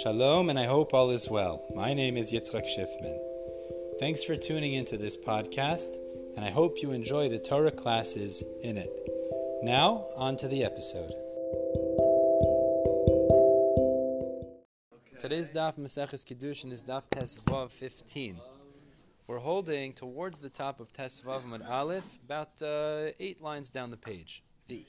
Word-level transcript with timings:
Shalom, 0.00 0.48
and 0.48 0.58
I 0.58 0.64
hope 0.64 0.94
all 0.94 1.10
is 1.10 1.28
well. 1.28 1.66
My 1.74 1.92
name 1.92 2.16
is 2.16 2.32
Yitzchak 2.32 2.64
Schiffman. 2.64 3.18
Thanks 4.00 4.24
for 4.24 4.34
tuning 4.34 4.72
into 4.72 4.96
this 4.96 5.18
podcast, 5.18 5.98
and 6.34 6.46
I 6.46 6.50
hope 6.50 6.80
you 6.80 6.92
enjoy 6.92 7.28
the 7.28 7.38
Torah 7.38 7.70
classes 7.70 8.42
in 8.62 8.78
it. 8.78 8.90
Now, 9.62 10.06
on 10.16 10.38
to 10.38 10.48
the 10.48 10.64
episode. 10.64 11.12
Today's 15.20 15.50
daf 15.50 15.78
Maseches 15.78 16.24
Kiddushin 16.24 16.72
is 16.72 16.82
daf 16.82 17.06
Tesvav 17.10 17.70
15. 17.70 18.40
We're 19.26 19.38
holding 19.38 19.92
towards 19.92 20.38
the 20.38 20.50
top 20.50 20.80
of 20.80 20.90
Tesvav 20.94 21.44
Mud 21.44 21.62
Aleph, 21.68 22.06
about 22.24 22.62
uh, 22.62 23.10
eight 23.20 23.42
lines 23.42 23.68
down 23.68 23.90
the 23.90 23.98
page. 23.98 24.42
D. 24.66 24.86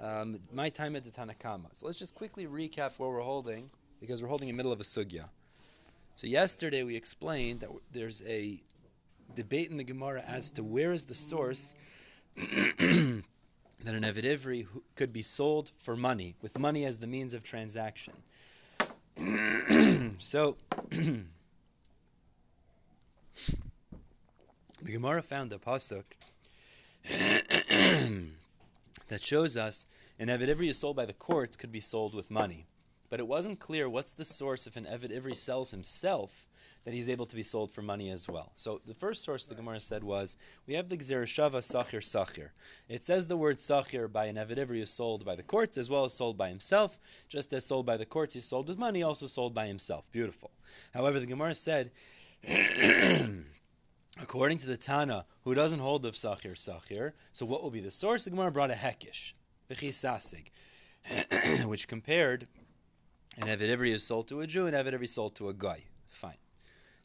Um, 0.00 0.38
my 0.52 0.68
time 0.68 0.96
at 0.96 1.04
the 1.04 1.10
Tanakama. 1.10 1.68
So 1.72 1.86
let's 1.86 1.98
just 1.98 2.14
quickly 2.14 2.46
recap 2.46 2.98
where 2.98 3.08
we're 3.08 3.20
holding, 3.20 3.70
because 4.00 4.22
we're 4.22 4.28
holding 4.28 4.48
in 4.48 4.54
the 4.54 4.56
middle 4.56 4.72
of 4.72 4.80
a 4.80 4.84
sugya. 4.84 5.28
So 6.14 6.26
yesterday 6.26 6.82
we 6.82 6.96
explained 6.96 7.60
that 7.60 7.70
there's 7.92 8.22
a 8.26 8.60
debate 9.34 9.70
in 9.70 9.76
the 9.76 9.84
Gemara 9.84 10.24
as 10.26 10.50
to 10.52 10.64
where 10.64 10.92
is 10.92 11.04
the 11.04 11.14
source 11.14 11.74
that 12.36 13.94
an 13.94 14.02
Eved 14.02 14.24
Ivri 14.24 14.66
could 14.96 15.12
be 15.12 15.22
sold 15.22 15.70
for 15.78 15.96
money, 15.96 16.34
with 16.42 16.58
money 16.58 16.84
as 16.84 16.98
the 16.98 17.06
means 17.06 17.34
of 17.34 17.42
transaction. 17.44 18.14
so 20.18 20.56
the 20.90 21.22
Gemara 24.84 25.22
found 25.22 25.52
a 25.52 25.58
pasuk 25.58 26.04
that 29.08 29.24
shows 29.24 29.56
us 29.56 29.86
an 30.18 30.28
Eved 30.28 30.48
Ivri 30.48 30.68
is 30.68 30.78
sold 30.78 30.96
by 30.96 31.06
the 31.06 31.12
courts 31.12 31.56
could 31.56 31.72
be 31.72 31.80
sold 31.80 32.14
with 32.14 32.30
money. 32.30 32.66
But 33.10 33.20
it 33.20 33.26
wasn't 33.26 33.60
clear 33.60 33.88
what's 33.88 34.12
the 34.12 34.24
source 34.24 34.66
if 34.66 34.76
an 34.76 34.84
Eved 34.84 35.10
Ivri 35.10 35.36
sells 35.36 35.70
himself 35.70 36.46
that 36.84 36.94
he's 36.94 37.08
able 37.08 37.26
to 37.26 37.36
be 37.36 37.42
sold 37.42 37.72
for 37.72 37.82
money 37.82 38.10
as 38.10 38.28
well. 38.28 38.52
So 38.54 38.80
the 38.86 38.94
first 38.94 39.24
source 39.24 39.46
the 39.46 39.54
Gemara 39.54 39.80
said 39.80 40.02
was 40.04 40.36
we 40.66 40.74
have 40.74 40.88
the 40.88 40.96
Gzereshava 40.96 41.58
Sachir 41.58 42.00
Sachir. 42.00 42.50
It 42.88 43.04
says 43.04 43.26
the 43.26 43.36
word 43.36 43.58
Sachir 43.58 44.10
by 44.10 44.26
an 44.26 44.36
Eved 44.36 44.56
Ivri 44.58 44.80
is 44.80 44.90
sold 44.90 45.24
by 45.24 45.36
the 45.36 45.42
courts 45.42 45.76
as 45.78 45.90
well 45.90 46.04
as 46.04 46.14
sold 46.14 46.36
by 46.36 46.48
himself. 46.48 46.98
Just 47.28 47.52
as 47.52 47.66
sold 47.66 47.86
by 47.86 47.96
the 47.96 48.06
courts, 48.06 48.34
he's 48.34 48.44
sold 48.44 48.68
with 48.68 48.78
money, 48.78 49.02
also 49.02 49.26
sold 49.26 49.54
by 49.54 49.66
himself. 49.66 50.10
Beautiful. 50.12 50.50
However, 50.94 51.20
the 51.20 51.26
Gemara 51.26 51.54
said 51.54 51.90
according 54.20 54.58
to 54.58 54.66
the 54.66 54.76
Tana, 54.76 55.24
who 55.44 55.54
doesn't 55.54 55.80
hold 55.80 56.04
of 56.06 56.14
Sachir 56.14 56.54
Sachir, 56.54 57.12
so 57.32 57.46
what 57.46 57.62
will 57.62 57.70
be 57.70 57.80
the 57.80 57.90
source? 57.90 58.24
The 58.24 58.30
Gemara 58.30 58.50
brought 58.50 58.70
a 58.70 58.74
Hekish, 58.74 59.32
which 61.66 61.88
compared 61.88 62.48
an 63.40 63.46
Eved 63.46 63.68
Ivri 63.68 63.92
is 63.92 64.02
sold 64.02 64.26
to 64.28 64.40
a 64.40 64.46
Jew 64.48 64.66
and 64.66 64.74
Eved 64.74 64.92
Ivri 64.92 65.08
sold 65.08 65.36
to 65.36 65.48
a 65.48 65.54
goy. 65.54 65.80
Fine. 66.08 66.36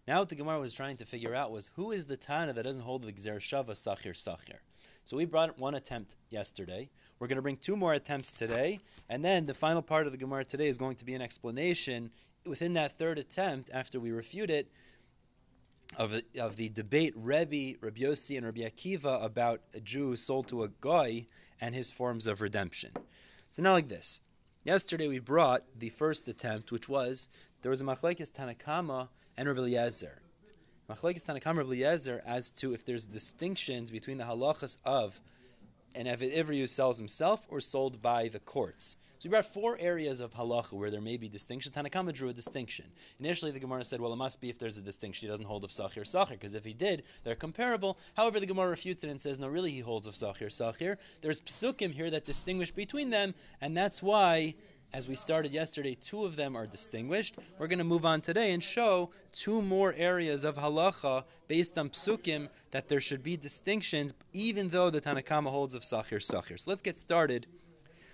Now 0.08 0.20
what 0.20 0.30
the 0.30 0.36
Gemara 0.36 0.60
was 0.60 0.74
trying 0.74 0.98
to 0.98 1.06
figure 1.06 1.36
out 1.36 1.52
was 1.52 1.70
who 1.76 1.92
is 1.92 2.06
the 2.06 2.18
Tana 2.18 2.54
that 2.54 2.64
doesn't 2.64 2.82
hold 2.82 3.04
the 3.04 3.14
Gzer 3.14 3.38
Shava 3.38 3.72
Sachir 3.72 4.14
Sachir. 4.14 4.58
So 5.04 5.16
we 5.16 5.26
brought 5.26 5.60
one 5.60 5.76
attempt 5.76 6.16
yesterday. 6.32 6.90
We're 7.20 7.28
going 7.28 7.36
to 7.36 7.44
bring 7.44 7.58
two 7.58 7.78
more 7.78 7.94
attempts 7.94 8.34
today, 8.34 8.80
and 9.10 9.24
then 9.24 9.46
the 9.46 9.54
final 9.54 9.82
part 9.82 10.08
of 10.08 10.12
the 10.12 10.18
Gemara 10.18 10.44
today 10.44 10.68
is 10.68 10.78
going 10.78 10.96
to 10.96 11.06
be 11.06 11.14
an 11.14 11.22
explanation 11.22 12.10
within 12.48 12.74
that 12.74 12.98
third 12.98 13.20
attempt 13.20 13.70
after 13.72 14.00
we 14.00 14.12
refute 14.12 14.50
it 14.50 14.68
of, 15.98 16.20
of 16.40 16.56
the 16.56 16.70
debate 16.70 17.14
Rebbe, 17.16 17.78
Rabbi 17.80 18.02
Yossi, 18.02 18.38
and 18.38 18.46
Rabbi 18.46 18.62
Akiva 18.62 19.24
about 19.24 19.62
a 19.76 19.80
Jew 19.82 20.16
sold 20.16 20.48
to 20.48 20.64
a 20.64 20.68
goy 20.68 21.28
and 21.62 21.76
his 21.76 21.92
forms 21.92 22.26
of 22.26 22.42
redemption. 22.42 22.92
So 23.52 23.62
now 23.62 23.74
like 23.74 23.88
this. 23.88 24.22
Yesterday 24.66 25.10
we 25.10 25.20
brought 25.20 25.66
the 25.78 25.90
first 25.90 26.30
attempt, 26.30 26.72
which 26.72 26.88
was 26.88 27.28
there 27.62 27.70
was 27.70 27.82
a 27.82 27.84
machlekes 27.84 28.32
Tanakama 28.32 29.10
and 29.36 29.46
Rabbi 29.46 29.60
Eliezer. 29.60 30.22
Machlekes 30.90 31.26
Tanakama 31.26 31.58
Rabbi 31.58 32.22
as 32.26 32.50
to 32.52 32.74
if 32.74 32.86
there's 32.86 33.06
distinctions 33.06 33.92
between 33.92 34.18
the 34.18 34.24
halachas 34.24 34.78
of 34.86 35.20
an 35.96 36.06
Eved 36.06 36.36
Ivri 36.36 36.60
who 36.60 36.68
sells 36.68 36.98
himself 36.98 37.46
or 37.50 37.60
sold 37.60 38.02
by 38.02 38.28
the 38.28 38.40
courts. 38.40 38.98
So 39.20 39.30
we 39.30 39.32
brought 39.32 39.46
four 39.46 39.78
areas 39.80 40.20
of 40.20 40.32
halacha 40.32 40.74
where 40.74 40.92
there 40.92 41.00
may 41.00 41.16
be 41.16 41.30
distinctions. 41.30 41.74
Tanakama 41.74 42.12
drew 42.12 42.28
a 42.28 42.34
distinction. 42.34 42.86
Initially, 43.22 43.52
the 43.52 43.60
Gemara 43.60 43.86
said, 43.86 44.02
well, 44.02 44.12
it 44.12 44.18
must 44.18 44.42
be 44.42 44.50
if 44.50 44.60
there's 44.60 44.78
a 44.78 44.82
distinction. 44.82 45.26
He 45.26 45.32
doesn't 45.32 45.46
hold 45.46 45.64
of 45.64 45.70
Sachir 45.70 46.04
Sachir, 46.04 46.32
because 46.32 46.56
if 46.56 46.66
he 46.66 46.74
did, 46.74 47.04
they're 47.24 47.36
comparable. 47.36 47.98
However, 48.16 48.42
the 48.42 48.46
Gemara 48.46 48.70
refutes 48.70 49.02
it 49.04 49.10
and 49.10 49.22
says, 49.22 49.40
no, 49.40 49.48
really, 49.48 49.72
he 49.72 49.80
holds 49.80 50.08
of 50.08 50.14
Sachir 50.14 50.48
Sachir. 50.48 50.98
There's 51.22 51.40
psukim 51.40 51.92
here 51.92 52.10
that 52.10 52.26
distinguish 52.26 52.72
between 52.72 53.10
them, 53.12 53.34
and 53.62 53.78
that's 53.78 54.04
why 54.04 54.56
as 54.94 55.08
we 55.08 55.16
started 55.16 55.52
yesterday, 55.52 55.96
two 55.96 56.24
of 56.24 56.36
them 56.36 56.56
are 56.56 56.68
distinguished. 56.68 57.40
We're 57.58 57.68
going 57.68 57.80
to 57.80 57.84
move 57.84 58.06
on 58.06 58.22
today 58.22 58.54
and 58.54 58.64
show 58.64 59.10
two 59.32 59.62
more 59.62 59.94
areas 59.98 60.44
of 60.44 60.56
halacha 60.56 61.24
based 61.48 61.80
on 61.80 61.90
psukim 61.90 62.48
that 62.70 62.88
there 62.88 63.02
should 63.02 63.24
be 63.24 63.36
distinctions, 63.36 64.14
even 64.34 64.68
though 64.68 64.92
the 64.92 65.02
Tanakama 65.02 65.50
holds 65.50 65.74
of 65.74 65.82
Sachir 65.82 66.20
Sachir. 66.20 66.60
So 66.60 66.70
let's 66.70 66.84
get 66.84 67.00
started 67.00 67.48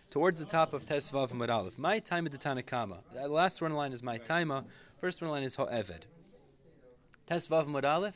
towards 0.10 0.40
the 0.40 0.46
top 0.46 0.72
of 0.72 0.86
Tesvav 0.86 1.34
Mud 1.34 1.78
My 1.78 2.00
time 2.00 2.26
at 2.26 2.32
the 2.32 2.38
Tanakama. 2.38 3.00
The 3.14 3.28
last 3.28 3.62
one 3.62 3.72
in 3.72 3.74
the 3.74 3.78
line 3.78 3.92
is 3.92 4.02
my 4.02 4.18
time. 4.18 4.52
First 5.02 5.22
one 5.22 5.28
in 5.28 5.34
line 5.34 5.44
is 5.44 5.58
Ho'eved. 5.58 6.06
Tesvav 7.28 7.68
Mud 7.68 8.14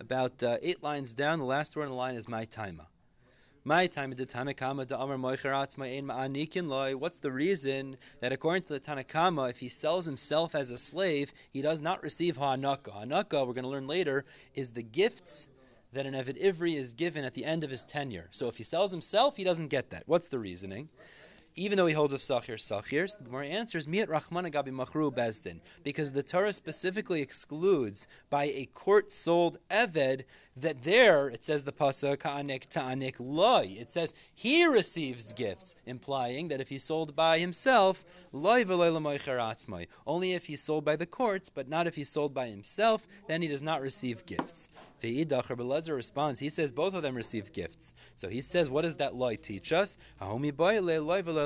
about 0.00 0.42
uh, 0.42 0.56
eight 0.62 0.82
lines 0.82 1.12
down. 1.12 1.40
The 1.40 1.44
last 1.44 1.76
one 1.76 1.84
in 1.84 1.90
the 1.90 1.96
line 1.96 2.14
is 2.14 2.26
my 2.26 2.46
timer. 2.46 2.86
My 3.68 3.86
time 3.86 4.12
the 4.12 4.24
Tanakama 4.24 4.88
the 4.88 4.98
Amar 4.98 5.18
Ma'anikin 5.18 6.68
loy. 6.68 6.96
What's 6.96 7.18
the 7.18 7.30
reason 7.30 7.98
that 8.20 8.32
according 8.32 8.62
to 8.62 8.72
the 8.72 8.80
Tanakama, 8.80 9.50
if 9.50 9.58
he 9.58 9.68
sells 9.68 10.06
himself 10.06 10.54
as 10.54 10.70
a 10.70 10.78
slave, 10.78 11.34
he 11.50 11.60
does 11.60 11.82
not 11.82 12.02
receive 12.02 12.38
Ha'anaka? 12.38 12.90
Ha'anaka, 12.90 13.46
we're 13.46 13.52
going 13.52 13.64
to 13.64 13.68
learn 13.68 13.86
later, 13.86 14.24
is 14.54 14.70
the 14.70 14.82
gifts 14.82 15.48
that 15.92 16.06
an 16.06 16.14
Eved 16.14 16.42
Ivri 16.42 16.76
is 16.76 16.94
given 16.94 17.26
at 17.26 17.34
the 17.34 17.44
end 17.44 17.62
of 17.62 17.68
his 17.68 17.82
tenure. 17.82 18.28
So 18.30 18.48
if 18.48 18.56
he 18.56 18.64
sells 18.64 18.90
himself, 18.90 19.36
he 19.36 19.44
doesn't 19.44 19.68
get 19.68 19.90
that. 19.90 20.04
What's 20.06 20.28
the 20.28 20.38
reasoning? 20.38 20.88
Even 21.58 21.76
though 21.76 21.86
he 21.86 21.94
holds 21.94 22.12
of 22.12 22.20
Sachir 22.20 22.56
Sachirs, 22.56 23.18
the 23.18 23.24
Gemara 23.24 23.46
answers, 23.46 23.86
Miat 23.86 24.06
Rachmana 24.06 24.52
Gabi 24.52 24.70
Machru 24.70 25.12
Bezdin, 25.12 25.60
because 25.82 26.12
the 26.12 26.22
Torah 26.22 26.52
specifically 26.52 27.20
excludes 27.20 28.06
by 28.30 28.44
a 28.44 28.66
court 28.74 29.10
sold 29.10 29.58
Eved 29.68 30.24
that 30.56 30.82
there, 30.82 31.28
it 31.28 31.44
says 31.44 31.64
the 31.64 31.72
Pasuk, 31.72 32.20
Ka'anik 32.20 32.68
Ta'anik 32.68 33.16
Loy. 33.18 33.76
It 33.78 33.90
says 33.90 34.14
he 34.34 34.66
receives 34.66 35.32
gifts, 35.32 35.74
implying 35.86 36.48
that 36.48 36.60
if 36.60 36.68
he's 36.68 36.84
sold 36.84 37.14
by 37.14 37.38
himself, 37.38 38.04
loy 38.32 38.64
only 40.06 40.32
if 40.32 40.44
he's 40.46 40.62
sold 40.62 40.84
by 40.84 40.96
the 40.96 41.06
courts, 41.06 41.48
but 41.48 41.68
not 41.68 41.86
if 41.86 41.94
he's 41.94 42.08
sold 42.08 42.34
by 42.34 42.48
himself, 42.48 43.06
then 43.26 43.42
he 43.42 43.48
does 43.48 43.62
not 43.62 43.80
receive 43.80 44.26
gifts. 44.26 44.68
Ve'idach 45.02 45.46
Rebelezer 45.46 45.94
responds, 45.94 46.40
he 46.40 46.50
says 46.50 46.72
both 46.72 46.94
of 46.94 47.02
them 47.02 47.14
receive 47.14 47.52
gifts. 47.52 47.94
So 48.16 48.28
he 48.28 48.40
says, 48.40 48.68
what 48.68 48.82
does 48.82 48.96
that 48.96 49.14
Loi 49.14 49.36
teach 49.36 49.72
us? 49.72 49.96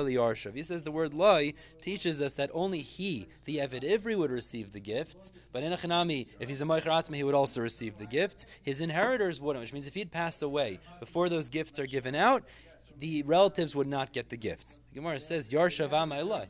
He 0.03 0.63
says 0.63 0.83
the 0.83 0.91
word 0.91 1.13
Loi 1.13 1.53
teaches 1.81 2.21
us 2.21 2.33
that 2.33 2.49
only 2.53 2.79
he, 2.79 3.27
the 3.45 3.57
Eved 3.57 3.83
Ivri, 3.83 4.17
would 4.17 4.31
receive 4.31 4.71
the 4.71 4.79
gifts, 4.79 5.31
but 5.51 5.63
in 5.63 5.71
Achanami, 5.71 6.27
if 6.39 6.49
he's 6.49 6.61
a 6.61 6.65
Moicher 6.65 7.15
he 7.15 7.23
would 7.23 7.35
also 7.35 7.61
receive 7.61 7.97
the 7.97 8.05
gifts. 8.05 8.45
His 8.61 8.81
inheritors 8.81 9.41
wouldn't, 9.41 9.63
which 9.63 9.73
means 9.73 9.87
if 9.87 9.95
he'd 9.95 10.11
passed 10.11 10.43
away 10.43 10.79
before 10.99 11.29
those 11.29 11.49
gifts 11.49 11.79
are 11.79 11.87
given 11.87 12.15
out, 12.15 12.43
the 12.99 13.23
relatives 13.23 13.75
would 13.75 13.87
not 13.87 14.13
get 14.13 14.29
the 14.29 14.37
gifts. 14.37 14.79
The 14.89 14.99
Gemara 14.99 15.19
says, 15.19 15.49
Yarshav 15.49 15.89
Amailai. 15.89 16.47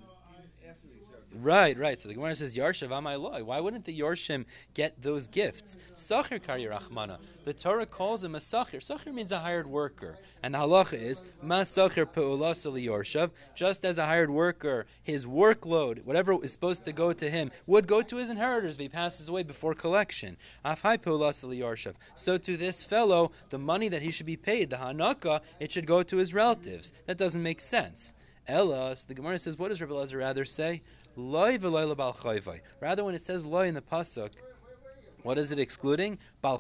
Right, 1.42 1.76
right. 1.80 2.00
So 2.00 2.10
the 2.10 2.16
Gemara 2.16 2.36
says 2.36 2.56
Yarshav 2.56 2.90
Amailai. 2.90 3.42
Why 3.42 3.60
wouldn't 3.60 3.86
the 3.86 4.00
Yarshim 4.00 4.46
get 4.76 5.02
those 5.02 5.26
gifts? 5.26 5.78
Sachir 5.96 6.42
Kari 6.42 6.66
Rachmana. 6.66 7.18
The 7.44 7.54
Torah 7.54 7.88
calls 7.88 8.24
him 8.24 8.36
a 8.36 8.38
Sachir. 8.38 8.78
Sachir 8.78 9.12
means 9.12 9.32
a 9.32 9.40
hired 9.40 9.66
worker. 9.66 10.20
And 10.44 10.54
the 10.54 10.60
halacha 10.60 11.02
is 11.02 11.24
Ma 11.42 11.62
Sachir 11.62 12.06
Pe'ulasali 12.06 12.86
Yarshav. 12.86 13.32
Just 13.56 13.84
as 13.84 13.98
a 13.98 14.06
hired 14.06 14.30
worker, 14.30 14.86
his 15.02 15.26
workload, 15.26 16.06
whatever 16.06 16.38
is 16.44 16.52
supposed 16.52 16.86
to 16.86 16.94
go 16.94 17.12
to 17.14 17.28
him, 17.28 17.50
would 17.66 17.88
go 17.88 18.04
to 18.04 18.18
his 18.18 18.30
inheritors 18.30 18.76
if 18.76 18.82
he 18.82 18.90
passes 18.90 19.28
away 19.28 19.42
before 19.42 19.74
collection. 19.74 20.38
Afhai 20.64 21.02
Pe'ulasali 21.02 21.58
Yarshav. 21.58 21.96
So 22.14 22.38
to 22.38 22.58
this 22.58 22.84
fellow, 22.84 23.32
the 23.50 23.58
money 23.58 23.90
that 23.90 24.04
he 24.04 24.12
should 24.12 24.28
be 24.28 24.38
paid, 24.38 24.70
the 24.70 24.76
Hanaka, 24.76 25.42
it 25.60 25.72
should 25.72 25.88
go 25.88 26.04
to 26.04 26.18
his 26.18 26.32
relatives. 26.32 26.94
That 27.08 27.18
doesn't 27.18 27.42
make 27.42 27.60
sense. 27.60 28.14
Ella, 28.48 28.96
so 28.96 29.06
the 29.08 29.14
Gemara 29.14 29.40
says, 29.40 29.58
what 29.58 29.70
does 29.70 29.82
Rabbi 29.82 29.94
Lezer 29.94 30.20
rather 30.20 30.46
say? 30.46 30.82
Loi 31.16 31.58
Rather, 32.82 33.04
when 33.04 33.16
it 33.16 33.22
says 33.22 33.46
loy 33.46 33.68
in 33.68 33.74
the 33.74 33.82
pasuk, 33.82 34.34
what 35.24 35.38
is 35.38 35.52
it 35.52 35.60
excluding? 35.60 36.18
Bal 36.42 36.58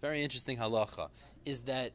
Very 0.00 0.22
interesting 0.22 0.58
halacha 0.58 1.08
is 1.44 1.62
that 1.62 1.92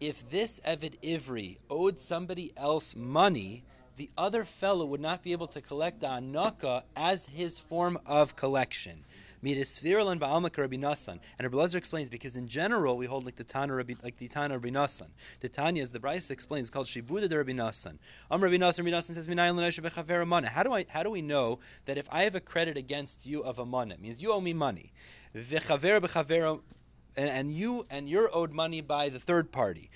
if 0.00 0.28
this 0.30 0.60
Eved 0.60 1.00
Ivri 1.00 1.58
owed 1.70 1.98
somebody 2.00 2.52
else 2.56 2.94
money, 2.94 3.64
the 3.96 4.10
other 4.16 4.44
fellow 4.44 4.84
would 4.86 5.00
not 5.00 5.22
be 5.22 5.32
able 5.32 5.46
to 5.48 5.60
collect 5.60 6.00
the 6.00 6.06
anaka 6.06 6.82
as 6.96 7.26
his 7.26 7.58
form 7.58 7.98
of 8.06 8.36
collection. 8.36 9.04
Midisvirlan 9.44 10.18
ba'almak 10.18 10.56
Rabbi 10.58 10.76
Nassan. 10.76 11.18
And 11.38 11.40
Rabbi 11.40 11.56
Lezer 11.56 11.76
explains 11.76 12.10
because 12.10 12.36
in 12.36 12.46
general 12.46 12.96
we 12.96 13.06
hold 13.06 13.24
like 13.24 13.36
the 13.36 13.44
Tana 13.44 13.74
Rabbi, 13.74 13.94
like 14.02 14.16
the 14.18 14.28
Tana 14.28 14.54
Rabbi 14.54 14.70
Nassan. 14.70 15.08
The 15.40 15.48
Tanya, 15.48 15.82
as 15.82 15.90
the 15.90 15.98
Brisa 15.98 16.30
explains, 16.30 16.66
is 16.66 16.70
called 16.70 16.86
Shibuda 16.86 17.28
de 17.28 17.36
Rabbi 17.36 17.52
Nassan. 17.52 17.98
Um 18.30 18.42
Rabbi 18.42 18.56
Nassan, 18.56 18.84
Rabbi 18.84 18.90
Nassan 18.90 19.14
says 19.14 19.26
How 20.50 20.62
do 20.62 20.72
I 20.72 20.86
how 20.88 21.02
do 21.02 21.10
we 21.10 21.22
know 21.22 21.58
that 21.86 21.98
if 21.98 22.06
I 22.10 22.22
have 22.24 22.34
a 22.34 22.40
credit 22.40 22.76
against 22.76 23.26
you 23.26 23.42
of 23.42 23.58
a 23.58 23.64
money, 23.64 23.94
it 23.94 24.00
means 24.00 24.22
you 24.22 24.32
owe 24.32 24.40
me 24.40 24.52
money. 24.52 24.92
And, 27.20 27.28
and, 27.28 27.52
you 27.52 27.84
and 27.90 28.08
you're 28.08 28.30
owed 28.32 28.54
money 28.54 28.80
by 28.80 29.10
the 29.10 29.18
third 29.18 29.52
party. 29.52 29.90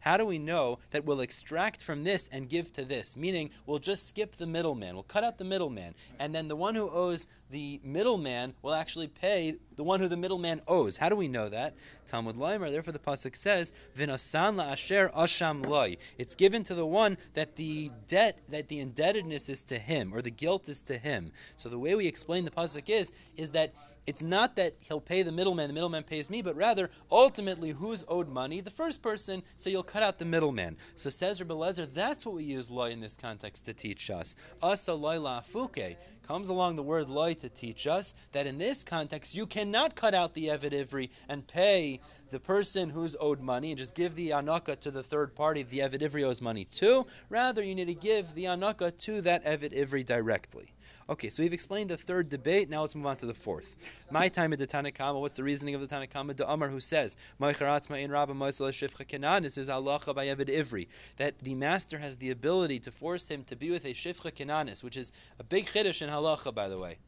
How 0.00 0.16
do 0.16 0.26
we 0.26 0.38
know 0.40 0.78
that 0.90 1.04
we'll 1.04 1.20
extract 1.20 1.84
from 1.84 2.02
this 2.02 2.28
and 2.32 2.48
give 2.48 2.72
to 2.72 2.84
this? 2.84 3.16
Meaning, 3.16 3.50
we'll 3.66 3.78
just 3.78 4.08
skip 4.08 4.34
the 4.34 4.46
middleman. 4.46 4.94
We'll 4.94 5.04
cut 5.04 5.22
out 5.22 5.38
the 5.38 5.44
middleman, 5.44 5.94
and 6.18 6.34
then 6.34 6.48
the 6.48 6.56
one 6.56 6.74
who 6.74 6.90
owes 6.90 7.28
the 7.50 7.80
middleman 7.84 8.54
will 8.62 8.74
actually 8.74 9.06
pay 9.06 9.54
the 9.76 9.84
one 9.84 10.00
who 10.00 10.08
the 10.08 10.16
middleman 10.16 10.60
owes. 10.66 10.96
How 10.96 11.10
do 11.10 11.14
we 11.14 11.28
know 11.28 11.48
that? 11.48 11.74
Talmud 12.08 12.34
Leimer. 12.34 12.68
Therefore, 12.68 12.92
the 12.92 12.98
pasuk 12.98 13.36
says, 13.36 13.72
"V'nasan 13.96 14.56
la'asher 14.56 15.12
asham 15.12 15.64
loy." 15.64 15.96
It's 16.18 16.34
given 16.34 16.64
to 16.64 16.74
the 16.74 16.86
one 16.86 17.18
that 17.34 17.54
the 17.54 17.92
debt, 18.08 18.40
that 18.48 18.66
the 18.66 18.80
indebtedness 18.80 19.48
is 19.48 19.62
to 19.62 19.78
him, 19.78 20.12
or 20.12 20.22
the 20.22 20.30
guilt 20.30 20.68
is 20.68 20.82
to 20.84 20.98
him. 20.98 21.30
So 21.54 21.68
the 21.68 21.78
way 21.78 21.94
we 21.94 22.08
explain 22.08 22.44
the 22.44 22.50
pasuk 22.50 22.88
is, 22.88 23.12
is 23.36 23.52
that 23.52 23.72
it's 24.06 24.22
not 24.22 24.56
that 24.56 24.74
he'll 24.78 25.00
pay 25.00 25.22
the 25.22 25.32
middleman, 25.32 25.68
the 25.68 25.74
middleman 25.74 26.04
pays 26.04 26.30
me, 26.30 26.42
but 26.42 26.54
rather, 26.54 26.90
ultimately, 27.10 27.70
who's 27.70 28.04
owed 28.08 28.28
money? 28.28 28.60
The 28.60 28.70
first 28.70 29.02
person, 29.02 29.42
so 29.56 29.68
you'll 29.68 29.82
cut 29.82 30.02
out 30.02 30.18
the 30.18 30.24
middleman. 30.24 30.76
So 30.94 31.10
says 31.10 31.40
Rabbi 31.42 31.72
that's 31.92 32.24
what 32.24 32.34
we 32.34 32.44
use 32.44 32.70
loy 32.70 32.90
in 32.90 33.00
this 33.00 33.16
context 33.16 33.66
to 33.66 33.74
teach 33.74 34.10
us. 34.10 34.36
Asa 34.62 34.94
loy 34.94 35.16
la'afuke 35.16 35.96
comes 36.26 36.48
along 36.48 36.76
the 36.76 36.82
word 36.82 37.08
loy 37.08 37.34
to 37.34 37.48
teach 37.48 37.86
us 37.86 38.14
that 38.32 38.46
in 38.46 38.58
this 38.58 38.82
context, 38.82 39.34
you 39.34 39.46
cannot 39.46 39.94
cut 39.94 40.14
out 40.14 40.34
the 40.34 40.48
Evid 40.48 40.72
Ivri 40.72 41.10
and 41.28 41.46
pay 41.46 42.00
the 42.30 42.40
person 42.40 42.90
who's 42.90 43.16
owed 43.20 43.40
money 43.40 43.70
and 43.70 43.78
just 43.78 43.94
give 43.94 44.14
the 44.14 44.30
anaka 44.30 44.76
to 44.76 44.90
the 44.90 45.02
third 45.02 45.34
party 45.34 45.62
the 45.62 45.78
Evid 45.78 46.02
Ivri 46.02 46.24
owes 46.24 46.42
money 46.42 46.64
to. 46.64 47.06
Rather, 47.28 47.62
you 47.62 47.74
need 47.74 47.86
to 47.86 47.94
give 47.94 48.34
the 48.34 48.44
anaka 48.44 48.96
to 48.98 49.20
that 49.22 49.44
Evid 49.44 49.72
Ivri 49.72 50.04
directly. 50.04 50.72
Okay, 51.08 51.28
so 51.28 51.42
we've 51.42 51.52
explained 51.52 51.90
the 51.90 51.96
third 51.96 52.28
debate. 52.28 52.68
Now 52.68 52.82
let's 52.82 52.94
move 52.94 53.06
on 53.06 53.16
to 53.18 53.26
the 53.26 53.34
fourth. 53.34 53.76
My 54.10 54.28
time 54.28 54.52
at 54.52 54.58
the 54.58 54.66
Tanakhama. 54.66 55.20
What's 55.20 55.36
the 55.36 55.44
reasoning 55.44 55.74
of 55.74 55.80
the 55.80 55.86
Tanakhama? 55.86 56.36
The 56.36 56.50
Amar 56.50 56.68
who 56.68 56.80
says, 56.80 57.16
This 57.40 57.60
is 57.60 59.68
halacha 59.68 60.14
by 60.14 60.26
Evid 60.26 60.48
Ivri 60.48 60.88
that 61.16 61.38
the 61.40 61.54
master 61.54 61.98
has 61.98 62.16
the 62.16 62.30
ability 62.30 62.80
to 62.80 62.90
force 62.90 63.28
him 63.28 63.44
to 63.44 63.56
be 63.56 63.70
with 63.70 63.84
a 63.84 63.94
shifcha 63.94 64.32
kenanis, 64.32 64.82
which 64.82 64.96
is 64.96 65.12
a 65.38 65.44
big 65.44 65.66
chiddush 65.66 66.02
in 66.02 66.08
halacha, 66.16 66.54
by 66.54 66.68
the 66.68 66.78
way. 66.78 66.98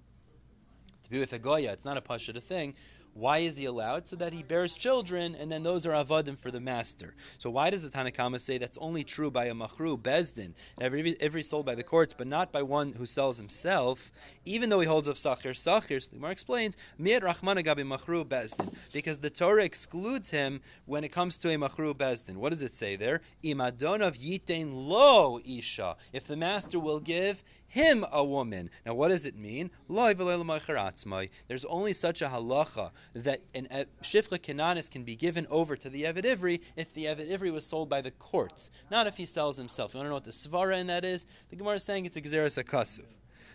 To 1.04 1.10
be 1.10 1.18
with 1.18 1.32
a 1.32 1.38
goya, 1.38 1.72
it's 1.72 1.84
not 1.84 1.96
a 1.96 2.00
pasha 2.00 2.32
thing. 2.40 2.74
Why 3.18 3.38
is 3.38 3.56
he 3.56 3.64
allowed? 3.64 4.06
So 4.06 4.14
that 4.16 4.32
he 4.32 4.44
bears 4.44 4.76
children, 4.76 5.34
and 5.34 5.50
then 5.50 5.64
those 5.64 5.84
are 5.86 5.90
avadim 5.90 6.38
for 6.38 6.52
the 6.52 6.60
master. 6.60 7.14
So 7.38 7.50
why 7.50 7.68
does 7.68 7.82
the 7.82 7.88
Tanakama 7.88 8.40
say 8.40 8.58
that's 8.58 8.78
only 8.78 9.02
true 9.02 9.28
by 9.28 9.46
a 9.46 9.54
machru 9.54 10.00
bezdin, 10.00 10.52
every 10.80 11.16
every 11.20 11.42
sold 11.42 11.66
by 11.66 11.74
the 11.74 11.82
courts, 11.82 12.14
but 12.14 12.28
not 12.28 12.52
by 12.52 12.62
one 12.62 12.92
who 12.92 13.06
sells 13.06 13.36
himself, 13.36 14.12
even 14.44 14.70
though 14.70 14.78
he 14.78 14.86
holds 14.86 15.08
of 15.08 15.16
sachir 15.16 15.50
sachir? 15.50 16.00
So 16.00 16.10
the 16.10 16.16
Gemara 16.18 16.30
explains 16.30 16.76
mir 16.96 17.18
rachmana 17.18 17.64
gabi 17.64 17.84
machru 17.84 18.24
bezdin, 18.24 18.72
because 18.92 19.18
the 19.18 19.30
Torah 19.30 19.64
excludes 19.64 20.30
him 20.30 20.60
when 20.86 21.02
it 21.02 21.10
comes 21.10 21.38
to 21.38 21.52
a 21.52 21.56
machru 21.56 21.94
bezdin. 21.94 22.36
What 22.36 22.50
does 22.50 22.62
it 22.62 22.76
say 22.76 22.94
there? 22.94 23.20
Imadonav 23.42 24.16
yitain 24.16 24.70
lo 24.72 25.40
isha. 25.44 25.96
If 26.12 26.28
the 26.28 26.36
master 26.36 26.78
will 26.78 27.00
give 27.00 27.42
him 27.68 28.04
a 28.10 28.24
woman. 28.24 28.70
Now, 28.86 28.94
what 28.94 29.08
does 29.08 29.26
it 29.26 29.36
mean? 29.36 29.70
There's 29.88 31.64
only 31.66 31.92
such 31.92 32.22
a 32.22 32.28
halacha 32.28 32.90
that 33.14 33.40
an 33.54 33.68
shifcha 34.02 34.38
kenanis 34.38 34.90
can 34.90 35.04
be 35.04 35.16
given 35.16 35.46
over 35.50 35.76
to 35.76 35.88
the 35.88 36.04
Evid 36.04 36.24
Ivri 36.24 36.60
if 36.76 36.92
the 36.92 37.06
Evid 37.06 37.30
Ivri 37.30 37.52
was 37.52 37.66
sold 37.66 37.88
by 37.88 38.00
the 38.00 38.10
courts, 38.12 38.70
not 38.90 39.06
if 39.06 39.16
he 39.16 39.26
sells 39.26 39.56
himself. 39.56 39.94
You 39.94 39.98
want 39.98 40.06
to 40.06 40.10
know 40.10 40.14
what 40.14 40.24
the 40.24 40.30
svara 40.30 40.78
in 40.78 40.86
that 40.88 41.04
is? 41.04 41.26
The 41.50 41.56
Gemara 41.56 41.74
is 41.74 41.84
saying 41.84 42.06
it's 42.06 42.16
a 42.16 42.20
gzeres 42.20 42.62
akasuv. 42.62 43.06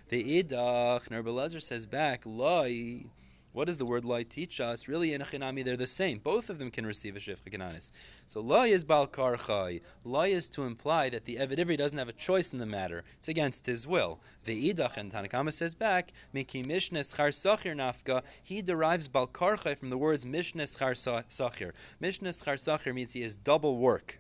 The 0.10 0.44
idach, 0.44 1.10
Nerbelezer 1.10 1.62
says 1.62 1.86
back, 1.86 2.24
loi. 2.26 3.06
What 3.54 3.68
does 3.68 3.78
the 3.78 3.86
word 3.86 4.04
loy 4.04 4.24
teach 4.24 4.60
us? 4.60 4.88
Really, 4.88 5.14
in 5.14 5.22
Achinami, 5.22 5.64
they're 5.64 5.78
the 5.78 5.86
same. 5.86 6.18
Both 6.18 6.50
of 6.50 6.58
them 6.58 6.72
can 6.72 6.88
receive 6.88 7.16
a 7.16 7.20
kananis. 7.20 7.92
So 8.26 8.42
loy 8.42 8.70
is 8.70 8.84
bal 8.84 9.06
karchai. 9.06 9.82
Loy 10.04 10.30
is 10.30 10.50
to 10.50 10.64
imply 10.64 11.10
that 11.10 11.26
the 11.26 11.36
Evid 11.36 11.60
Ivri 11.60 11.78
doesn't 11.78 12.00
have 12.00 12.10
a 12.10 12.14
choice 12.14 12.52
in 12.52 12.58
the 12.58 12.66
matter. 12.66 13.04
It's 13.20 13.28
against 13.28 13.68
his 13.68 13.86
will. 13.86 14.20
The 14.46 14.74
idach 14.74 14.98
and 14.98 15.12
Tanakama 15.12 15.54
says 15.54 15.76
back, 15.76 16.14
miki 16.34 16.64
mishnes 16.64 17.16
char 17.16 17.30
sachir 17.30 17.76
nafka. 17.76 18.24
He 18.42 18.64
derives 18.64 19.08
bal 19.08 19.28
karchai 19.28 19.78
from 19.78 19.92
the 19.92 20.00
words 20.00 20.26
mishnes 20.26 20.76
char 20.80 20.94
sachir. 20.94 21.74
Mishnes 22.02 22.44
char 22.44 22.56
sachir 22.56 22.92
means 22.92 23.14
he 23.14 23.22
has 23.22 23.36
double 23.36 23.78
work. 23.78 24.20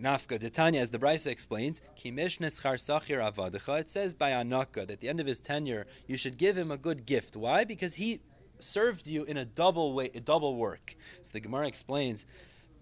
Nafka, 0.00 0.38
the 0.38 0.50
Tanya, 0.50 0.80
as 0.80 0.90
the 0.90 0.98
Brisa 0.98 1.28
explains. 1.28 1.80
It 2.04 3.90
says 3.90 4.14
by 4.14 4.30
Anaka 4.30 4.74
that 4.74 4.90
at 4.90 5.00
the 5.00 5.08
end 5.08 5.20
of 5.20 5.26
his 5.26 5.40
tenure, 5.40 5.86
you 6.06 6.16
should 6.16 6.36
give 6.36 6.56
him 6.56 6.70
a 6.70 6.76
good 6.76 7.06
gift. 7.06 7.36
Why? 7.36 7.64
Because 7.64 7.94
he 7.94 8.20
served 8.58 9.06
you 9.06 9.24
in 9.24 9.36
a 9.36 9.44
double 9.44 9.94
way, 9.94 10.10
a 10.14 10.20
double 10.20 10.56
work. 10.56 10.96
So 11.22 11.32
the 11.32 11.40
Gemara 11.40 11.66
explains. 11.66 12.26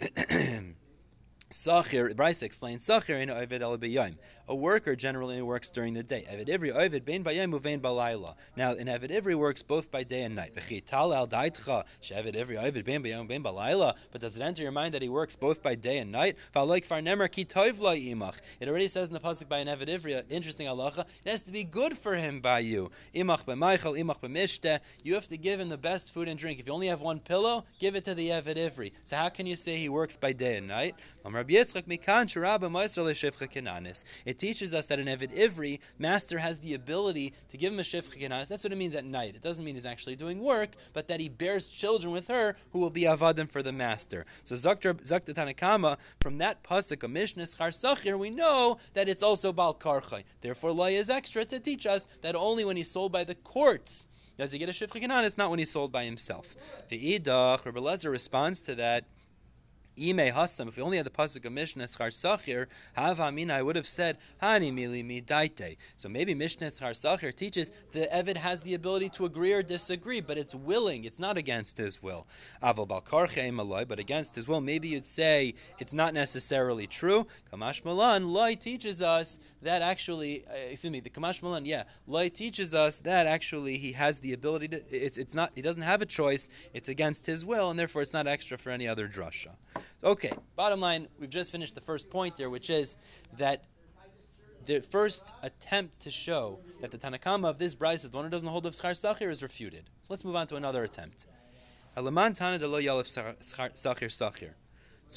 Sachir, 1.52 2.14
Brisa 2.14 2.44
explains, 2.44 2.87
Sachir 2.87 3.20
in 3.20 3.29
Ovid 3.29 3.61
el. 3.61 3.76
A 4.49 4.55
worker 4.55 4.94
generally 4.94 5.43
works 5.43 5.73
during 5.73 5.94
the 5.94 6.02
day. 6.05 6.25
Evid 6.31 6.47
Ivri 6.47 6.73
Ovid 6.73 7.05
bein 7.05 7.25
b'yom 7.25 7.52
uvein 7.52 7.81
balayla. 7.81 8.37
Now, 8.56 8.70
an 8.70 8.87
Evid 8.87 9.11
Ivri 9.11 9.35
works 9.35 9.61
both 9.61 9.91
by 9.91 10.05
day 10.05 10.23
and 10.23 10.37
night. 10.37 10.55
V'chital 10.55 11.12
al 11.12 11.26
daitcha 11.26 11.85
she'Evid 12.00 12.37
Ivri 12.37 12.56
Ovid 12.56 12.85
bein 12.85 13.02
b'yom 13.02 13.26
bein 13.26 13.43
balayla. 13.43 13.97
But 14.12 14.20
does 14.20 14.37
it 14.37 14.43
enter 14.43 14.62
your 14.62 14.70
mind 14.70 14.94
that 14.94 15.02
he 15.02 15.08
works 15.08 15.35
both 15.35 15.61
by 15.61 15.75
day 15.75 15.99
and 15.99 16.12
night? 16.12 16.37
V'aloik 16.55 16.85
far 16.85 17.00
nemer 17.00 17.29
ki 17.29 17.44
toiv 17.44 17.81
imach. 17.81 18.41
It 18.61 18.69
already 18.69 18.87
says 18.87 19.08
in 19.08 19.14
the 19.14 19.20
pasuk 19.20 19.49
by 19.49 19.58
an 19.58 19.67
Evid 19.67 19.88
Ivri, 19.88 20.23
interesting 20.31 20.69
halacha, 20.69 21.00
it 21.00 21.31
has 21.31 21.41
to 21.43 21.52
be 21.52 21.64
good 21.64 21.99
for 21.99 22.14
him 22.14 22.41
by 22.41 22.61
you. 22.61 22.93
Imach 23.12 23.44
b'maichel, 23.44 23.99
imach 24.00 24.20
b'mishte. 24.20 24.79
You 25.02 25.14
have 25.14 25.26
to 25.26 25.37
give 25.37 25.58
him 25.58 25.69
the 25.69 25.79
best 25.79 26.14
food 26.14 26.29
and 26.29 26.38
drink. 26.38 26.61
If 26.61 26.69
you 26.69 26.73
only 26.73 26.87
have 26.87 27.00
one 27.00 27.19
pillow, 27.19 27.64
give 27.81 27.97
it 27.97 28.05
to 28.05 28.14
the 28.14 28.29
Evid 28.29 28.56
Ivri. 28.56 28.93
So 29.02 29.17
how 29.17 29.31
can 29.31 29.47
you 29.47 29.56
say 29.56 29.76
he 29.76 29.88
works 29.88 30.17
by 30.17 30.32
day 30.32 30.56
and 30.56 30.69
night? 30.69 30.94
It 34.26 34.38
teaches 34.38 34.75
us 34.75 34.87
that 34.87 34.98
an 34.98 35.06
Evid 35.06 35.37
Ivri, 35.37 35.81
master 35.98 36.38
has 36.38 36.58
the 36.60 36.75
ability 36.75 37.32
to 37.48 37.56
give 37.56 37.72
him 37.72 37.78
a 37.78 37.82
Shifcha 37.82 38.20
Kenanis. 38.20 38.48
That's 38.48 38.64
what 38.64 38.72
it 38.72 38.78
means 38.78 38.94
at 38.94 39.04
night. 39.04 39.34
It 39.34 39.42
doesn't 39.42 39.64
mean 39.64 39.75
he's 39.75 39.87
actually 39.87 40.16
doing 40.16 40.40
work, 40.40 40.70
but 40.92 41.08
that 41.08 41.20
he 41.20 41.28
bears 41.28 41.69
children 41.69 42.12
with 42.12 42.28
her 42.28 42.56
who 42.72 42.78
will 42.78 42.90
be 42.90 43.02
Avadim 43.02 43.50
for 43.50 43.62
the 43.62 43.72
master. 43.72 44.26
So 44.44 44.54
Zakta 44.54 44.94
Tanakama, 44.94 45.98
from 46.20 46.38
that 46.38 46.62
Pasuk, 46.62 47.02
a 47.02 47.08
Mishnis 47.08 47.56
Char 47.56 47.69
Sachir, 47.69 48.19
we 48.19 48.31
know 48.31 48.78
that 48.94 49.08
it's 49.08 49.22
also 49.22 49.52
Bal 49.52 49.75
Karchai. 49.75 50.25
Therefore, 50.40 50.73
Lai 50.73 50.90
is 50.90 51.11
extra 51.11 51.44
to 51.44 51.59
teach 51.61 51.87
us 51.87 52.06
that 52.23 52.37
only 52.37 52.64
when 52.64 52.76
he's 52.76 52.90
sold 52.90 53.12
by 53.12 53.25
the 53.25 53.35
courts 53.37 54.09
does 54.38 54.52
he 54.52 54.59
get 54.59 54.68
a 54.68 54.73
Shifcha 54.73 55.02
Kenanis, 55.02 55.37
not 55.37 55.50
when 55.50 55.59
he's 55.59 55.70
sold 55.70 55.92
by 55.92 56.04
himself. 56.04 56.54
The 56.88 57.18
Idach, 57.18 57.66
Rabbi 57.66 57.78
Lezer 57.78 58.11
responds 58.11 58.62
to 58.62 58.75
that. 58.76 59.04
Ime 59.99 60.32
Hasam, 60.32 60.68
if 60.68 60.76
we 60.76 60.82
only 60.82 60.97
had 60.97 61.06
the 61.06 61.11
pasuk 61.11 61.44
of 61.44 61.52
Mishnah 61.52 61.85
Sachir, 61.85 62.66
Hav 62.94 63.20
Amina, 63.20 63.54
I 63.54 63.62
would 63.62 63.76
have 63.76 63.87
said 63.87 64.16
Hani 64.42 64.73
Mili 64.73 65.04
Mi 65.04 65.20
Daite. 65.20 65.76
So 65.97 66.09
maybe 66.09 66.35
Mishnah 66.35 66.68
Sachir 66.68 67.35
teaches 67.35 67.70
the 67.92 68.09
Evid 68.12 68.37
has 68.37 68.62
the 68.62 68.75
ability 68.75 69.11
to 69.11 69.26
agree 69.26 69.52
or 69.52 69.62
disagree, 69.62 70.20
but 70.20 70.38
it's 70.38 70.54
willing, 70.54 71.04
it's 71.04 71.18
not 71.18 71.37
against 71.37 71.76
his 71.76 72.02
will. 72.02 72.26
Aval 72.62 72.88
Balkarche 72.88 73.50
Maloi, 73.50 73.87
but 73.87 73.99
against 73.99 74.35
his 74.35 74.49
will. 74.49 74.61
Maybe 74.61 74.88
you'd 74.88 75.04
say 75.04 75.54
it's 75.78 75.92
not 75.92 76.14
necessarily 76.14 76.87
true. 76.87 77.26
Kamash 77.52 77.85
Malan 77.85 78.28
Loi 78.28 78.54
teaches 78.54 79.02
us 79.02 79.38
that 79.62 79.82
actually, 79.82 80.44
uh, 80.47 80.70
excuse 80.70 80.90
me, 80.90 81.00
the 81.00 81.11
Kamash 81.11 81.42
Malan, 81.42 81.66
yeah, 81.66 81.85
Loi 82.06 82.28
teaches 82.28 82.75
us 82.75 83.00
that 83.00 83.26
actually 83.26 83.76
he 83.76 83.92
has 83.92 84.18
the 84.20 84.32
ability 84.32 84.68
to. 84.68 84.80
It's 84.90 85.18
it's 85.18 85.35
not. 85.35 85.52
He 85.54 85.62
doesn't 85.62 85.82
have 85.82 86.00
a 86.00 86.06
choice. 86.06 86.49
It's 86.73 86.88
against 86.88 87.26
his 87.26 87.44
will, 87.44 87.70
and 87.70 87.78
therefore 87.78 88.02
it's 88.02 88.12
not 88.12 88.26
extra 88.26 88.56
for 88.56 88.70
any 88.70 88.88
other 88.88 89.09
drasha. 89.09 89.50
Okay, 90.03 90.33
bottom 90.57 90.81
line, 90.81 91.09
we've 91.19 91.31
just 91.31 91.53
finished 91.53 91.75
the 91.75 91.81
first 91.81 92.11
point 92.11 92.39
here, 92.39 92.50
which 92.50 92.71
is 92.71 92.97
that 93.37 93.65
the 94.67 94.81
first 94.81 95.33
attempt 95.43 96.00
to 96.00 96.11
show 96.11 96.59
that 96.81 96.91
the 96.91 96.99
Tanakama 96.99 97.49
of 97.49 97.59
this 97.59 97.75
Brisa 97.75 98.05
is 98.05 98.11
the 98.11 98.17
one 98.17 98.25
who 98.25 98.31
doesn't 98.31 98.49
hold 98.49 98.67
of 98.67 98.73
Schar 98.73 98.91
Sachir 98.91 99.31
is 99.31 99.43
refuted. 99.43 99.85
So 100.03 100.12
let's 100.12 100.25
move 100.25 100.37
on 100.37 100.47
to 100.49 100.57
another 100.57 100.85
attempt. 100.85 101.27
So 101.97 102.03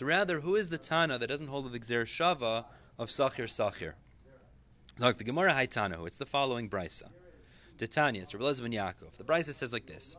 rather, 0.05 0.39
who 0.39 0.55
is 0.55 0.69
the 0.69 0.77
Tana 0.77 1.17
that 1.17 1.27
doesn't 1.27 1.47
hold 1.47 1.65
of 1.65 1.71
the 1.71 1.79
Gzer 1.79 2.03
Shava 2.03 2.65
of 2.97 3.09
Sachir 3.09 3.45
Sachir? 3.45 3.93
So 4.97 5.11
the 5.11 5.23
Gemara 5.23 5.53
Haitanahu, 5.53 6.07
it's 6.07 6.17
the 6.17 6.25
following 6.25 6.69
Brisa. 6.69 7.09
Titania, 7.77 8.25
Rabbi 8.33 8.45
Yaakov. 8.45 9.17
The 9.17 9.23
Brisa 9.23 9.53
says 9.53 9.73
like 9.73 9.87
this. 9.87 10.17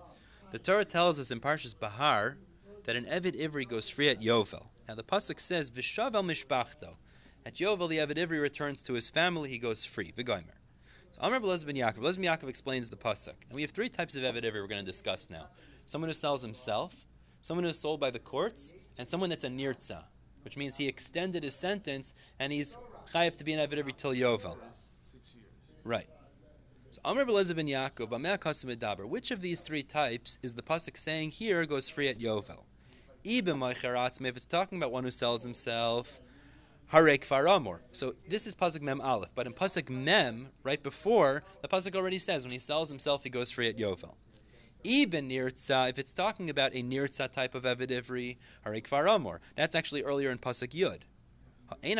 The 0.50 0.58
Torah 0.58 0.84
tells 0.84 1.18
us 1.18 1.30
in 1.30 1.40
Parshas 1.40 1.78
Bahar 1.78 2.36
that 2.84 2.96
an 2.96 3.06
Evid 3.06 3.38
Ivri 3.40 3.68
goes 3.68 3.88
free 3.88 4.08
at 4.08 4.20
Yovel. 4.20 4.66
Now 4.88 4.94
the 4.94 5.02
pasuk 5.02 5.40
says 5.40 5.70
Vishav 5.70 6.14
el 6.14 6.22
mishpachto. 6.22 6.94
At 7.46 7.54
Yovel, 7.54 7.88
the 7.88 7.98
Eved 7.98 8.16
Ivri 8.16 8.40
returns 8.40 8.82
to 8.84 8.94
his 8.94 9.10
family. 9.10 9.50
He 9.50 9.58
goes 9.58 9.84
free. 9.84 10.12
V'goimer. 10.16 10.56
So 11.10 11.20
Amr 11.22 11.40
Belez 11.40 11.66
ben 11.66 11.76
Yaakov. 11.76 11.98
Belez 11.98 12.16
ben 12.16 12.24
Yaakov 12.24 12.48
explains 12.48 12.88
the 12.90 12.96
pasuk, 12.96 13.34
and 13.48 13.54
we 13.54 13.62
have 13.62 13.70
three 13.70 13.88
types 13.88 14.16
of 14.16 14.22
Eved 14.22 14.42
Ivri 14.42 14.54
we're 14.54 14.66
going 14.66 14.84
to 14.84 14.90
discuss 14.90 15.30
now. 15.30 15.46
Someone 15.86 16.08
who 16.08 16.14
sells 16.14 16.42
himself, 16.42 17.04
someone 17.42 17.64
who 17.64 17.70
is 17.70 17.78
sold 17.78 18.00
by 18.00 18.10
the 18.10 18.18
courts, 18.18 18.72
and 18.98 19.08
someone 19.08 19.30
that's 19.30 19.44
a 19.44 19.48
nirtza, 19.48 20.04
which 20.42 20.56
means 20.56 20.76
he 20.76 20.88
extended 20.88 21.42
his 21.42 21.54
sentence 21.54 22.14
and 22.38 22.52
he's 22.52 22.76
chayiv 23.12 23.36
to 23.36 23.44
be 23.44 23.52
an 23.52 23.60
Eved 23.60 23.82
Ivri 23.82 23.96
till 23.96 24.12
Yovel. 24.12 24.56
Right. 25.84 26.08
So 26.90 27.00
Amr 27.04 27.24
Belez 27.24 27.54
ben 27.54 27.66
Yaakov. 27.66 29.08
Which 29.08 29.30
of 29.30 29.40
these 29.40 29.62
three 29.62 29.82
types 29.82 30.38
is 30.42 30.54
the 30.54 30.62
pasuk 30.62 30.96
saying 30.96 31.30
here 31.30 31.64
goes 31.66 31.88
free 31.88 32.08
at 32.08 32.18
Yovel? 32.18 32.64
If 33.26 34.36
it's 34.36 34.44
talking 34.44 34.76
about 34.76 34.92
one 34.92 35.04
who 35.04 35.10
sells 35.10 35.42
himself, 35.42 36.20
Harek 36.92 37.26
Faramor. 37.26 37.78
So 37.92 38.14
this 38.28 38.46
is 38.46 38.54
Pasuk 38.54 38.82
Mem 38.82 39.00
Aleph, 39.00 39.30
but 39.34 39.46
in 39.46 39.54
Pasuk 39.54 39.88
Mem, 39.88 40.48
right 40.62 40.82
before, 40.82 41.42
the 41.62 41.68
Pasuk 41.68 41.96
already 41.96 42.18
says 42.18 42.44
when 42.44 42.52
he 42.52 42.58
sells 42.58 42.90
himself, 42.90 43.24
he 43.24 43.30
goes 43.30 43.50
free 43.50 43.68
at 43.68 43.78
Yovel. 43.78 44.14
Even 44.82 45.30
Nirtza, 45.30 45.88
if 45.88 45.98
it's 45.98 46.12
talking 46.12 46.50
about 46.50 46.74
a 46.74 46.82
Nirtza 46.82 47.32
type 47.32 47.54
of 47.54 47.62
Evidivri, 47.62 48.36
Harek 48.66 48.86
Faramor, 48.86 49.38
that's 49.56 49.74
actually 49.74 50.02
earlier 50.02 50.30
in 50.30 50.36
Pasuk 50.36 50.74
Yud. 50.74 51.00
It 51.82 51.96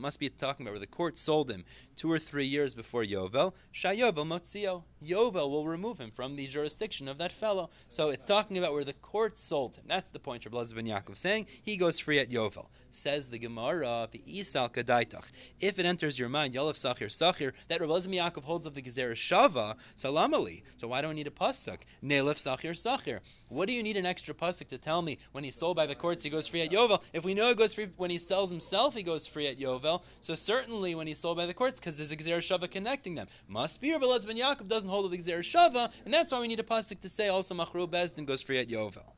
must 0.00 0.18
be 0.18 0.28
talking 0.28 0.66
about 0.66 0.72
where 0.72 0.80
the 0.80 0.86
court 0.88 1.16
sold 1.16 1.50
him 1.50 1.64
two 1.94 2.10
or 2.10 2.18
three 2.18 2.46
years 2.46 2.74
before 2.74 3.04
Yovel. 3.04 3.54
Shayovel 3.72 4.26
motzio. 4.26 4.82
Yovel 5.02 5.50
will 5.50 5.66
remove 5.66 5.98
him 5.98 6.10
from 6.10 6.36
the 6.36 6.46
jurisdiction 6.46 7.08
of 7.08 7.18
that 7.18 7.32
fellow. 7.32 7.70
So 7.88 8.08
it's 8.10 8.24
talking 8.24 8.58
about 8.58 8.72
where 8.72 8.84
the 8.84 8.92
court 8.94 9.36
sold 9.36 9.76
him. 9.76 9.84
That's 9.86 10.08
the 10.08 10.18
point 10.18 10.44
Rabbi 10.44 10.64
ben 10.74 10.86
Yaakov 10.86 11.16
saying. 11.16 11.46
He 11.62 11.76
goes 11.76 11.98
free 11.98 12.18
at 12.18 12.30
Yovel. 12.30 12.66
Says 12.90 13.28
the 13.28 13.38
Gemara, 13.38 14.08
the 14.10 14.18
Isal 14.20 14.72
Kadaitach. 14.72 15.24
If 15.60 15.78
it 15.78 15.86
enters 15.86 16.18
your 16.18 16.28
mind, 16.28 16.54
Yolef 16.54 16.76
Sachir 16.76 17.08
Sachir, 17.08 17.52
that 17.68 17.80
Rabbi 17.80 17.92
ben 17.92 18.12
Yaakov 18.12 18.44
holds 18.44 18.66
of 18.66 18.74
the 18.74 18.82
Gezerah 18.82 19.12
Shava, 19.12 19.76
Salamali. 19.96 20.62
So 20.76 20.88
why 20.88 21.02
do 21.02 21.08
I 21.08 21.12
need 21.12 21.26
a 21.26 21.30
pasuk? 21.30 21.80
Nelef 22.02 22.36
Sachir 22.36 22.72
Sachir. 22.72 23.20
What 23.48 23.68
do 23.68 23.74
you 23.74 23.82
need 23.82 23.96
an 23.96 24.06
extra 24.06 24.34
pasuk 24.34 24.68
to 24.68 24.78
tell 24.78 25.02
me 25.02 25.18
when 25.32 25.44
he's 25.44 25.54
sold 25.54 25.76
by 25.76 25.86
the 25.86 25.94
courts 25.94 26.24
he 26.24 26.30
goes 26.30 26.48
free 26.48 26.62
at 26.62 26.70
Yovel? 26.70 27.02
If 27.12 27.24
we 27.24 27.34
know 27.34 27.48
he 27.48 27.54
goes 27.54 27.74
free 27.74 27.88
when 27.96 28.10
he 28.10 28.18
sells 28.18 28.50
himself, 28.50 28.94
he 28.94 29.02
goes 29.02 29.26
free 29.26 29.46
at 29.46 29.58
Yovel. 29.58 30.02
So 30.20 30.34
certainly 30.34 30.94
when 30.94 31.06
he's 31.06 31.18
sold 31.18 31.36
by 31.36 31.46
the 31.46 31.54
courts, 31.54 31.78
because 31.78 31.96
there's 31.96 32.10
a 32.10 32.16
Gzer 32.16 32.38
Shava 32.38 32.70
connecting 32.70 33.14
them. 33.14 33.28
Must 33.46 33.80
be 33.80 33.92
Rabbi 33.92 34.06
ben 34.26 34.36
Yaakov 34.36 34.68
doesn't 34.68 34.90
hold 34.90 34.95
of 35.04 35.10
the 35.10 35.18
Gzer 35.18 35.40
Shava, 35.40 35.92
and 36.04 36.12
that's 36.12 36.32
why 36.32 36.40
we 36.40 36.48
need 36.48 36.60
a 36.60 36.64
pasuk 36.64 37.00
to 37.00 37.08
say 37.08 37.28
also 37.28 37.54
Machru 37.54 37.88
Bezdin 37.88 38.26
goes 38.26 38.42
free 38.42 38.58
at 38.58 38.68
Yovel. 38.68 39.12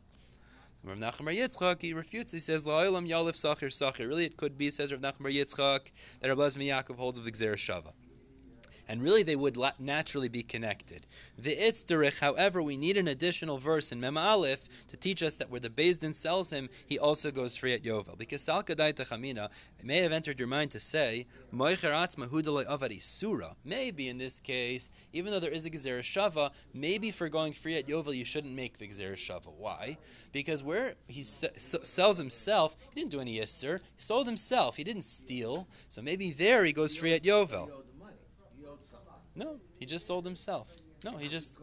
Rav 0.84 0.98
Nachman 0.98 1.36
Yitzchak 1.36 1.82
he 1.82 1.92
refutes. 1.92 2.32
He 2.32 2.38
says 2.38 2.64
La'olam 2.64 3.08
Yalif 3.08 3.34
Sachir 3.34 3.68
Sachir. 3.68 4.08
Really, 4.08 4.24
it 4.24 4.36
could 4.36 4.56
be 4.56 4.70
says 4.70 4.92
Rav 4.92 5.00
Nachman 5.00 5.32
Yitzchak 5.32 5.90
that 6.20 6.28
Rabbi 6.28 6.48
ben 6.48 6.62
Yaakov 6.66 6.96
holds 6.96 7.18
of 7.18 7.24
the 7.24 7.32
Gzer 7.32 7.54
Shava 7.54 7.92
and 8.88 9.02
really 9.02 9.22
they 9.22 9.36
would 9.36 9.58
naturally 9.78 10.28
be 10.28 10.42
connected. 10.42 11.06
The 11.38 11.54
Itzderich, 11.54 12.18
however, 12.18 12.62
we 12.62 12.76
need 12.76 12.96
an 12.96 13.08
additional 13.08 13.58
verse 13.58 13.92
in 13.92 14.00
Mem 14.00 14.16
Aleph 14.16 14.68
to 14.88 14.96
teach 14.96 15.22
us 15.22 15.34
that 15.34 15.50
where 15.50 15.60
the 15.60 15.68
Din 15.68 16.14
sells 16.14 16.50
him, 16.50 16.68
he 16.86 16.98
also 16.98 17.30
goes 17.30 17.56
free 17.56 17.74
at 17.74 17.82
Yovel. 17.82 18.16
Because 18.16 18.42
Sal 18.42 18.62
Kadai 18.62 18.94
Tachamina, 18.94 19.50
it 19.78 19.84
may 19.84 19.98
have 19.98 20.12
entered 20.12 20.38
your 20.38 20.48
mind 20.48 20.70
to 20.72 20.80
say, 20.80 21.26
Surah. 23.00 23.54
Maybe 23.64 24.08
in 24.08 24.18
this 24.18 24.40
case, 24.40 24.90
even 25.12 25.32
though 25.32 25.40
there 25.40 25.50
is 25.50 25.64
a 25.64 25.70
Gezerah 25.70 26.00
Shava, 26.00 26.50
maybe 26.74 27.10
for 27.10 27.28
going 27.28 27.52
free 27.52 27.76
at 27.76 27.86
Yovel, 27.86 28.16
you 28.16 28.24
shouldn't 28.24 28.54
make 28.54 28.78
the 28.78 28.88
Gezerah 28.88 29.14
Shava. 29.14 29.52
Why? 29.52 29.98
Because 30.32 30.62
where 30.62 30.94
he 31.08 31.22
sells 31.22 32.18
himself, 32.18 32.76
he 32.94 33.00
didn't 33.00 33.12
do 33.12 33.20
any 33.20 33.38
Yisr, 33.38 33.80
he 33.96 34.02
sold 34.02 34.26
himself, 34.26 34.76
he 34.76 34.84
didn't 34.84 35.04
steal, 35.04 35.68
so 35.88 36.02
maybe 36.02 36.32
there 36.32 36.64
he 36.64 36.72
goes 36.72 36.94
free 36.94 37.14
at 37.14 37.22
Yovel. 37.22 37.70
No, 39.38 39.60
he 39.78 39.86
just 39.86 40.04
sold 40.04 40.24
himself. 40.24 40.68
No, 41.04 41.16
he 41.16 41.28
just 41.28 41.60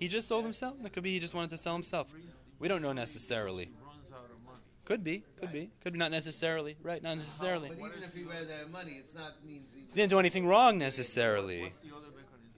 he 0.00 0.08
just 0.08 0.26
sold 0.26 0.42
himself. 0.42 0.74
It 0.84 0.92
could 0.92 1.04
be 1.04 1.12
he 1.12 1.20
just 1.20 1.34
wanted 1.34 1.50
to 1.50 1.58
sell 1.58 1.72
himself. 1.72 2.12
We 2.58 2.66
don't 2.66 2.82
know 2.82 2.92
necessarily. 2.92 3.70
Could 4.84 5.04
be, 5.04 5.22
could 5.36 5.52
be, 5.52 5.70
could 5.80 5.92
be 5.92 5.98
not 6.00 6.10
necessarily. 6.10 6.76
Right, 6.82 7.00
not 7.00 7.16
necessarily. 7.16 7.68
But 7.68 7.78
even 7.78 8.02
if 8.02 8.12
he 8.12 8.24
ran 8.24 8.42
out 8.58 8.64
of 8.64 8.70
money, 8.72 8.96
it's 8.98 9.14
not 9.14 9.32
means 9.46 9.72
he, 9.72 9.82
he 9.82 9.94
didn't 9.94 10.10
do 10.10 10.18
anything 10.18 10.44
wrong 10.44 10.76
necessarily. 10.76 11.70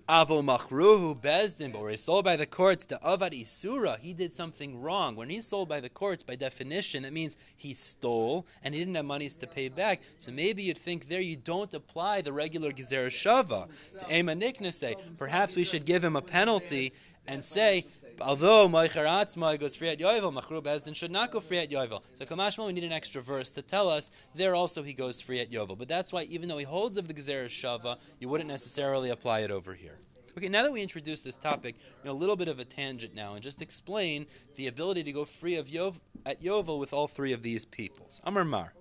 Avol 0.06 0.44
machruhu 0.44 1.18
bezdin, 1.18 1.73
but 1.73 1.87
he's 1.87 2.02
sold 2.02 2.26
by 2.26 2.37
the 2.37 2.44
courts, 2.44 2.84
the 2.84 2.99
avad 3.02 3.32
isura, 3.32 3.99
he 4.00 4.12
did 4.12 4.34
something 4.34 4.82
wrong. 4.82 5.16
When 5.16 5.30
he's 5.30 5.46
sold 5.46 5.70
by 5.70 5.80
the 5.80 5.88
courts, 5.88 6.23
by 6.23 6.37
definition, 6.37 7.04
that 7.04 7.12
means 7.14 7.38
he 7.56 7.73
stole 7.73 8.46
and 8.62 8.75
he 8.75 8.80
didn't 8.80 8.96
have 8.96 9.06
monies 9.06 9.34
to 9.37 9.46
pay 9.46 9.70
back. 9.70 10.02
So 10.18 10.30
maybe 10.30 10.62
you'd 10.62 10.76
think 10.76 11.08
there 11.08 11.23
you 11.23 11.37
don't 11.37 11.73
apply 11.73 12.20
the 12.20 12.34
regular 12.34 12.70
gezer 12.70 13.06
shava. 13.06 13.68
So 13.94 14.06
Ema 14.11 14.34
Nikna 14.34 14.75
say, 14.75 14.94
perhaps 15.16 15.56
we 15.56 15.64
should 15.64 15.87
give 15.87 16.04
him 16.04 16.16
a 16.16 16.23
penalty 16.23 16.92
and 17.26 17.43
say, 17.43 17.87
although 18.21 18.69
Moicher 18.69 19.07
Atzma 19.07 19.59
goes 19.59 19.75
free 19.75 19.88
at 19.88 19.99
Yovel, 19.99 20.33
Machru 20.33 20.62
Bezdin 20.62 20.95
should 20.95 21.11
not 21.11 21.31
go 21.31 21.40
free 21.40 21.59
at 21.59 21.71
Yovel. 21.71 22.02
So 22.14 22.25
Kamashma, 22.25 22.66
we 22.66 22.73
need 22.73 22.85
an 22.85 22.93
extra 22.93 23.23
verse 23.23 23.50
to 23.50 23.62
tell 23.62 23.88
us 23.88 24.11
there 24.35 24.54
also 24.54 24.83
he 24.83 24.93
goes 24.93 25.21
free 25.21 25.40
at 25.40 25.50
Yovel. 25.50 25.78
But 25.78 25.88
that's 25.88 26.12
why 26.12 26.25
even 26.25 26.49
though 26.49 26.59
he 26.59 26.64
holds 26.64 26.97
of 26.97 27.09
the 27.09 27.14
Gezerah 27.14 27.47
Shava, 27.47 27.99
you 28.21 28.28
wouldn't 28.28 28.49
necessarily 28.49 29.11
apply 29.11 29.40
it 29.40 29.50
over 29.50 29.75
here. 29.75 29.99
Okay, 30.37 30.49
now 30.49 30.62
that 30.62 30.73
we 30.73 30.83
introduced 30.83 31.23
this 31.23 31.37
topic, 31.37 31.76
you 31.78 32.11
know, 32.11 32.12
a 32.12 32.19
little 32.19 32.35
bit 32.35 32.49
of 32.49 32.59
a 32.59 32.64
tangent 32.64 33.14
now, 33.14 33.35
and 33.35 33.43
just 33.43 33.62
explain 33.62 34.26
the 34.57 34.66
ability 34.66 35.04
to 35.04 35.12
go 35.12 35.25
free 35.25 35.57
of 35.57 35.69
Yov, 35.69 36.00
at 36.26 36.43
Yovel 36.43 36.81
with 36.81 36.93
all 36.93 37.07
three 37.07 37.33
of 37.33 37.43
these 37.43 37.64
peoples. 37.64 38.21
Amar 38.25 38.45
Mar. 38.45 38.73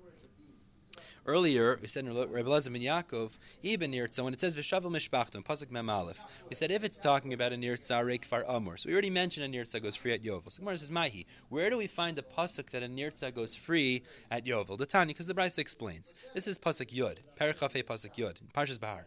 Earlier, 1.25 1.80
we 1.82 1.88
said 1.88 2.03
in 2.03 2.13
Rabbi 2.13 2.50
Lezer 2.50 2.72
ben 2.74 2.82
Yaakov, 2.82 3.38
Ibn 3.63 3.92
Nirtza, 3.92 4.24
when 4.24 4.34
it 4.34 4.42
says 4.42 4.53
Vishavel 4.53 4.92
Mishpachto 4.92 5.36
in 5.36 5.44
Pasuk 5.44 5.72
Mem 5.72 5.89
Aleph, 5.89 6.20
we 6.50 6.56
said 6.56 6.70
if 6.70 6.84
it's 6.84 6.98
talking 6.98 7.32
about 7.32 7.53
a 7.53 7.56
Nirtza 7.56 8.03
Reik 8.03 8.25
Far 8.25 8.44
Amor. 8.46 8.75
So 8.75 8.89
we 8.89 8.94
already 8.94 9.10
mentioned 9.10 9.46
a 9.46 9.58
Nirtza 9.58 9.82
goes 9.82 9.96
free 9.96 10.12
at 10.12 10.22
Yovel. 10.22 10.51
So 10.51 10.60
Gemara 10.60 10.77
says, 10.77 10.92
Mahi, 10.92 11.25
where 11.48 11.70
do 11.70 11.77
we 11.77 11.88
find 11.88 12.18
the 12.18 12.24
Pasuk 12.24 12.70
that 12.72 12.84
a 12.84 12.88
Nirtza 12.88 13.34
goes 13.34 13.56
free 13.56 14.03
at 14.32 14.46
Yovel? 14.46 14.77
The 14.77 14.86
Tanya, 14.86 15.13
because 15.13 15.27
the 15.27 15.34
Brisa 15.34 15.60
explains. 15.60 16.13
This 16.34 16.46
is 16.46 16.60
Pasuk 16.60 16.94
Yud, 16.94 17.20
Perichafe 17.39 17.84
Pasuk 17.84 18.20
in 18.20 18.48
Parshas 18.53 18.80
Bahar. 18.80 19.06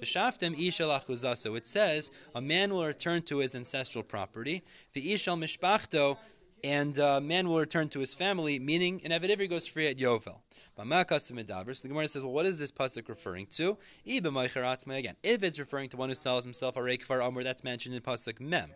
V'shaftem 0.00 0.56
ishal 0.56 0.98
achuzaso. 0.98 1.56
It 1.56 1.66
says 1.66 2.10
a 2.34 2.40
man 2.40 2.72
will 2.72 2.86
return 2.86 3.22
to 3.22 3.38
his 3.38 3.54
ancestral 3.54 4.02
property. 4.02 4.62
The 4.94 5.12
ishal 5.12 5.38
mishpachto 5.38 6.16
and 6.64 6.98
uh, 6.98 7.20
man 7.20 7.48
will 7.48 7.58
return 7.58 7.88
to 7.90 8.00
his 8.00 8.14
family, 8.14 8.58
meaning 8.58 9.00
an 9.04 9.10
Evid 9.10 9.50
goes 9.50 9.66
free 9.66 9.88
at 9.88 9.96
Yovel. 9.96 10.38
So 10.76 10.82
the 10.82 11.88
Gemara 11.88 12.08
says, 12.08 12.22
well, 12.22 12.32
what 12.32 12.46
is 12.46 12.58
this 12.58 12.72
pasuk 12.72 13.08
referring 13.08 13.46
to? 13.46 13.76
Again, 14.06 15.16
if 15.22 15.42
it's 15.42 15.58
referring 15.58 15.88
to 15.90 15.96
one 15.96 16.08
who 16.08 16.14
sells 16.14 16.44
himself 16.44 16.76
a 16.76 16.80
reikvar 16.80 17.24
amr, 17.24 17.42
that's 17.42 17.64
mentioned 17.64 17.94
in 17.94 18.00
pasuk 18.00 18.40
mem 18.40 18.70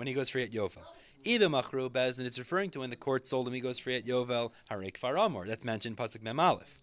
when 0.00 0.06
he 0.06 0.14
goes 0.14 0.30
free 0.30 0.42
at 0.42 0.50
Yovel. 0.50 0.80
Iba 1.26 1.50
machru 1.50 2.16
and 2.16 2.26
it's 2.26 2.38
referring 2.38 2.70
to 2.70 2.78
when 2.78 2.88
the 2.88 2.96
court 2.96 3.26
sold 3.26 3.46
him, 3.46 3.52
he 3.52 3.60
goes 3.60 3.78
free 3.78 3.96
at 3.96 4.06
Yovel, 4.06 4.50
harek 4.70 4.94
faramor. 4.94 5.46
That's 5.46 5.62
mentioned 5.62 5.98
pasuk 5.98 6.22
mem 6.22 6.40
aleph. 6.40 6.80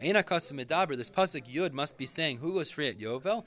This 0.00 1.08
pasuk 1.08 1.46
Yud 1.48 1.72
must 1.72 1.96
be 1.96 2.04
saying 2.04 2.38
who 2.38 2.54
goes 2.54 2.68
free 2.68 2.88
at 2.88 2.98
Yovel? 2.98 3.44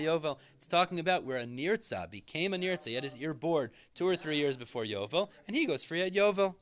Yovel. 0.00 0.38
It's 0.56 0.66
talking 0.66 0.98
about 0.98 1.22
where 1.22 1.38
a 1.38 1.44
nirtza 1.44 2.10
became 2.10 2.52
a 2.52 2.56
nirtza. 2.56 2.92
Had 2.96 3.04
his 3.04 3.16
ear 3.18 3.32
bored 3.32 3.70
two 3.94 4.08
or 4.08 4.16
three 4.16 4.38
years 4.38 4.56
before 4.56 4.82
Yovel, 4.82 5.28
and 5.46 5.54
he 5.54 5.66
goes 5.66 5.84
free 5.84 6.02
at 6.02 6.12
Yovel. 6.12 6.56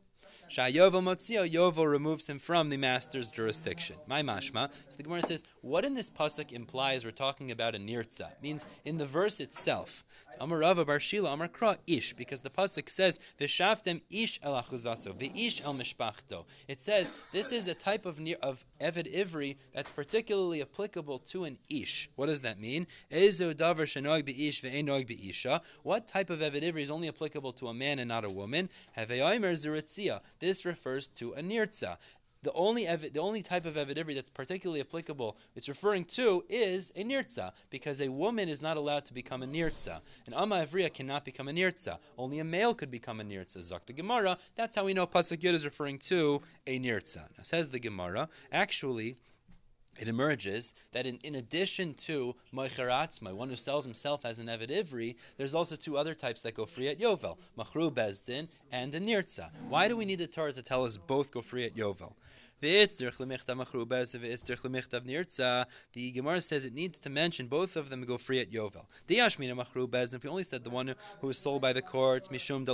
Shayovel 0.53 1.03
Motzio, 1.03 1.51
Yovel 1.51 1.91
removes 1.91 2.29
him 2.29 2.39
from 2.39 2.69
the 2.69 2.77
master's 2.77 3.31
jurisdiction. 3.31 3.97
My 4.07 4.23
mashma. 4.23 4.71
So 4.91 4.99
the 4.99 5.03
Gemara 5.03 5.23
says, 5.23 5.45
what 5.63 5.87
in 5.87 5.95
this 5.95 6.11
pasuk 6.11 6.53
implies 6.53 7.07
we're 7.07 7.11
talking 7.11 7.51
about 7.51 7.75
a 7.75 7.79
nirtza? 7.79 8.33
Means 8.43 8.67
in 8.85 8.99
the 8.99 9.07
verse 9.07 9.41
itself. 9.41 10.05
Amar 10.43 10.59
Rava 10.59 10.85
Bar 10.85 11.01
Shila, 11.01 11.33
Amar 11.33 11.49
Kra 11.49 11.79
Ish, 11.87 12.13
because 12.13 12.43
the 12.43 12.51
pasuk 12.51 12.91
says, 12.91 13.19
V'shaftem 13.41 14.03
Ish 14.11 14.41
el 14.43 14.53
achuzaso, 14.53 15.15
V'ish 15.15 15.65
el 15.65 15.73
mishpachto. 15.73 16.45
It 16.69 16.83
says 16.83 17.31
this 17.33 17.51
is 17.51 17.67
a 17.67 17.75
type 17.75 18.05
of 18.05 18.21
of 18.43 18.65
Eved 18.79 19.11
Ivri 19.11 19.57
that's 19.73 19.89
particularly 19.89 20.61
applicable 20.61 21.19
to 21.21 21.45
an 21.45 21.57
Ish. 21.71 22.11
What 22.17 22.27
does 22.27 22.43
that 22.43 22.61
mean? 22.61 22.87
Shenoig 23.11 24.27
be'ish. 25.07 25.47
What 25.83 26.07
type 26.07 26.29
of 26.29 26.41
Eved 26.41 26.63
Ivri 26.63 26.83
is 26.83 26.91
only 26.91 27.09
applicable 27.09 27.55
to 27.55 27.69
a 27.69 27.75
man 27.75 27.99
and 28.01 28.09
not 28.09 28.27
a 28.27 28.29
woman? 28.29 28.69
Have 28.93 29.09
zuritzia. 29.09 30.21
This 30.43 30.65
refers 30.65 31.07
to 31.21 31.35
a 31.35 31.41
nirtza. 31.41 31.99
The 32.43 32.53
only 32.55 32.89
ev- 32.89 33.13
the 33.13 33.21
only 33.21 33.45
type 33.45 33.65
of 33.65 33.77
evidivri 33.77 34.17
that's 34.17 34.29
particularly 34.29 34.81
applicable 34.81 35.37
it's 35.55 35.69
referring 35.69 36.05
to 36.17 36.45
is 36.49 36.91
a 36.97 37.05
nirtza, 37.05 37.53
because 37.71 38.01
a 38.01 38.09
woman 38.09 38.49
is 38.49 38.61
not 38.61 38.77
allowed 38.77 39.05
to 39.05 39.15
become 39.15 39.45
a 39.45 39.47
nirtza. 39.47 40.01
An 40.27 40.35
amma 40.35 40.67
evriya 40.67 40.93
cannot 40.93 41.25
become 41.25 41.47
a 41.47 41.53
nirtza. 41.53 41.99
Only 42.19 42.41
a 42.41 42.45
male 42.45 42.75
could 42.75 42.91
become 42.91 43.21
a 43.21 43.25
nirtza. 43.25 43.63
Zak 43.63 43.87
the 43.87 43.93
Gemara. 43.93 44.37
That's 44.57 44.75
how 44.75 44.85
we 44.85 44.95
know 44.95 45.07
pasuk 45.07 45.39
yud 45.39 45.53
is 45.53 45.65
referring 45.65 45.99
to 46.11 46.43
a 46.67 46.81
nirtza. 46.81 47.29
Now 47.39 47.45
says 47.45 47.71
the 47.71 47.79
Gemara. 47.79 48.29
Actually, 48.51 49.19
it 49.99 50.09
emerges 50.09 50.75
that 50.93 51.07
in, 51.07 51.19
in 51.23 51.35
addition 51.35 51.95
to 51.95 52.35
Moicheratzma, 52.53 53.35
one 53.35 53.49
who 53.49 53.57
sells 53.57 53.85
himself 53.85 54.25
as 54.25 54.39
an 54.39 54.47
Eved 54.47 54.71
Ivri, 54.71 55.17
there's 55.37 55.55
also 55.55 55.77
two 55.77 55.97
other 55.97 56.15
types 56.15 56.43
that 56.43 56.55
go 56.55 56.67
free 56.67 56.89
at 56.89 56.99
Yovel, 56.99 57.39
Machru 57.59 57.93
Bezdin 57.93 58.49
and 58.71 58.93
the 58.93 59.01
Nirtza. 59.01 59.51
Why 59.69 59.89
do 59.89 59.97
we 59.97 60.05
need 60.05 60.19
the 60.19 60.27
Torah 60.27 60.53
to 60.53 60.63
tell 60.63 60.85
us 60.85 60.97
both 60.97 61.31
go 61.31 61.43
free 61.43 61.65
at 61.65 61.77
Yovel? 61.77 62.15
The 62.63 62.87
Gemara 66.15 66.41
says 66.41 66.65
it 66.65 66.73
needs 66.73 67.01
to 67.01 67.11
mention 67.11 67.49
both 67.49 67.75
of 67.77 67.91
them 67.91 68.05
go 68.05 68.17
free 68.17 68.39
at 68.39 68.53
Yovel. 68.53 68.87
If 69.09 69.39
we 70.25 70.31
only 70.31 70.45
said 70.45 70.63
the 70.63 70.71
one 70.71 70.95
who 71.21 71.27
was 71.27 71.39
sold 71.39 71.61
by 71.61 71.73
the 71.73 71.83
courts, 71.83 72.29
Mishum 72.29 72.65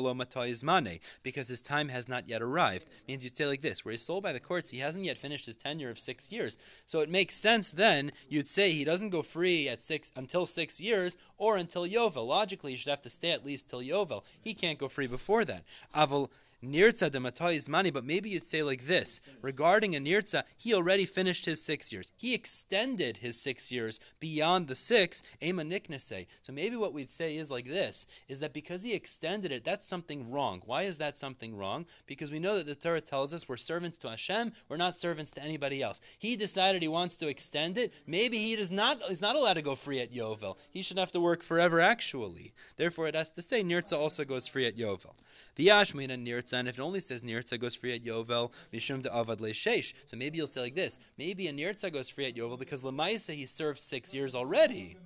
Mane, 0.63 1.01
because 1.23 1.49
his 1.49 1.63
time 1.63 1.89
has 1.89 2.07
not 2.07 2.29
yet 2.29 2.43
arrived, 2.43 2.91
means 3.07 3.25
you'd 3.25 3.35
say 3.35 3.47
like 3.47 3.63
this: 3.63 3.83
where 3.83 3.93
he's 3.93 4.03
sold 4.03 4.23
by 4.23 4.35
the 4.35 4.41
courts, 4.41 4.71
he 4.71 4.79
hasn't 4.79 5.07
yet 5.07 5.17
finished 5.17 5.47
his 5.47 5.57
tenure 5.57 5.89
of 5.89 5.99
six 5.99 6.31
years. 6.31 6.59
So 6.85 7.01
it 7.01 7.09
makes 7.09 7.35
sense 7.37 7.71
then 7.73 8.13
you'd 8.29 8.47
say 8.47 8.73
he 8.73 8.85
doesn't 8.85 9.09
go 9.09 9.23
free 9.23 9.71
at 9.71 9.81
six 9.81 10.13
until 10.17 10.45
six 10.45 10.79
years 10.79 11.17
or 11.39 11.57
until 11.57 11.87
Yovel. 11.87 12.27
Logically, 12.27 12.73
he 12.73 12.77
should 12.77 12.91
have 12.91 13.01
to 13.03 13.11
stay 13.11 13.31
at 13.31 13.47
least 13.47 13.71
till 13.71 13.81
Yovel. 13.81 14.25
He 14.43 14.53
can't 14.53 14.79
go 14.79 14.89
free 14.89 15.07
before 15.07 15.47
that. 15.47 15.65
Aval 15.95 16.29
Nirtza 16.63 17.09
de 17.09 17.49
is 17.51 17.69
money, 17.69 17.91
but 17.91 18.05
maybe 18.05 18.31
you'd 18.31 18.45
say 18.45 18.65
like 18.65 18.87
this 18.87 19.21
regarding 19.43 19.95
a 19.95 20.01
Nirtza, 20.01 20.43
he 20.57 20.75
already 20.75 21.05
finished 21.05 21.45
his 21.45 21.63
six 21.63 21.93
years. 21.93 22.11
He 22.17 22.35
extended 22.35 23.19
his 23.19 23.41
six 23.41 23.71
years 23.71 24.01
beyond 24.19 24.67
the 24.67 24.75
six, 24.75 25.23
Ema 25.41 25.63
Niknase. 25.63 26.27
So 26.43 26.53
maybe 26.53 26.75
what 26.75 26.93
we'd 26.93 27.11
say 27.11 27.37
is 27.37 27.49
like 27.49 27.67
this 27.67 28.09
is 28.27 28.41
that 28.41 28.53
because 28.53 28.83
he 28.83 28.93
extended 28.93 29.53
it, 29.53 29.63
that's 29.63 29.87
something 29.87 30.33
wrong. 30.33 30.61
Why 30.67 30.83
is 30.83 30.99
that 30.99 31.17
something 31.17 31.57
wrong? 31.57 31.87
Because 32.07 32.33
we 32.33 32.41
know 32.41 32.57
that 32.57 32.67
the 32.67 32.75
Torah 32.75 33.01
tells 33.01 33.33
us 33.33 33.49
we're 33.49 33.57
servants 33.57 33.99
to 33.99 34.11
Hashem, 34.11 34.53
we're 34.69 34.77
not 34.77 34.97
servants 34.97 35.31
to 35.33 35.43
anybody 35.43 35.81
else. 35.81 36.01
He 36.19 36.35
decided 36.35 36.83
he 36.83 36.89
wants 36.89 37.15
to 37.19 37.29
extend 37.29 37.79
it. 37.79 37.93
Maybe 38.05 38.39
he 38.39 38.55
is 38.55 38.73
not 38.73 39.01
is 39.09 39.21
not 39.21 39.37
allowed 39.37 39.55
to 39.55 39.63
go 39.63 39.77
free 39.77 40.01
at 40.01 40.13
Yovel. 40.13 40.57
He 40.71 40.83
should 40.83 40.99
have 40.99 41.13
to 41.13 41.21
work 41.21 41.45
forever 41.45 41.79
actually. 41.79 42.53
Therefore 42.77 43.07
it 43.07 43.15
has 43.15 43.31
to 43.31 43.43
say 43.43 43.63
Nirtza 43.63 43.97
also 43.97 44.25
goes 44.25 44.49
free 44.49 44.67
at 44.67 44.77
Yovel. 44.77 45.15
The 45.55 45.69
Ashmin 45.69 46.11
and 46.11 46.25
And 46.53 46.69
if 46.69 46.79
it 46.79 46.83
only 46.83 47.01
says 47.01 47.23
Nirtza 47.23 47.59
goes 47.59 47.75
free 47.75 47.95
at 47.95 48.03
Yovel, 48.03 48.53
Mishum 48.73 49.03
de 49.03 49.11
Avad 49.11 49.39
Shesh. 49.39 49.95
So 50.07 50.17
maybe 50.17 50.39
you'll 50.39 50.47
say 50.47 50.61
like 50.61 50.75
this: 50.75 50.99
maybe 51.17 51.49
a 51.49 51.53
Nirtza 51.53 51.93
goes 51.93 52.09
free 52.09 52.27
at 52.27 52.35
Yovel 52.35 52.59
because 52.59 52.83
Lamaisa 52.83 53.35
he 53.35 53.47
served 53.47 53.79
six 53.79 54.15
years 54.15 54.35
already. 54.35 54.97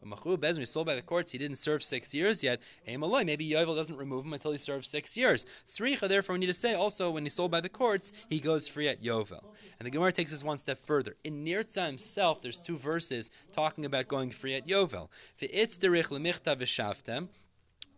Machru 0.05 0.37
Bezdin, 0.37 0.59
he 0.59 0.65
sold 0.65 0.85
by 0.87 0.95
the 0.95 1.01
courts, 1.01 1.31
he 1.31 1.37
didn't 1.37 1.57
serve 1.57 1.83
six 1.83 2.13
years 2.13 2.43
yet. 2.43 2.59
Maybe 2.85 3.49
Yovel 3.49 3.75
doesn't 3.75 3.95
remove 3.95 4.25
him 4.25 4.33
until 4.33 4.51
he 4.51 4.57
serves 4.57 4.87
six 4.87 5.15
years. 5.15 5.45
Sricha, 5.67 6.09
therefore, 6.09 6.33
we 6.33 6.39
need 6.39 6.47
to 6.47 6.53
say 6.53 6.73
also 6.73 7.11
when 7.11 7.23
he's 7.23 7.35
sold 7.35 7.51
by 7.51 7.61
the 7.61 7.69
courts, 7.69 8.11
he 8.29 8.39
goes 8.39 8.67
free 8.67 8.87
at 8.87 9.03
Yovel. 9.03 9.43
And 9.79 9.85
the 9.85 9.91
Gemara 9.91 10.11
takes 10.11 10.33
us 10.33 10.43
one 10.43 10.57
step 10.57 10.79
further. 10.79 11.15
In 11.23 11.45
Nirtza 11.45 11.85
himself, 11.85 12.41
there's 12.41 12.59
two 12.59 12.77
verses 12.77 13.31
talking 13.51 13.85
about 13.85 14.07
going 14.07 14.31
free 14.31 14.55
at 14.55 14.67
Yovel. 14.67 15.09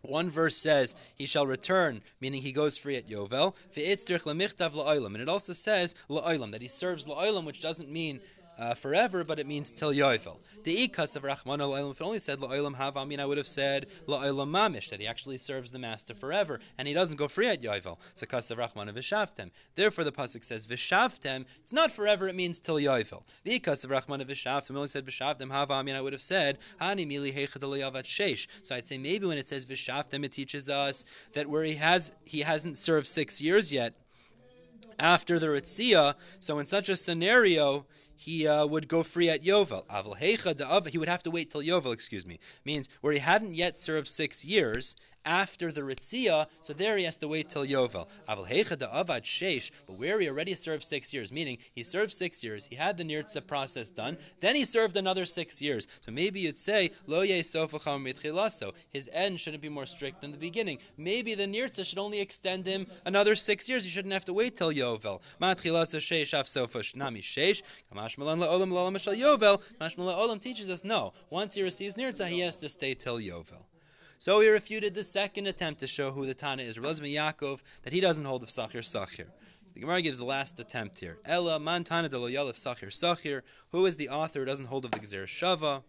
One 0.08 0.30
verse 0.30 0.56
says 0.56 0.94
he 1.14 1.26
shall 1.26 1.46
return, 1.46 2.02
meaning 2.20 2.42
he 2.42 2.52
goes 2.52 2.78
free 2.78 2.96
at 2.96 3.08
Yovel. 3.08 3.54
And 3.76 5.22
it 5.22 5.28
also 5.28 5.52
says 5.52 5.94
that 6.08 6.62
he 6.62 6.68
serves 6.68 7.04
la'olam, 7.06 7.44
which 7.44 7.62
doesn't 7.62 7.90
mean 7.90 8.20
uh, 8.58 8.74
forever, 8.74 9.24
but 9.24 9.38
it 9.38 9.46
means 9.46 9.70
till 9.70 9.92
yovel. 9.92 10.38
The 10.64 10.88
ikas 10.88 11.16
of 11.16 11.24
Rahman 11.24 11.60
al 11.60 11.74
if 11.90 12.00
it 12.00 12.04
only 12.04 12.18
said 12.18 12.38
la'olam 12.38 12.76
have, 12.76 12.96
I 12.96 13.04
mean, 13.04 13.20
I 13.20 13.26
would 13.26 13.38
have 13.38 13.46
said 13.46 13.86
la'olam 14.06 14.50
mamish, 14.50 14.90
that 14.90 15.00
he 15.00 15.06
actually 15.06 15.38
serves 15.38 15.70
the 15.70 15.78
master 15.78 16.14
forever, 16.14 16.60
and 16.78 16.88
he 16.88 16.94
doesn't 16.94 17.16
go 17.16 17.28
free 17.28 17.48
at 17.48 17.62
yovel. 17.62 17.98
So 18.14 18.26
kas 18.26 18.50
of 18.50 18.58
Rahman 18.58 18.88
vishavtem. 18.88 19.50
Therefore, 19.74 20.04
the 20.04 20.12
pasuk 20.12 20.44
says 20.44 20.66
vishavtem. 20.66 21.44
It's 21.62 21.72
not 21.72 21.90
forever; 21.90 22.28
it 22.28 22.34
means 22.34 22.60
till 22.60 22.76
yovel. 22.76 23.22
The 23.44 23.58
ikas 23.60 23.84
of 23.84 23.90
Rahman 23.90 24.20
vishavtem 24.20 24.74
only 24.74 24.88
said 24.88 25.04
vishavtem 25.04 25.50
have, 25.50 25.70
I 25.70 25.82
mean, 25.82 25.94
I 25.94 26.00
would 26.00 26.12
have 26.12 26.22
said 26.22 26.58
hani 26.80 27.06
mili 27.06 27.32
sheish. 28.06 28.46
So 28.62 28.74
I'd 28.74 28.86
say 28.86 28.98
maybe 28.98 29.26
when 29.26 29.38
it 29.38 29.48
says 29.48 29.64
vishavtem, 29.64 30.24
it 30.24 30.32
teaches 30.32 30.70
us 30.70 31.04
that 31.32 31.48
where 31.48 31.64
he 31.64 31.74
has 31.74 32.12
he 32.24 32.40
hasn't 32.40 32.78
served 32.78 33.08
six 33.08 33.40
years 33.40 33.72
yet 33.72 33.94
after 34.98 35.38
the 35.38 35.46
Ritzia. 35.46 36.14
So 36.38 36.58
in 36.58 36.66
such 36.66 36.88
a 36.88 36.96
scenario, 36.96 37.86
he 38.16 38.46
uh, 38.46 38.66
would 38.66 38.88
go 38.88 39.02
free 39.02 39.28
at 39.28 39.44
Yovel. 39.44 39.84
He 40.88 40.98
would 40.98 41.08
have 41.08 41.22
to 41.22 41.30
wait 41.30 41.50
till 41.50 41.62
Yovel, 41.62 41.92
excuse 41.92 42.26
me. 42.26 42.38
Means 42.64 42.88
where 43.00 43.12
he 43.12 43.18
hadn't 43.18 43.54
yet 43.54 43.78
served 43.78 44.08
six 44.08 44.44
years, 44.44 44.96
after 45.26 45.70
the 45.70 45.82
Ritzia, 45.82 46.46
so 46.62 46.72
there 46.72 46.96
he 46.96 47.04
has 47.04 47.16
to 47.16 47.28
wait 47.28 47.50
till 47.50 47.66
Yovel. 47.66 48.08
But 48.26 49.98
where 49.98 50.20
he 50.20 50.28
already 50.28 50.54
served 50.54 50.84
six 50.84 51.12
years, 51.12 51.32
meaning 51.32 51.58
he 51.72 51.82
served 51.82 52.12
six 52.12 52.42
years, 52.42 52.66
he 52.66 52.76
had 52.76 52.96
the 52.96 53.04
Nirtza 53.04 53.46
process 53.46 53.90
done, 53.90 54.16
then 54.40 54.56
he 54.56 54.64
served 54.64 54.96
another 54.96 55.26
six 55.26 55.60
years. 55.60 55.86
So 56.00 56.12
maybe 56.12 56.40
you'd 56.40 56.56
say, 56.56 56.90
Lo 57.06 57.20
His 57.22 59.10
end 59.12 59.40
shouldn't 59.40 59.62
be 59.62 59.68
more 59.68 59.86
strict 59.86 60.20
than 60.20 60.32
the 60.32 60.38
beginning. 60.38 60.78
Maybe 60.96 61.34
the 61.34 61.46
Nirtza 61.46 61.84
should 61.84 61.98
only 61.98 62.20
extend 62.20 62.66
him 62.66 62.86
another 63.04 63.34
six 63.34 63.68
years. 63.68 63.84
He 63.84 63.90
shouldn't 63.90 64.14
have 64.14 64.24
to 64.26 64.32
wait 64.32 64.56
till 64.56 64.72
Yovel. 64.72 65.20
Yovel 69.16 70.40
teaches 70.40 70.70
us 70.70 70.84
no. 70.84 71.12
Once 71.30 71.54
he 71.54 71.62
receives 71.62 71.96
Nirtza, 71.96 72.26
he 72.26 72.40
has 72.40 72.56
to 72.56 72.68
stay 72.68 72.94
till 72.94 73.18
Yovel. 73.18 73.64
So 74.18 74.40
he 74.40 74.48
refuted 74.48 74.94
the 74.94 75.04
second 75.04 75.46
attempt 75.46 75.80
to 75.80 75.86
show 75.86 76.10
who 76.10 76.24
the 76.24 76.32
Tana 76.34 76.62
is, 76.62 76.78
Relazmi 76.78 77.12
Yaakov, 77.14 77.62
that 77.82 77.92
he 77.92 78.00
doesn't 78.00 78.24
hold 78.24 78.42
of 78.42 78.48
Sachir 78.48 78.80
Sachir. 78.80 79.26
So 79.66 79.74
the 79.74 79.80
Gemara 79.80 80.00
gives 80.00 80.18
the 80.18 80.24
last 80.24 80.58
attempt 80.58 80.98
here. 81.00 81.18
Ella 81.26 81.60
man 81.60 81.84
Tana 81.84 82.08
de 82.08 82.18
Loyal 82.18 82.48
of 82.48 82.56
Sachir 82.56 82.88
Sachir. 82.88 83.42
Who 83.72 83.84
is 83.84 83.96
the 83.96 84.08
author 84.08 84.40
who 84.40 84.46
doesn't 84.46 84.66
hold 84.66 84.86
of 84.86 84.90
the 84.92 85.00
Gzer 85.00 85.24
Shava? 85.24 85.82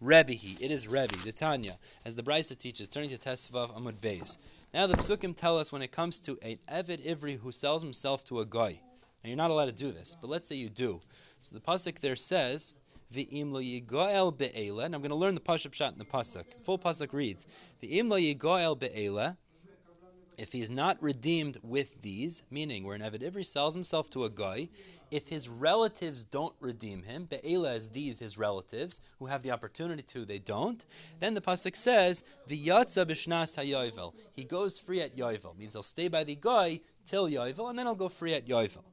Rebbe, 0.00 0.34
it 0.60 0.70
is 0.70 0.86
Rebbe, 0.86 1.16
the 1.24 1.32
Tanya, 1.32 1.78
as 2.04 2.14
the 2.14 2.22
Brisa 2.22 2.56
teaches, 2.56 2.86
turning 2.86 3.10
to 3.10 3.18
Tesvav 3.18 3.74
Amud 3.76 3.98
Beis. 3.98 4.38
Now 4.74 4.86
the 4.86 4.96
Psukim 4.96 5.34
tell 5.34 5.58
us 5.58 5.72
when 5.72 5.82
it 5.82 5.90
comes 5.90 6.20
to 6.20 6.38
an 6.42 6.58
Eved 6.70 7.04
Ivri 7.04 7.38
who 7.38 7.50
sells 7.50 7.82
himself 7.82 8.22
to 8.24 8.40
a 8.40 8.44
goy. 8.44 8.78
Now 9.24 9.28
you're 9.28 9.36
not 9.36 9.50
allowed 9.50 9.66
to 9.66 9.72
do 9.72 9.90
this, 9.90 10.14
but 10.20 10.28
let's 10.28 10.48
say 10.48 10.54
you 10.54 10.68
do. 10.68 11.00
So 11.42 11.54
the 11.54 11.60
pasuk 11.60 12.00
there 12.00 12.14
says 12.14 12.74
V'im 13.14 13.52
lo 13.52 13.60
yigoel 13.60 14.36
be'ela. 14.36 14.84
And 14.84 14.94
I'm 14.94 15.00
going 15.00 15.10
to 15.10 15.16
learn 15.16 15.34
the 15.34 15.40
pasuk 15.40 15.74
shot 15.74 15.92
in 15.92 15.98
the 15.98 16.04
pasuk. 16.04 16.44
Full 16.64 16.78
pasuk 16.78 17.12
reads, 17.12 17.46
V'im 17.82 18.08
lo 18.08 18.18
yigoel 18.18 18.78
be'ela. 18.78 19.36
If 20.38 20.52
he 20.52 20.60
is 20.60 20.70
not 20.70 21.02
redeemed 21.02 21.58
with 21.62 22.02
these, 22.02 22.42
meaning 22.50 22.84
where 22.84 22.94
an 22.94 23.00
Eved 23.00 23.22
Ivri 23.22 23.46
sells 23.46 23.72
himself 23.72 24.10
to 24.10 24.24
a 24.24 24.28
goy, 24.28 24.68
if 25.10 25.26
his 25.28 25.48
relatives 25.48 26.26
don't 26.26 26.54
redeem 26.60 27.02
him, 27.04 27.24
Be'ela 27.24 27.74
is 27.74 27.88
these 27.88 28.18
his 28.18 28.36
relatives, 28.36 29.00
who 29.18 29.24
have 29.24 29.42
the 29.42 29.50
opportunity 29.50 30.02
to, 30.02 30.26
they 30.26 30.38
don't, 30.38 30.84
then 31.20 31.32
the 31.32 31.40
Pasuk 31.40 31.74
says, 31.74 32.22
V'yatza 32.48 33.06
b'shnas 33.06 33.56
hayovel. 33.56 34.12
He 34.32 34.44
goes 34.44 34.78
free 34.78 35.00
at 35.00 35.16
Yovel, 35.16 35.56
means 35.56 35.72
he'll 35.72 35.82
stay 35.82 36.08
by 36.08 36.22
the 36.22 36.36
goy 36.36 36.80
till 37.06 37.30
Yovel, 37.30 37.70
and 37.70 37.78
then 37.78 37.86
he'll 37.86 37.94
go 37.94 38.10
free 38.10 38.34
at 38.34 38.46
Yovel. 38.46 38.84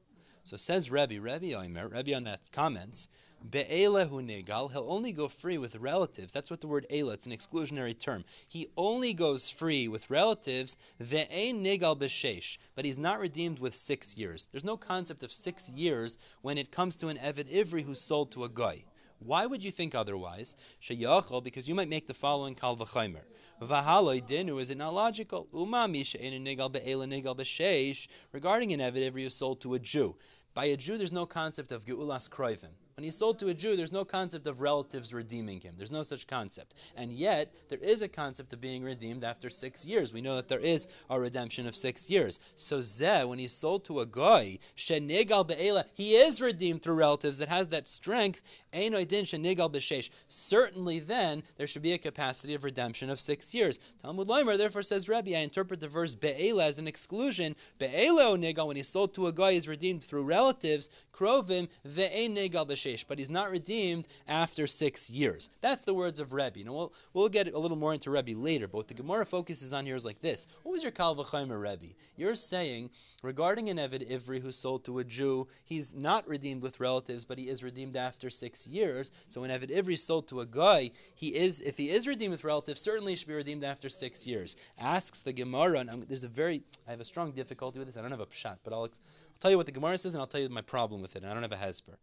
So 0.44 0.56
says 0.56 0.90
Rebbe, 0.90 1.20
Rebbe 1.20 1.52
Omer, 1.58 1.88
Rebbe 1.88 2.14
on 2.14 2.24
that 2.24 2.50
comments, 2.52 3.08
Be'elehu 3.50 4.22
negal, 4.22 4.72
he'll 4.72 4.90
only 4.90 5.12
go 5.12 5.28
free 5.28 5.58
with 5.58 5.76
relatives. 5.76 6.32
That's 6.32 6.50
what 6.50 6.62
the 6.62 6.66
word 6.66 6.86
ela, 6.88 7.12
it's 7.12 7.26
an 7.26 7.32
exclusionary 7.32 7.98
term. 7.98 8.24
He 8.48 8.68
only 8.74 9.12
goes 9.12 9.50
free 9.50 9.86
with 9.86 10.08
relatives, 10.08 10.78
ve'ein 10.98 11.60
negal 11.60 11.94
b'sheish, 11.98 12.56
but 12.74 12.86
he's 12.86 12.96
not 12.96 13.20
redeemed 13.20 13.58
with 13.58 13.76
six 13.76 14.16
years. 14.16 14.48
There's 14.50 14.64
no 14.64 14.78
concept 14.78 15.22
of 15.22 15.30
six 15.30 15.68
years 15.68 16.16
when 16.40 16.56
it 16.56 16.70
comes 16.70 16.96
to 16.96 17.08
an 17.08 17.18
Eved 17.18 17.52
Ivri 17.52 17.84
who's 17.84 18.00
sold 18.00 18.32
to 18.32 18.44
a 18.44 18.48
goy. 18.48 18.82
Why 19.18 19.44
would 19.44 19.62
you 19.62 19.70
think 19.70 19.94
otherwise? 19.94 20.54
Sheyachol, 20.80 21.44
because 21.44 21.68
you 21.68 21.74
might 21.74 21.90
make 21.90 22.06
the 22.06 22.14
following 22.14 22.54
kal 22.54 22.78
v'chaymer. 22.78 23.24
V'haloi 23.60 24.26
dinu, 24.26 24.58
is 24.58 24.70
it 24.70 24.78
not 24.78 24.94
logical? 24.94 25.48
Umami 25.52 26.06
she'enu 26.06 26.40
negal 26.40 26.72
be'ela 26.72 27.06
negal 27.06 27.36
b'sheish, 27.36 28.08
regarding 28.32 28.72
an 28.72 28.80
Eved 28.80 29.12
Ivri 29.12 29.24
who's 29.24 29.34
sold 29.34 29.60
to 29.60 29.74
a 29.74 29.78
Jew. 29.78 30.16
By 30.54 30.64
a 30.64 30.78
Jew, 30.78 30.96
there's 30.96 31.12
no 31.12 31.26
concept 31.26 31.72
of 31.72 31.84
geulas 31.84 32.30
kroivim. 32.30 32.72
When 32.96 33.02
he's 33.02 33.16
sold 33.16 33.40
to 33.40 33.48
a 33.48 33.54
Jew, 33.54 33.74
there's 33.74 33.90
no 33.90 34.04
concept 34.04 34.46
of 34.46 34.60
relatives 34.60 35.12
redeeming 35.12 35.60
him. 35.60 35.74
There's 35.76 35.90
no 35.90 36.04
such 36.04 36.28
concept. 36.28 36.74
And 36.96 37.10
yet, 37.10 37.52
there 37.68 37.80
is 37.80 38.02
a 38.02 38.08
concept 38.08 38.52
of 38.52 38.60
being 38.60 38.84
redeemed 38.84 39.24
after 39.24 39.50
six 39.50 39.84
years. 39.84 40.12
We 40.12 40.20
know 40.20 40.36
that 40.36 40.46
there 40.46 40.60
is 40.60 40.86
a 41.10 41.18
redemption 41.18 41.66
of 41.66 41.74
six 41.74 42.08
years. 42.08 42.38
So 42.54 42.78
Zeh, 42.78 43.28
when 43.28 43.40
he's 43.40 43.52
sold 43.52 43.84
to 43.86 43.98
a 43.98 44.06
goy, 44.06 44.60
shenegal 44.76 45.44
be'ela, 45.44 45.86
he 45.94 46.14
is 46.14 46.40
redeemed 46.40 46.82
through 46.82 46.94
relatives 46.94 47.38
that 47.38 47.48
has 47.48 47.66
that 47.70 47.88
strength. 47.88 48.42
Einoidin 48.72 49.24
shenegal 49.24 49.72
b'sheish. 49.72 50.10
Certainly 50.28 51.00
then, 51.00 51.42
there 51.56 51.66
should 51.66 51.82
be 51.82 51.94
a 51.94 51.98
capacity 51.98 52.54
of 52.54 52.62
redemption 52.62 53.10
of 53.10 53.18
six 53.18 53.52
years. 53.52 53.80
Talmud 54.02 54.28
Leimer 54.28 54.56
therefore 54.56 54.84
says, 54.84 55.08
Rebbe, 55.08 55.36
I 55.36 55.40
interpret 55.40 55.80
the 55.80 55.88
verse 55.88 56.14
be'ela 56.14 56.66
as 56.66 56.78
an 56.78 56.86
exclusion. 56.86 57.56
Be'ela 57.80 58.30
o 58.30 58.36
negal, 58.36 58.68
when 58.68 58.76
he's 58.76 58.86
sold 58.86 59.14
to 59.14 59.26
a 59.26 59.32
Goy, 59.32 59.54
is 59.54 59.66
redeemed 59.66 60.04
through 60.04 60.22
relatives. 60.22 60.90
Krovim 61.12 61.66
ve'ein 61.84 62.36
negal 62.36 62.68
b'sheish 62.68 62.83
shesh, 62.84 63.04
but 63.06 63.18
he's 63.18 63.30
not 63.30 63.50
redeemed 63.50 64.06
after 64.28 64.66
six 64.66 65.08
years. 65.08 65.50
That's 65.60 65.84
the 65.84 65.94
words 65.94 66.20
of 66.20 66.32
Rebbe. 66.32 66.64
Now 66.64 66.72
we'll 66.72 66.92
we'll 67.12 67.28
get 67.28 67.52
a 67.52 67.58
little 67.58 67.76
more 67.76 67.94
into 67.94 68.10
Rebbe 68.10 68.38
later, 68.38 68.68
but 68.68 68.78
what 68.78 68.88
the 68.88 68.94
Gemara 68.94 69.24
focuses 69.24 69.72
on 69.72 69.86
here 69.86 69.96
is 69.96 70.04
like 70.04 70.20
this: 70.20 70.46
What 70.62 70.72
was 70.72 70.82
your 70.82 70.92
kal 70.92 71.16
v'chaymer 71.16 71.60
Rebbe? 71.60 71.94
You're 72.16 72.34
saying 72.34 72.90
regarding 73.22 73.70
an 73.70 73.78
Eved 73.78 74.10
Ivri 74.10 74.40
who 74.40 74.52
sold 74.52 74.84
to 74.84 74.98
a 74.98 75.04
Jew, 75.04 75.46
he's 75.64 75.94
not 75.94 76.28
redeemed 76.28 76.62
with 76.62 76.80
relatives, 76.80 77.24
but 77.24 77.38
he 77.38 77.48
is 77.48 77.62
redeemed 77.62 77.96
after 77.96 78.30
six 78.30 78.66
years. 78.66 79.12
So 79.28 79.40
when 79.40 79.50
Eved 79.50 79.70
Ivri 79.70 79.98
sold 79.98 80.28
to 80.28 80.40
a 80.40 80.46
goy, 80.46 80.90
he 81.14 81.34
is 81.34 81.60
if 81.60 81.76
he 81.76 81.90
is 81.90 82.06
redeemed 82.06 82.32
with 82.32 82.44
relatives, 82.44 82.80
certainly 82.80 83.12
he 83.12 83.16
should 83.16 83.28
be 83.28 83.34
redeemed 83.34 83.64
after 83.64 83.88
six 83.88 84.26
years. 84.26 84.56
Asks 84.78 85.22
the 85.22 85.32
Gemara, 85.32 85.78
and 85.80 86.04
there's 86.08 86.24
a 86.24 86.28
very 86.28 86.62
I 86.86 86.90
have 86.90 87.00
a 87.00 87.04
strong 87.04 87.32
difficulty 87.32 87.78
with 87.78 87.88
this. 87.88 87.96
I 87.96 88.02
don't 88.02 88.10
have 88.10 88.20
a 88.20 88.26
pshat, 88.26 88.58
but 88.64 88.72
I'll, 88.72 88.88
I'll 89.34 89.40
tell 89.40 89.50
you 89.50 89.56
what 89.56 89.66
the 89.66 89.72
Gemara 89.72 89.98
says, 89.98 90.14
and 90.14 90.20
I'll 90.20 90.26
tell 90.26 90.40
you 90.40 90.48
my 90.48 90.62
problem 90.62 91.02
with 91.02 91.16
it. 91.16 91.22
And 91.22 91.30
I 91.30 91.34
don't 91.34 91.42
have 91.42 91.52
a 91.52 91.56
hesper. 91.56 91.98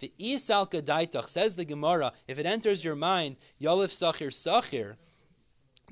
The 0.00 0.12
Isalka 0.20 0.82
Daitach 0.82 1.28
says 1.28 1.56
the 1.56 1.64
Gemara, 1.64 2.12
if 2.28 2.38
it 2.38 2.46
enters 2.46 2.84
your 2.84 2.94
mind, 2.94 3.36
Yalif 3.60 3.90
Sachir 3.90 4.28
Sachir, 4.28 4.96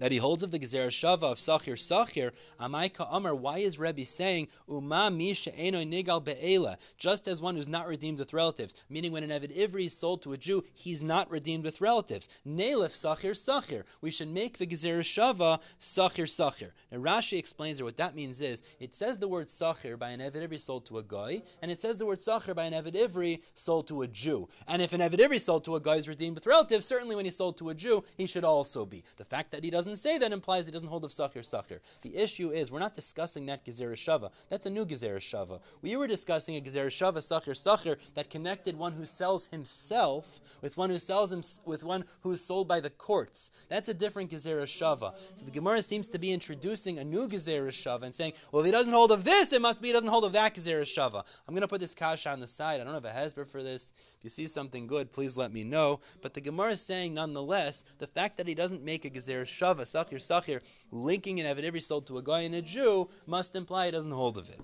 that 0.03 0.11
he 0.11 0.19
holds 0.19 0.43
of 0.43 0.51
the 0.51 0.59
Gezer 0.59 0.89
Shava 0.89 1.31
of 1.31 1.39
Sachir 1.39 1.77
Sachir, 1.77 2.33
Amaika 2.59 3.07
Amar, 3.09 3.37
why 3.37 3.59
is 3.59 3.79
Rebbe 3.79 4.05
saying, 4.05 4.49
Uma 4.69 5.13
Misha 5.13 5.55
Eno 5.55 5.79
Nigal 5.85 6.21
Be'ela, 6.21 6.77
just 6.99 7.29
as 7.29 7.41
one 7.41 7.55
who's 7.55 7.69
not 7.69 7.87
redeemed 7.87 8.19
with 8.19 8.33
relatives, 8.33 8.75
meaning 8.89 9.13
when 9.13 9.23
an 9.23 9.31
Evid 9.31 9.57
Ivri 9.57 9.85
is 9.85 9.97
sold 9.97 10.21
to 10.23 10.33
a 10.33 10.37
Jew, 10.37 10.65
he's 10.75 11.05
not 11.05 11.31
redeemed 11.31 11.63
with 11.63 11.81
relatives. 11.81 12.29
Nelef 12.45 12.91
Sachir 12.91 13.31
Sachir, 13.31 13.85
we 14.01 14.11
should 14.11 14.27
make 14.27 14.59
the 14.59 14.67
Gezer 14.67 15.03
Shava 15.03 15.61
Sachir 15.81 16.27
Sachir. 16.27 16.73
Now 16.91 16.99
Rashi 16.99 17.39
explains 17.39 17.79
here 17.79 17.87
what 17.87 17.97
that 17.99 18.17
means 18.17 18.41
is, 18.41 18.65
it 18.81 18.97
says 18.97 19.21
the 19.21 19.29
word 19.29 19.47
Sachir 19.47 19.97
by 19.97 20.11
an 20.11 20.19
Evid 20.19 20.49
Ivri 20.49 20.59
sold 20.59 20.85
to 20.87 20.99
a 20.99 21.03
goy, 21.05 21.41
and 21.63 21.71
it 21.71 21.81
says 21.81 21.97
the 21.97 22.07
word 22.07 22.19
Sachir 22.19 22.57
by 22.57 22.65
an 22.65 22.73
Evid 22.73 22.97
Ivri 22.97 23.39
sold 23.55 23.87
to 23.87 24.03
a 24.03 24.09
Jew. 24.09 24.49
And 24.67 24.83
if 24.83 24.95
an 24.95 25.01
Evid 25.01 25.21
Ivri 25.21 25.41
sold 25.41 25.65
to 25.67 25.77
a 25.77 25.81
goy 25.81 25.99
is 25.99 26.09
redeemed 26.09 26.35
with 26.35 26.49
relatives, 26.49 26.87
certainly 26.87 27.15
when 27.15 27.25
he's 27.25 27.37
sold 27.37 27.57
to 27.59 27.69
a 27.69 27.75
Jew, 27.75 28.03
he 28.17 28.27
should 28.27 28.43
also 28.43 28.85
be. 28.85 29.05
The 29.17 29.25
fact 29.25 29.53
that 29.53 29.63
he 29.63 29.71
doesn't 29.71 29.92
doesn't 29.93 30.11
say 30.11 30.17
that 30.17 30.33
implies 30.33 30.65
he 30.65 30.73
doesn't 30.73 30.89
hold 30.89 31.05
of 31.05 31.11
Sachir 31.11 31.43
Sachir. 31.43 31.81
The 32.01 32.17
issue 32.17 32.51
is 32.51 32.73
we're 32.73 32.79
not 32.79 32.95
discussing 32.95 33.45
that 33.47 33.65
Gezerah 33.67 33.93
Shava. 33.93 34.31
That's 34.49 34.65
a 34.65 34.71
new 34.71 34.87
Gezerah 34.87 35.19
Shava. 35.19 35.61
We 35.83 35.97
were 35.97 36.07
discussing 36.07 36.57
a 36.57 36.63
Gezerah 36.63 36.87
Shava 36.87 37.19
Sachir 37.19 37.53
Sachir 37.53 37.99
that 38.15 38.31
connected 38.31 38.75
one 38.75 38.93
who 38.93 39.05
sells 39.05 39.47
himself 39.49 40.41
with 40.63 40.79
one 40.79 40.89
who 40.89 40.99
sells 40.99 41.31
him 41.31 41.43
with 41.67 41.85
one 41.85 42.05
who 42.23 42.33
is 42.33 42.43
sold 42.43 42.69
by 42.69 42.81
the 42.81 42.89
courts. 42.89 43.51
That's 43.69 43.91
a 43.91 43.95
different 43.95 44.31
Gezerah 44.31 44.65
Shava. 44.65 45.13
So 45.37 45.45
the 45.45 45.51
Gemara 45.51 45.83
seems 45.83 46.09
to 46.09 46.19
be 46.19 46.33
introducing 46.33 46.99
a 46.99 47.05
new 47.05 47.29
Gezerah 47.29 47.69
Shava 47.69 48.05
and 48.05 48.15
saying, 48.15 48.33
well, 48.51 48.63
if 48.63 48.67
he 48.67 48.73
doesn't 48.73 48.95
hold 48.95 49.13
of 49.13 49.25
this, 49.25 49.53
it 49.53 49.61
must 49.61 49.83
be 49.83 49.89
he 49.89 49.93
doesn't 49.93 50.09
hold 50.09 50.25
of 50.25 50.33
that 50.33 50.55
Gezerah 50.55 50.83
Shava. 50.83 51.23
I'm 51.47 51.55
going 51.55 51.61
to 51.61 51.69
put 51.69 51.81
this 51.81 51.95
kasha 51.95 52.31
on 52.31 52.41
the 52.41 52.47
side. 52.47 52.81
I 52.81 52.85
don't 52.85 52.95
have 52.95 53.05
a 53.05 53.11
hesber 53.11 53.47
for 53.47 53.63
this. 53.63 53.93
If 54.17 54.25
you 54.25 54.31
see 54.31 54.47
something 54.47 54.87
good, 54.87 55.13
please 55.13 55.37
let 55.37 55.53
me 55.53 55.65
know. 55.65 56.01
But 56.23 56.33
the 56.33 56.41
Gemara 56.41 56.71
is 56.71 56.81
saying, 56.81 57.13
nonetheless, 57.13 57.85
the 57.99 58.07
fact 58.07 58.39
that 58.39 58.47
he 58.47 58.55
doesn't 58.55 58.83
make 58.83 59.05
a 59.05 59.11
Gezerah 59.11 59.45
Shava, 59.45 59.72
Sachir 59.81 60.19
Sachir, 60.19 60.61
linking 60.91 61.41
an 61.41 61.47
Evid 61.47 61.65
every 61.65 61.81
sold 61.81 62.07
to 62.07 62.19
a 62.19 62.23
goy 62.23 62.45
and 62.45 62.55
a 62.55 62.63
Jew, 62.63 63.09
must 63.27 63.57
imply 63.57 63.87
he 63.87 63.93
doesn't 63.93 64.11
hold 64.11 64.39
of 64.39 64.49
it. 64.49 64.61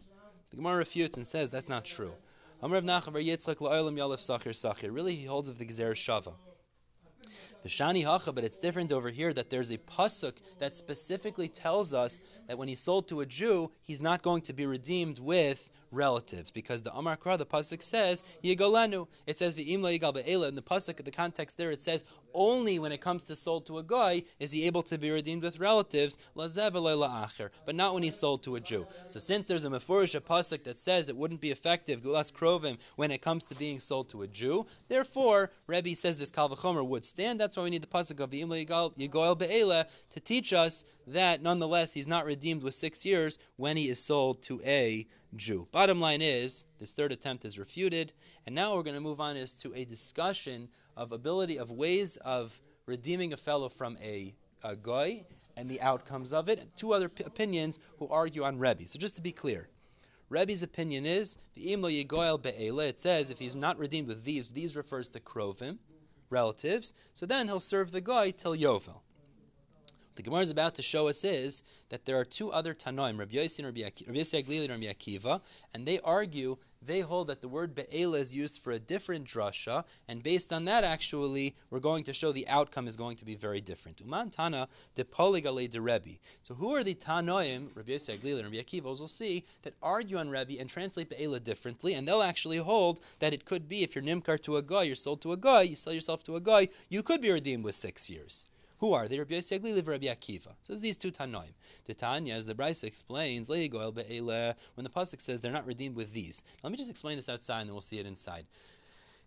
The 0.50 0.56
Gemara 0.56 0.76
refutes 0.76 1.16
and 1.16 1.26
says 1.26 1.50
that's 1.50 1.68
not 1.68 1.84
true. 1.84 2.12
Really, 2.60 2.82
he 5.14 5.24
holds 5.24 5.48
of 5.48 5.58
the 5.58 5.64
Gezerah 5.64 5.94
Shava. 5.94 6.34
The 7.62 7.68
Shani 7.68 8.04
Hacha, 8.04 8.32
but 8.32 8.44
it's 8.44 8.58
different 8.58 8.92
over 8.92 9.10
here 9.10 9.32
that 9.32 9.50
there's 9.50 9.70
a 9.70 9.78
pasuk 9.78 10.34
that 10.58 10.76
specifically 10.76 11.48
tells 11.48 11.92
us 11.92 12.20
that 12.46 12.56
when 12.56 12.68
he's 12.68 12.80
sold 12.80 13.08
to 13.08 13.20
a 13.20 13.26
Jew, 13.26 13.70
he's 13.80 14.00
not 14.00 14.22
going 14.22 14.42
to 14.42 14.52
be 14.52 14.64
redeemed 14.64 15.18
with 15.18 15.68
relatives 15.90 16.50
because 16.50 16.82
the 16.82 16.94
Amar 16.94 17.16
Kra, 17.16 17.38
the 17.38 17.46
pasuk 17.46 17.82
says 17.82 18.24
Yigolenu. 18.44 19.06
It 19.26 19.38
says 19.38 19.54
the 19.54 19.66
Imla 19.70 19.98
Yigal 19.98 20.14
Be'ela. 20.14 20.48
In 20.48 20.54
the 20.54 20.62
pasuk, 20.62 21.04
the 21.04 21.10
context 21.10 21.56
there, 21.56 21.70
it 21.70 21.82
says 21.82 22.04
only 22.34 22.78
when 22.78 22.92
it 22.92 23.00
comes 23.00 23.22
to 23.24 23.36
sold 23.36 23.66
to 23.66 23.78
a 23.78 23.82
goy 23.82 24.22
is 24.38 24.50
he 24.50 24.64
able 24.64 24.82
to 24.84 24.98
be 24.98 25.10
redeemed 25.10 25.42
with 25.42 25.58
relatives, 25.58 26.18
but 26.34 27.74
not 27.74 27.94
when 27.94 28.02
he's 28.02 28.16
sold 28.16 28.42
to 28.42 28.56
a 28.56 28.60
Jew. 28.60 28.86
So 29.06 29.20
since 29.20 29.46
there's 29.46 29.64
a 29.64 29.70
Mefurish 29.70 30.18
pasuk 30.20 30.64
that 30.64 30.78
says 30.78 31.08
it 31.08 31.16
wouldn't 31.16 31.40
be 31.40 31.50
effective 31.50 32.02
Gulas 32.02 32.32
Krovim 32.32 32.78
when 32.96 33.10
it 33.10 33.22
comes 33.22 33.44
to 33.46 33.54
being 33.54 33.80
sold 33.80 34.08
to 34.10 34.22
a 34.22 34.26
Jew, 34.26 34.66
therefore 34.88 35.50
Rebbe 35.66 35.96
says 35.96 36.18
this 36.18 36.30
Kalvachomer 36.30 36.86
would 36.86 37.04
stand. 37.04 37.40
That's 37.40 37.56
why 37.56 37.64
we 37.64 37.70
need 37.70 37.82
the 37.82 37.86
pasuk 37.86 38.20
of 38.20 38.30
Imla 38.30 38.66
Yigal 38.66 39.38
Be'ela 39.38 39.86
to 40.10 40.20
teach 40.20 40.52
us 40.52 40.84
that 41.06 41.42
nonetheless 41.42 41.92
he's 41.92 42.06
not 42.06 42.26
redeemed 42.26 42.62
with 42.62 42.74
six 42.74 43.04
years 43.04 43.38
when 43.56 43.76
he 43.76 43.88
is 43.88 44.02
sold 44.02 44.42
to 44.42 44.60
a 44.64 45.06
Jew. 45.36 45.68
Bottom 45.72 46.00
line 46.00 46.22
is, 46.22 46.64
this 46.78 46.92
third 46.92 47.12
attempt 47.12 47.44
is 47.44 47.58
refuted, 47.58 48.12
and 48.46 48.54
now 48.54 48.74
we're 48.74 48.82
going 48.82 48.94
to 48.94 49.00
move 49.00 49.20
on 49.20 49.36
is 49.36 49.52
to 49.54 49.74
a 49.74 49.84
discussion 49.84 50.68
of 50.96 51.12
ability 51.12 51.58
of 51.58 51.70
ways 51.70 52.16
of 52.18 52.60
redeeming 52.86 53.32
a 53.32 53.36
fellow 53.36 53.68
from 53.68 53.98
a, 54.02 54.34
a 54.64 54.74
goy 54.74 55.24
and 55.56 55.68
the 55.68 55.80
outcomes 55.80 56.32
of 56.32 56.48
it. 56.48 56.66
Two 56.76 56.92
other 56.92 57.08
p- 57.08 57.24
opinions 57.24 57.78
who 57.98 58.08
argue 58.08 58.44
on 58.44 58.58
Rebbe. 58.58 58.88
So 58.88 58.98
just 58.98 59.16
to 59.16 59.22
be 59.22 59.32
clear, 59.32 59.68
Rebbe's 60.30 60.62
opinion 60.62 61.04
is 61.04 61.36
the 61.54 61.72
imlo 61.72 61.92
yigoel 61.92 62.42
be'ele. 62.42 62.80
It 62.80 62.98
says 62.98 63.30
if 63.30 63.38
he's 63.38 63.54
not 63.54 63.78
redeemed 63.78 64.08
with 64.08 64.24
these, 64.24 64.48
these 64.48 64.76
refers 64.76 65.08
to 65.10 65.20
krovim, 65.20 65.78
relatives. 66.30 66.94
So 67.12 67.26
then 67.26 67.48
he'll 67.48 67.60
serve 67.60 67.92
the 67.92 68.00
goy 68.00 68.30
till 68.30 68.56
Yovel 68.56 69.00
the 70.18 70.24
Gemara 70.24 70.40
is 70.40 70.50
about 70.50 70.74
to 70.74 70.82
show 70.82 71.06
us 71.06 71.22
is 71.22 71.62
that 71.90 72.04
there 72.04 72.18
are 72.18 72.24
two 72.24 72.50
other 72.50 72.74
Tanoim, 72.74 73.20
Rabbi 73.20 73.36
Yossi 73.36 73.60
and 73.60 73.66
Rabbi 73.66 73.88
Aglili 73.88 74.62
and 74.62 74.70
Rabbi 74.70 74.92
Akiva, 74.92 75.40
and 75.72 75.86
they 75.86 76.00
argue, 76.00 76.56
they 76.82 76.98
hold 76.98 77.28
that 77.28 77.40
the 77.40 77.46
word 77.46 77.72
Be'ela 77.76 78.18
is 78.18 78.34
used 78.34 78.60
for 78.60 78.72
a 78.72 78.80
different 78.80 79.28
drasha, 79.28 79.84
and 80.08 80.20
based 80.20 80.52
on 80.52 80.64
that, 80.64 80.82
actually, 80.82 81.54
we're 81.70 81.78
going 81.78 82.02
to 82.02 82.12
show 82.12 82.32
the 82.32 82.48
outcome 82.48 82.88
is 82.88 82.96
going 82.96 83.16
to 83.18 83.24
be 83.24 83.36
very 83.36 83.60
different. 83.60 84.00
Uman 84.00 84.30
Tana 84.30 84.66
de 84.96 85.04
Poligale 85.04 85.70
de 85.70 85.80
Rebbe. 85.80 86.18
So 86.42 86.54
who 86.54 86.74
are 86.74 86.82
the 86.82 86.96
Tanoim, 86.96 87.68
Rabbi 87.76 87.92
Yossi 87.92 88.18
Aglili 88.18 88.40
and 88.40 88.50
Rabbi 88.50 88.56
Akiva, 88.56 88.82
we'll 88.82 89.06
see, 89.06 89.44
that 89.62 89.74
argue 89.80 90.16
on 90.16 90.30
Rebbe 90.30 90.58
and 90.58 90.68
translate 90.68 91.10
Be'ela 91.10 91.38
differently, 91.38 91.94
and 91.94 92.08
they'll 92.08 92.22
actually 92.22 92.58
hold 92.58 92.98
that 93.20 93.32
it 93.32 93.44
could 93.44 93.68
be 93.68 93.84
if 93.84 93.94
you're 93.94 94.02
Nimkar 94.02 94.42
to 94.42 94.56
a 94.56 94.62
goy, 94.62 94.82
you're 94.82 94.96
sold 94.96 95.22
to 95.22 95.32
a 95.32 95.36
goy, 95.36 95.60
you 95.60 95.76
sell 95.76 95.92
yourself 95.92 96.24
to 96.24 96.34
a 96.34 96.40
goy, 96.40 96.68
you 96.88 97.04
could 97.04 97.20
be 97.20 97.30
redeemed 97.30 97.62
with 97.62 97.76
six 97.76 98.10
years. 98.10 98.46
Who 98.78 98.92
are 98.92 99.08
they? 99.08 99.18
Rabbi 99.18 99.34
Yossi 99.34 99.58
Aglili, 99.58 99.86
Rabbi 99.86 100.06
Akiva. 100.06 100.54
So 100.62 100.74
these 100.76 100.96
two 100.96 101.10
Tanoim. 101.10 101.52
The 101.86 101.94
Tanya, 101.94 102.34
as 102.34 102.46
the 102.46 102.54
Brisa 102.54 102.84
explains, 102.84 103.48
when 103.48 103.68
the 103.68 104.90
pasuk 104.90 105.20
says 105.20 105.40
they're 105.40 105.50
not 105.50 105.66
redeemed 105.66 105.96
with 105.96 106.12
these. 106.12 106.42
Let 106.62 106.70
me 106.70 106.76
just 106.76 106.90
explain 106.90 107.16
this 107.16 107.28
outside, 107.28 107.60
and 107.60 107.68
then 107.68 107.74
we'll 107.74 107.80
see 107.80 107.98
it 107.98 108.06
inside. 108.06 108.46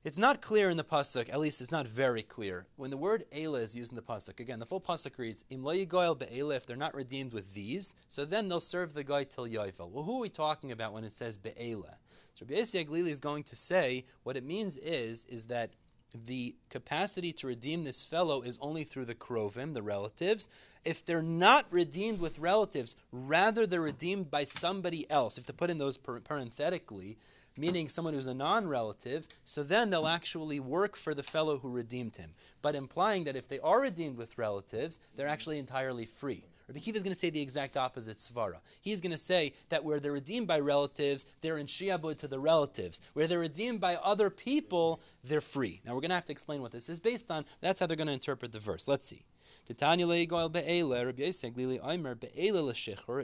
It's 0.03 0.17
not 0.17 0.41
clear 0.41 0.71
in 0.71 0.77
the 0.77 0.83
pasuk, 0.83 1.29
at 1.29 1.39
least 1.39 1.61
it's 1.61 1.71
not 1.71 1.87
very 1.87 2.23
clear. 2.23 2.65
When 2.75 2.89
the 2.89 2.97
word 2.97 3.25
Ela 3.31 3.59
is 3.59 3.75
used 3.75 3.91
in 3.91 3.95
the 3.95 4.01
pasuk, 4.01 4.39
again, 4.39 4.57
the 4.57 4.65
full 4.65 4.81
pasuk 4.81 5.15
reads, 5.19 5.45
"Im 5.51 5.61
goyel 5.61 6.17
be'ela." 6.17 6.55
If 6.55 6.65
they're 6.65 6.75
not 6.75 6.95
redeemed 6.95 7.33
with 7.33 7.53
these, 7.53 7.93
so 8.07 8.25
then 8.25 8.49
they'll 8.49 8.59
serve 8.59 8.95
the 8.95 9.03
goy 9.03 9.25
till 9.25 9.47
yovel. 9.47 9.91
Well, 9.91 10.03
who 10.03 10.17
are 10.17 10.21
we 10.21 10.29
talking 10.29 10.71
about 10.71 10.91
when 10.93 11.03
it 11.03 11.13
says 11.13 11.37
be'ela? 11.37 11.97
So 12.33 12.47
Rabbi 12.47 12.61
Aglili 12.61 13.09
is 13.09 13.19
going 13.19 13.43
to 13.43 13.55
say 13.55 14.05
what 14.23 14.37
it 14.37 14.43
means 14.43 14.77
is 14.77 15.25
is 15.25 15.45
that 15.47 15.75
the 16.13 16.55
capacity 16.69 17.31
to 17.33 17.47
redeem 17.47 17.83
this 17.83 18.03
fellow 18.03 18.41
is 18.41 18.59
only 18.61 18.83
through 18.83 19.05
the 19.05 19.15
krovim, 19.15 19.73
the 19.73 19.81
relatives. 19.81 20.49
If 20.83 21.05
they're 21.05 21.23
not 21.23 21.65
redeemed 21.71 22.19
with 22.19 22.39
relatives, 22.39 22.95
rather 23.11 23.65
they're 23.65 23.81
redeemed 23.81 24.29
by 24.29 24.43
somebody 24.43 25.09
else. 25.09 25.37
If 25.37 25.45
to 25.45 25.53
put 25.53 25.69
in 25.69 25.77
those 25.77 25.97
parenthetically, 25.97 27.17
meaning 27.55 27.87
someone 27.87 28.13
who's 28.13 28.27
a 28.27 28.33
non-relative, 28.33 29.27
so 29.45 29.63
then 29.63 29.89
they'll 29.89 30.07
actually 30.07 30.59
work 30.59 30.95
for 30.95 31.13
the 31.13 31.23
fellow 31.23 31.59
who 31.59 31.69
redeemed 31.69 32.15
him. 32.15 32.31
But 32.61 32.75
implying 32.75 33.23
that 33.25 33.35
if 33.35 33.47
they 33.47 33.59
are 33.59 33.81
redeemed 33.81 34.17
with 34.17 34.37
relatives, 34.37 34.99
they're 35.15 35.27
actually 35.27 35.59
entirely 35.59 36.05
free. 36.05 36.45
Rabbi 36.71 36.79
Kiva 36.79 36.95
is 36.95 37.03
going 37.03 37.13
to 37.13 37.19
say 37.19 37.29
the 37.29 37.41
exact 37.41 37.75
opposite 37.75 38.15
svara. 38.15 38.55
He's 38.79 39.01
going 39.01 39.11
to 39.11 39.17
say 39.17 39.51
that 39.67 39.83
where 39.83 39.99
they're 39.99 40.13
redeemed 40.13 40.47
by 40.47 40.61
relatives, 40.61 41.25
they're 41.41 41.57
in 41.57 41.65
shiabud 41.65 42.17
to 42.19 42.29
the 42.29 42.39
relatives. 42.39 43.01
Where 43.11 43.27
they're 43.27 43.39
redeemed 43.39 43.81
by 43.81 43.95
other 43.95 44.29
people, 44.29 45.01
they're 45.25 45.41
free. 45.41 45.81
Now 45.85 45.93
we're 45.93 45.99
going 45.99 46.11
to 46.11 46.15
have 46.15 46.23
to 46.25 46.31
explain 46.31 46.61
what 46.61 46.71
this 46.71 46.87
is 46.87 47.01
based 47.01 47.29
on. 47.29 47.43
That's 47.59 47.81
how 47.81 47.87
they're 47.87 47.97
going 47.97 48.07
to 48.07 48.13
interpret 48.13 48.53
the 48.53 48.59
verse. 48.59 48.87
Let's 48.87 49.05
see. 49.05 49.25
It 49.67 49.81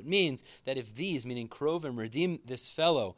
means 0.05 0.43
that 0.65 0.77
if 0.77 0.95
these, 0.95 1.25
meaning 1.25 1.47
Krovim, 1.47 1.97
redeem 1.97 2.39
this 2.45 2.67
fellow 2.67 3.15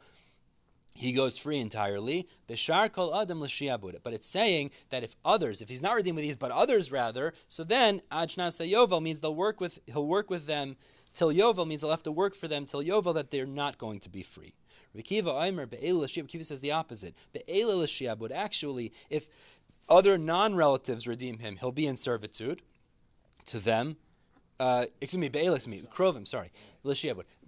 he 0.92 1.12
goes 1.12 1.38
free 1.38 1.58
entirely. 1.58 2.26
Bishar 2.48 2.92
kol 2.92 3.14
adam. 3.14 3.40
But 3.40 4.12
it's 4.12 4.28
saying 4.28 4.70
that 4.90 5.02
if 5.02 5.14
others, 5.24 5.62
if 5.62 5.68
he's 5.68 5.82
not 5.82 5.94
redeemed 5.94 6.16
with 6.16 6.24
these, 6.24 6.36
but 6.36 6.50
others 6.50 6.92
rather, 6.92 7.32
so 7.48 7.64
then 7.64 8.02
ajnas 8.10 8.60
yovel 8.68 9.02
means 9.02 9.20
they'll 9.20 9.34
work 9.34 9.60
with 9.60 9.78
he'll 9.86 10.06
work 10.06 10.30
with 10.30 10.46
them 10.46 10.76
till 11.14 11.32
yovel 11.32 11.66
means 11.66 11.82
he'll 11.82 11.90
have 11.90 12.02
to 12.02 12.12
work 12.12 12.34
for 12.34 12.48
them 12.48 12.66
till 12.66 12.82
yovel 12.82 13.14
that 13.14 13.30
they're 13.30 13.46
not 13.46 13.78
going 13.78 14.00
to 14.00 14.08
be 14.08 14.22
free. 14.22 14.54
Rikiva 14.96 15.42
Aimer 15.42 15.66
be'ela 15.66 16.08
Kiva 16.28 16.44
says 16.44 16.60
the 16.60 16.72
opposite. 16.72 17.14
Be'ela 17.32 17.74
l'shiabud. 17.82 18.32
Actually, 18.32 18.92
if 19.08 19.28
other 19.88 20.18
non-relatives 20.18 21.06
redeem 21.06 21.38
him, 21.38 21.56
he'll 21.56 21.72
be 21.72 21.86
in 21.86 21.96
servitude 21.96 22.62
to 23.46 23.58
them 23.58 23.96
uh, 24.60 24.84
excuse 25.00 25.18
me, 25.18 25.30
Be'ela, 25.30 25.58
me, 25.66 25.82
Krovim, 25.92 26.28
sorry. 26.28 26.50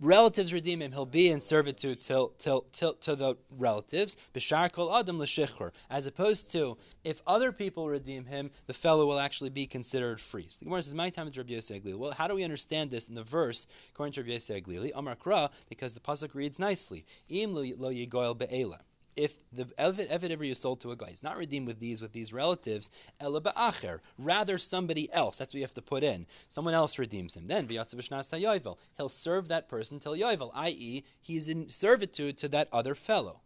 Relatives 0.01 0.53
redeem 0.53 0.81
him, 0.81 0.93
he'll 0.93 1.05
be 1.05 1.29
in 1.29 1.43
servitude 1.43 2.01
till, 2.01 2.31
till, 2.39 2.65
till, 2.73 2.95
to 2.95 3.15
the 3.15 3.37
relatives, 3.59 4.17
Bishar 4.35 4.73
Kol 4.73 4.97
Adam 4.97 5.21
as 5.91 6.07
opposed 6.07 6.51
to, 6.53 6.77
if 7.05 7.21
other 7.27 7.53
people 7.53 7.87
redeem 7.87 8.25
him, 8.25 8.51
the 8.67 8.73
fellow 8.73 9.07
will 9.07 9.19
actually 9.19 9.51
be 9.51 9.67
considered 9.67 10.21
free. 10.21 10.47
So 10.49 10.61
the 10.61 10.65
Gemara 10.65 10.83
says, 10.83 10.95
my 10.95 11.11
time 11.11 11.29
is 11.29 11.37
Rabbi 11.37 11.53
Aglili. 11.53 11.99
Well, 11.99 12.13
how 12.13 12.27
do 12.27 12.35
we 12.35 12.45
understand 12.45 12.91
this 12.91 13.09
in 13.09 13.15
the 13.15 13.23
verse, 13.23 13.67
according 13.91 14.15
to 14.15 14.23
Rabbi 14.23 14.33
Yosef 14.33 14.65
Aglili? 14.65 14.91
Amar 14.95 15.17
Kra, 15.17 15.51
because 15.69 15.93
the 15.93 16.01
Pasuk 16.01 16.35
reads 16.35 16.59
nicely, 16.59 17.05
Im 17.29 17.55
lo 17.55 17.63
yigoel 17.63 18.39
be'ela 18.39 18.79
if 19.17 19.35
the 19.53 19.65
Evid, 19.65 20.09
Evid 20.09 20.31
ever 20.31 20.45
you 20.45 20.55
sold 20.55 20.81
to 20.81 20.91
a 20.91 20.97
goy, 20.97 21.07
he's 21.07 21.23
not 21.23 21.37
redeemed 21.37 21.67
with 21.67 21.81
these 21.81 22.01
with 22.01 22.13
these 22.13 22.33
relatives, 22.33 22.91
ela 23.21 23.41
ba'acher, 23.41 24.01
rather 24.19 24.59
somebody 24.59 25.13
else. 25.13 25.39
That's 25.39 25.53
what 25.53 25.59
you 25.59 25.65
have 25.65 25.75
to 25.75 25.83
put 25.83 26.03
in. 26.03 26.27
Someone 26.49 26.75
else 26.75 26.99
redeems 26.99 27.37
him. 27.37 27.47
Then 27.47 27.69
he'll 27.69 29.09
serve 29.09 29.49
that 29.49 29.69
person 29.69 29.99
till 29.99 30.17
yovel, 30.17 30.51
i.e., 30.55 31.05
he's 31.21 31.49
in 31.49 31.69
servitude 31.69 32.39
to 32.39 32.49
that 32.49 32.69
other 32.73 32.95
fellow. 32.95 33.41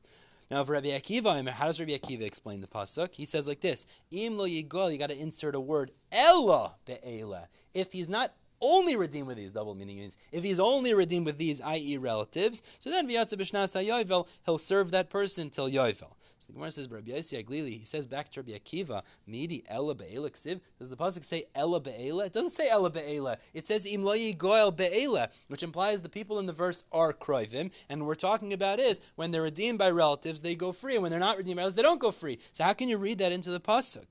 Now, 0.51 0.63
for 0.63 0.73
Rabbi 0.73 0.89
Akiva, 0.89 1.49
how 1.49 1.67
does 1.67 1.81
Rabbi 1.81 1.99
Akiva 1.99 2.23
explain 2.23 2.61
the 2.61 2.69
pasuk? 2.69 3.13
He 3.15 3.27
says 3.27 3.49
like 3.49 3.61
this: 3.61 3.85
Im 4.13 4.39
lo 4.39 4.47
yigol, 4.47 4.93
you 4.93 4.99
got 4.99 5.09
to 5.09 5.19
insert 5.19 5.57
a 5.57 5.61
word 5.61 5.91
ella 6.13 6.77
be'ela. 6.87 7.49
If 7.75 7.91
he's 7.91 8.09
not 8.09 8.33
only 8.61 8.97
redeemed 8.97 9.29
with 9.29 9.37
these, 9.37 9.53
double 9.53 9.75
meaning 9.75 9.99
means 9.99 10.17
if 10.33 10.43
he's 10.43 10.61
only 10.61 10.95
redeemed 10.95 11.27
with 11.27 11.39
these, 11.39 11.61
i.e., 11.61 11.97
relatives, 11.97 12.63
so 12.79 12.91
then 12.91 13.09
v'yatza 13.09 13.35
b'shnas 13.35 14.27
he'll 14.45 14.59
serve 14.59 14.91
that 14.91 15.11
person 15.11 15.51
till 15.51 15.69
yovel. 15.69 16.13
So 16.39 16.49
the 16.49 16.53
Gemara 16.53 16.71
says, 16.71 16.91
Rabbi 16.91 17.13
Yossi 17.13 17.79
he 17.79 17.85
says 17.85 18.07
back 18.07 18.31
to 18.33 18.41
Rabbi 18.41 18.59
Akiva, 18.59 19.03
midi 19.27 19.65
ela 19.69 19.95
be'ela 19.95 20.31
ksiv. 20.31 20.61
Does 20.79 20.91
the 20.91 20.97
pasuk 20.97 21.25
say 21.25 21.47
ela 21.55 21.81
be'ela? 21.81 22.27
It 22.27 22.33
doesn't 22.33 22.51
say 22.51 22.69
ela 22.69 22.91
be'ela. 22.91 23.39
It 23.55 23.67
says 23.67 23.87
im 23.87 24.05
goel 24.05 24.71
be'ela, 24.71 25.31
which 25.49 25.63
implies 25.63 26.03
the 26.03 26.09
people 26.09 26.39
in 26.39 26.47
the 26.47 26.53
verse 26.53 26.85
are 26.93 27.13
kroivim, 27.13 27.73
and 27.89 28.07
we're 28.07 28.15
talking 28.15 28.53
about 28.53 28.81
is 28.81 29.01
when 29.17 29.31
they're 29.31 29.43
redeemed 29.43 29.79
by 29.79 29.91
relatives, 29.91 30.41
they 30.41 30.55
go 30.55 30.73
free, 30.73 30.95
and 30.95 31.03
when 31.03 31.11
they're 31.11 31.19
not 31.19 31.39
redeemed 31.39 31.57
by 31.57 31.63
relatives, 31.63 31.77
they 31.77 31.83
don't 31.83 32.01
go 32.01 32.11
free. 32.11 32.39
So 32.53 32.65
how 32.65 32.75
can 32.75 32.89
you 32.89 32.99
read 32.99 33.19
that 33.19 33.33
into 33.33 33.51
the 33.51 33.61
pasuk? 33.61 34.07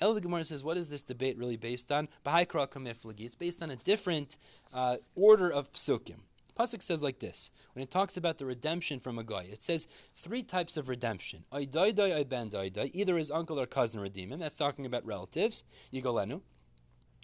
El 0.00 0.18
Gemara 0.18 0.44
says, 0.44 0.64
what 0.64 0.76
is 0.76 0.88
this 0.88 1.02
debate 1.02 1.36
really 1.36 1.56
based 1.56 1.92
on? 1.92 2.08
It's 2.26 3.36
based 3.36 3.62
on 3.62 3.70
a 3.70 3.76
different 3.76 4.36
uh, 4.72 4.96
order 5.14 5.50
of 5.52 5.70
psukim. 5.72 6.20
Pasuk 6.58 6.82
says 6.82 7.02
like 7.02 7.18
this 7.18 7.52
when 7.74 7.82
it 7.82 7.90
talks 7.90 8.16
about 8.16 8.36
the 8.36 8.44
redemption 8.44 9.00
from 9.00 9.18
a 9.18 9.24
goy. 9.24 9.46
It 9.50 9.62
says 9.62 9.88
three 10.16 10.42
types 10.42 10.76
of 10.76 10.88
redemption. 10.88 11.44
Either 11.52 13.16
his 13.16 13.30
uncle 13.30 13.60
or 13.60 13.66
cousin 13.66 14.00
redeem 14.00 14.32
him. 14.32 14.38
That's 14.38 14.58
talking 14.58 14.84
about 14.84 15.06
relatives. 15.06 15.64
Yigolenu. 15.92 16.42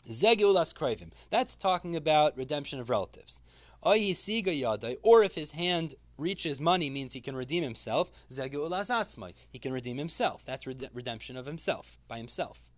Zegulas 0.08 0.72
krivim. 0.74 1.10
That's 1.30 1.56
talking 1.56 1.96
about 1.96 2.36
redemption 2.36 2.78
of 2.80 2.88
relatives. 2.88 3.42
Or 3.82 3.96
if 3.96 5.34
his 5.34 5.50
hand 5.50 5.94
reaches 6.18 6.60
money 6.60 6.90
means 6.90 7.12
he 7.12 7.20
can 7.20 7.36
redeem 7.36 7.62
himself. 7.62 8.10
He 8.28 9.58
can 9.58 9.72
redeem 9.72 9.98
himself. 9.98 10.44
That's 10.44 10.66
redemption 10.66 11.36
of 11.36 11.46
himself 11.46 11.98
by 12.08 12.18
himself. 12.18 12.70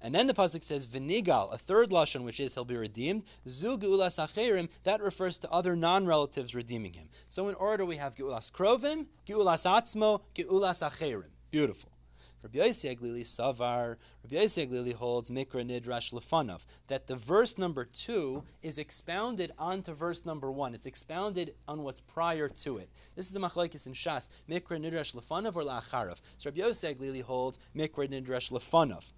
And 0.00 0.14
then 0.14 0.26
the 0.26 0.34
pasuk 0.34 0.64
says 0.64 0.86
v'nigal, 0.86 1.52
a 1.52 1.58
third 1.58 1.90
lashon, 1.90 2.24
which 2.24 2.40
is 2.40 2.54
he'll 2.54 2.64
be 2.64 2.76
redeemed. 2.76 3.24
Zu 3.46 3.76
geulas 3.78 4.18
acherim, 4.18 4.68
that 4.84 5.02
refers 5.02 5.38
to 5.40 5.50
other 5.50 5.76
non-relatives 5.76 6.54
redeeming 6.54 6.94
him. 6.94 7.08
So 7.28 7.48
in 7.48 7.54
order 7.56 7.84
we 7.84 7.96
have 7.96 8.16
geulas 8.16 8.50
krovim, 8.50 9.06
geulas 9.26 9.66
atzmo, 9.66 10.22
geulas 10.34 10.82
acherim. 10.82 11.28
Beautiful. 11.50 11.92
Rabbi 12.42 12.58
Yossi 12.58 12.96
Aglili 12.96 13.22
Savar, 13.22 13.96
Rabbi 14.22 14.36
Yossi 14.36 14.68
Aglili 14.68 14.94
holds 14.94 15.28
Mikra 15.28 15.66
Nidrash 15.66 16.12
Lefanov, 16.12 16.66
that 16.86 17.08
the 17.08 17.16
verse 17.16 17.58
number 17.58 17.84
two 17.84 18.44
is 18.62 18.78
expounded 18.78 19.52
onto 19.58 19.92
verse 19.92 20.24
number 20.24 20.52
one. 20.52 20.72
It's 20.72 20.86
expounded 20.86 21.54
on 21.66 21.82
what's 21.82 22.00
prior 22.00 22.48
to 22.48 22.78
it. 22.78 22.90
This 23.16 23.28
is 23.28 23.34
a 23.34 23.40
machlekes 23.40 23.88
in 23.88 23.92
Shas, 23.92 24.28
Mikra 24.48 24.78
Nidrash 24.78 25.16
Lefanov 25.16 25.56
or 25.56 25.62
La'acharav. 25.62 26.20
So 26.38 26.50
Rabbi 26.50 26.60
Yossi 26.60 26.94
Aglili 26.94 27.22
holds 27.22 27.58
Mikra 27.76 28.08
Nidrash 28.08 28.52
Lefanov 28.52 29.12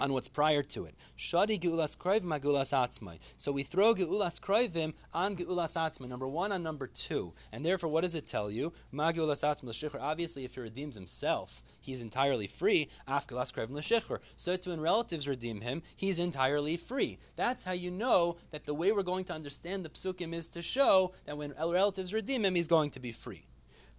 on 0.00 0.12
what's 0.12 0.28
prior 0.28 0.62
to 0.62 0.86
it. 0.86 0.94
Shadi 1.18 1.60
geulas 1.60 1.96
magulas 1.96 2.72
atzmai. 2.72 3.18
So 3.36 3.52
we 3.52 3.62
throw 3.62 3.94
geulas 3.94 4.40
kroivim 4.40 4.94
on 5.12 5.36
geulas 5.36 5.76
atzmai. 5.76 6.08
Number 6.08 6.26
one 6.26 6.52
on 6.52 6.62
number 6.62 6.86
two, 6.86 7.32
and 7.52 7.64
therefore, 7.64 7.90
what 7.90 8.02
does 8.02 8.14
it 8.14 8.26
tell 8.26 8.50
you? 8.50 8.72
Magulas 8.92 9.44
atzmai 9.44 9.68
l'shichur. 9.68 10.00
Obviously, 10.00 10.44
if 10.44 10.54
he 10.54 10.60
redeems 10.60 10.94
himself, 10.94 11.62
he's 11.80 12.02
entirely 12.02 12.46
free. 12.46 12.88
Afgulas 13.06 13.52
kroivim 13.52 13.72
l'shichur. 13.72 14.20
So 14.36 14.56
to 14.56 14.70
when 14.70 14.80
relatives 14.80 15.28
redeem 15.28 15.60
him, 15.60 15.82
he's 15.96 16.18
entirely 16.18 16.76
free. 16.76 17.18
That's 17.36 17.64
how 17.64 17.72
you 17.72 17.90
know 17.90 18.36
that 18.50 18.64
the 18.64 18.74
way 18.74 18.92
we're 18.92 19.02
going 19.02 19.24
to 19.26 19.34
understand 19.34 19.84
the 19.84 19.90
psukim 19.90 20.32
is 20.32 20.48
to 20.48 20.62
show 20.62 21.12
that 21.26 21.36
when 21.36 21.54
relatives 21.58 22.14
redeem 22.14 22.44
him, 22.44 22.54
he's 22.54 22.68
going 22.68 22.90
to 22.90 23.00
be 23.00 23.12
free. 23.12 23.44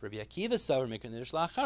Rabbi 0.02 0.18
Akiva. 0.18 0.52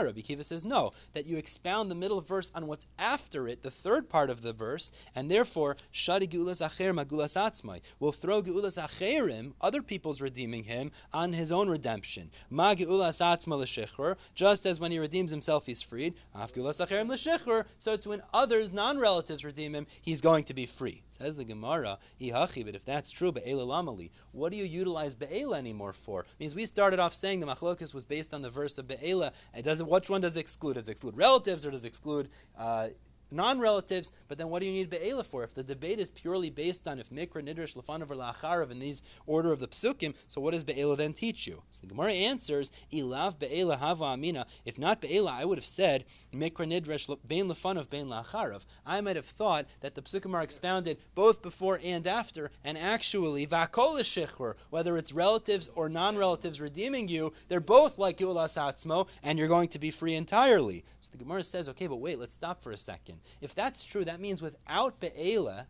Rabbi 0.06 0.19
Akiva 0.19 0.45
says 0.45 0.65
no, 0.65 0.91
that 1.13 1.26
you 1.26 1.38
expound 1.38 1.89
the 1.89 1.95
middle 1.95 2.21
verse 2.21 2.52
on 2.54 2.67
what's 2.67 2.86
after 3.00 3.48
it, 3.48 3.62
the 3.62 3.71
third 3.71 4.10
part 4.10 4.30
of 4.30 4.41
the 4.41 4.54
verse, 4.54 4.91
and 5.15 5.32
therefore 5.32 5.78
Shadi 5.93 6.30
Geulas 6.30 6.62
Acher 6.65 6.93
Magulas 6.93 7.36
Atzmai 7.36 7.82
will 8.00 8.12
throw 8.12 8.41
Geulas 8.41 8.82
Acherim, 8.82 9.54
other 9.62 9.82
people's 9.82 10.21
redeeming 10.21 10.63
him, 10.63 10.91
on 11.13 11.34
his 11.34 11.52
own 11.52 11.69
redemption. 11.69 12.30
Ma 12.50 12.74
Geulas 12.74 13.21
Atzma 13.21 14.15
just 14.36 14.65
as 14.65 14.80
when 14.80 14.91
he 14.91 15.00
redeems 15.00 15.32
himself 15.32 15.65
he's 15.65 15.82
freed. 15.82 16.13
Af 16.34 16.54
Geulas 16.54 16.86
Acherim 16.86 17.65
so 17.78 17.98
to 17.98 18.10
when 18.10 18.21
others, 18.34 18.71
non-relatives, 18.74 19.45
redeem 19.45 19.74
him, 19.74 19.88
he's 20.02 20.21
going 20.21 20.43
to 20.43 20.54
be 20.54 20.65
free. 20.65 21.02
Says 21.12 21.38
the 21.38 21.45
Gemara, 21.45 21.98
Ihachi, 22.19 22.65
but 22.65 22.76
if 22.76 22.84
that's 22.84 23.10
true, 23.12 23.32
Lamali, 23.32 24.10
what 24.32 24.52
do 24.52 24.58
you 24.58 24.65
utilize 24.65 25.15
Be'ela 25.15 25.58
anymore 25.58 25.93
for? 25.93 26.21
It 26.21 26.39
means 26.39 26.56
we 26.56 26.65
started 26.65 27.00
off 27.00 27.13
saying 27.13 27.39
the 27.39 27.45
Machlokas 27.45 27.93
was 27.93 28.06
based 28.06 28.24
on 28.33 28.41
the 28.41 28.49
verse 28.49 28.77
of 28.77 28.88
Be'ela. 28.88 29.31
It 29.55 29.63
doesn't, 29.63 29.89
which 29.89 30.09
one 30.09 30.21
does 30.21 30.35
it 30.35 30.39
exclude? 30.39 30.75
Does 30.75 30.88
it 30.88 30.91
exclude 30.91 31.17
relatives 31.17 31.65
or 31.65 31.71
does 31.71 31.85
it 31.85 31.88
exclude 31.88 32.29
uh, 32.57 32.89
non-relatives, 33.36 34.13
but 34.28 34.38
then 34.38 34.50
what 34.50 34.62
do 34.62 34.67
you 34.67 34.74
need 34.74 34.89
Be'ela 34.89 35.24
for? 35.24 35.43
If 35.43 35.54
the 35.54 35.63
debate 35.63 36.00
is 36.00 36.10
purely 36.10 36.50
based 36.50 36.88
on 36.88 37.00
if 37.00 37.10
Mikra, 37.10 37.43
Nidrash, 37.43 37.76
Lefanav, 37.76 38.12
or 38.12 38.15
Lacharav 38.15 38.71
in 38.71 38.80
these 38.80 39.04
order 39.28 39.52
of 39.52 39.60
the 39.60 39.67
Psukim, 39.67 40.15
so 40.28 40.41
what 40.41 40.54
does 40.54 40.63
Be'ela 40.63 40.95
then 40.95 41.13
teach 41.13 41.45
you? 41.45 41.62
So 41.71 41.82
the 41.82 41.88
Gemara 41.88 42.13
answers, 42.13 42.71
Ilav 42.91 43.38
Be'ela 43.39 43.78
Hava 43.78 44.06
Amina. 44.06 44.45
If 44.65 44.78
not 44.78 45.02
Be'ela, 45.02 45.32
I 45.32 45.45
would 45.45 45.58
have 45.58 45.65
said 45.65 46.06
Mikra, 46.34 46.67
Nidrash, 46.67 47.15
Bein 47.28 47.48
Lefanav, 47.48 47.89
Bein 47.89 48.08
Lacharav. 48.08 48.65
I 48.86 49.02
might 49.02 49.15
have 49.15 49.26
thought 49.26 49.65
that 49.82 49.95
the 49.95 50.02
Psukim 50.02 50.34
are 50.34 50.43
expounded 50.43 50.98
both 51.13 51.41
before 51.41 51.80
and 51.84 52.08
after, 52.08 52.52
and 52.63 52.78
actually, 52.78 53.45
Vakol 53.45 54.00
Shechur, 54.00 54.56
whether 54.69 54.98
it's 54.98 55.12
relatives 55.13 55.69
or 55.76 55.89
non-relatives 55.89 56.62
redeeming 56.62 57.08
you, 57.08 57.34
they're 57.48 57.60
both 57.60 57.98
like 57.98 58.17
Yulas 58.17 58.58
Atzmo, 58.58 59.08
and 59.24 59.38
you're 59.38 59.48
going 59.48 59.69
to 59.69 59.80
be 59.80 59.91
free 59.91 60.15
entirely. 60.15 60.84
So 61.00 61.12
the 61.12 61.17
Gemara 61.17 61.43
says, 61.43 61.69
okay, 61.69 61.88
but 61.88 61.98
wait, 61.98 62.19
let's 62.19 62.36
stop 62.36 62.62
for 62.62 62.71
a 62.71 62.78
second. 62.78 63.17
If 63.41 63.55
that's 63.55 63.83
true, 63.83 64.05
that 64.05 64.19
means 64.19 64.41
without 64.41 64.99
Be'ela, 64.99 65.67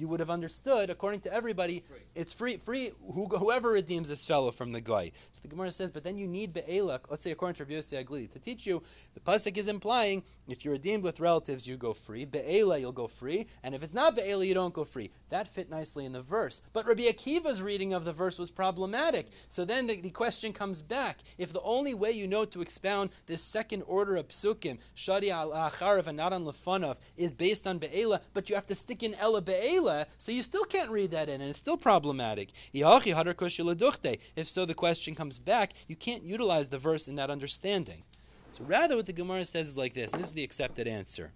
you 0.00 0.08
would 0.08 0.20
have 0.20 0.30
understood, 0.30 0.88
according 0.88 1.20
to 1.20 1.32
everybody, 1.32 1.80
free. 1.80 1.98
it's 2.14 2.32
free, 2.32 2.56
free. 2.56 2.90
Who, 3.12 3.26
whoever 3.26 3.70
redeems 3.70 4.08
this 4.08 4.24
fellow 4.24 4.50
from 4.50 4.72
the 4.72 4.80
goy. 4.80 5.12
So 5.32 5.42
the 5.42 5.48
Gemara 5.48 5.70
says, 5.70 5.90
but 5.90 6.02
then 6.02 6.16
you 6.16 6.26
need 6.26 6.54
be'ela. 6.54 7.00
Let's 7.10 7.22
say 7.22 7.32
according 7.32 7.56
to 7.56 7.64
Rabbi 7.64 7.74
Yossi 7.74 8.30
to 8.30 8.38
teach 8.38 8.66
you, 8.66 8.82
the 9.12 9.20
pasuk 9.20 9.58
is 9.58 9.68
implying 9.68 10.22
if 10.48 10.64
you're 10.64 10.72
redeemed 10.72 11.04
with 11.04 11.20
relatives, 11.20 11.66
you 11.66 11.76
go 11.76 11.92
free. 11.92 12.24
Be'ela, 12.24 12.78
you'll 12.78 12.92
go 12.92 13.06
free, 13.06 13.46
and 13.62 13.74
if 13.74 13.82
it's 13.82 13.92
not 13.92 14.16
be'ela, 14.16 14.44
you 14.46 14.54
don't 14.54 14.72
go 14.72 14.84
free. 14.84 15.10
That 15.28 15.46
fit 15.46 15.68
nicely 15.68 16.06
in 16.06 16.12
the 16.12 16.22
verse. 16.22 16.62
But 16.72 16.86
Rabbi 16.86 17.02
Akiva's 17.02 17.60
reading 17.60 17.92
of 17.92 18.04
the 18.04 18.12
verse 18.12 18.38
was 18.38 18.50
problematic. 18.50 19.26
So 19.48 19.66
then 19.66 19.86
the, 19.86 20.00
the 20.00 20.10
question 20.10 20.54
comes 20.54 20.80
back: 20.80 21.18
if 21.36 21.52
the 21.52 21.60
only 21.60 21.92
way 21.92 22.12
you 22.12 22.26
know 22.26 22.46
to 22.46 22.62
expound 22.62 23.10
this 23.26 23.42
second 23.42 23.82
order 23.82 24.16
of 24.16 24.28
psukim, 24.28 24.78
shadi 24.96 25.28
al 25.28 25.50
acharav 25.50 26.06
and 26.06 26.16
not 26.16 26.32
on 26.32 26.44
lefanav, 26.44 26.98
is 27.18 27.34
based 27.34 27.66
on 27.66 27.78
be'ela, 27.78 28.20
but 28.32 28.48
you 28.48 28.54
have 28.54 28.66
to 28.66 28.74
stick 28.74 29.02
in 29.02 29.14
ela 29.16 29.42
be'ela 29.42 29.89
so 30.18 30.32
you 30.32 30.42
still 30.42 30.64
can't 30.64 30.90
read 30.90 31.10
that 31.12 31.28
in, 31.28 31.40
and 31.40 31.50
it's 31.50 31.58
still 31.58 31.76
problematic. 31.76 32.50
If 32.72 34.48
so, 34.48 34.64
the 34.64 34.74
question 34.74 35.14
comes 35.14 35.38
back, 35.38 35.72
you 35.88 35.96
can't 35.96 36.22
utilize 36.22 36.68
the 36.68 36.78
verse 36.78 37.08
in 37.08 37.16
that 37.16 37.30
understanding. 37.30 38.04
So 38.52 38.64
rather, 38.64 38.96
what 38.96 39.06
the 39.06 39.12
Gemara 39.12 39.44
says 39.44 39.68
is 39.68 39.78
like 39.78 39.94
this, 39.94 40.12
and 40.12 40.20
this 40.20 40.30
is 40.30 40.34
the 40.34 40.44
accepted 40.44 40.86
answer. 40.88 41.32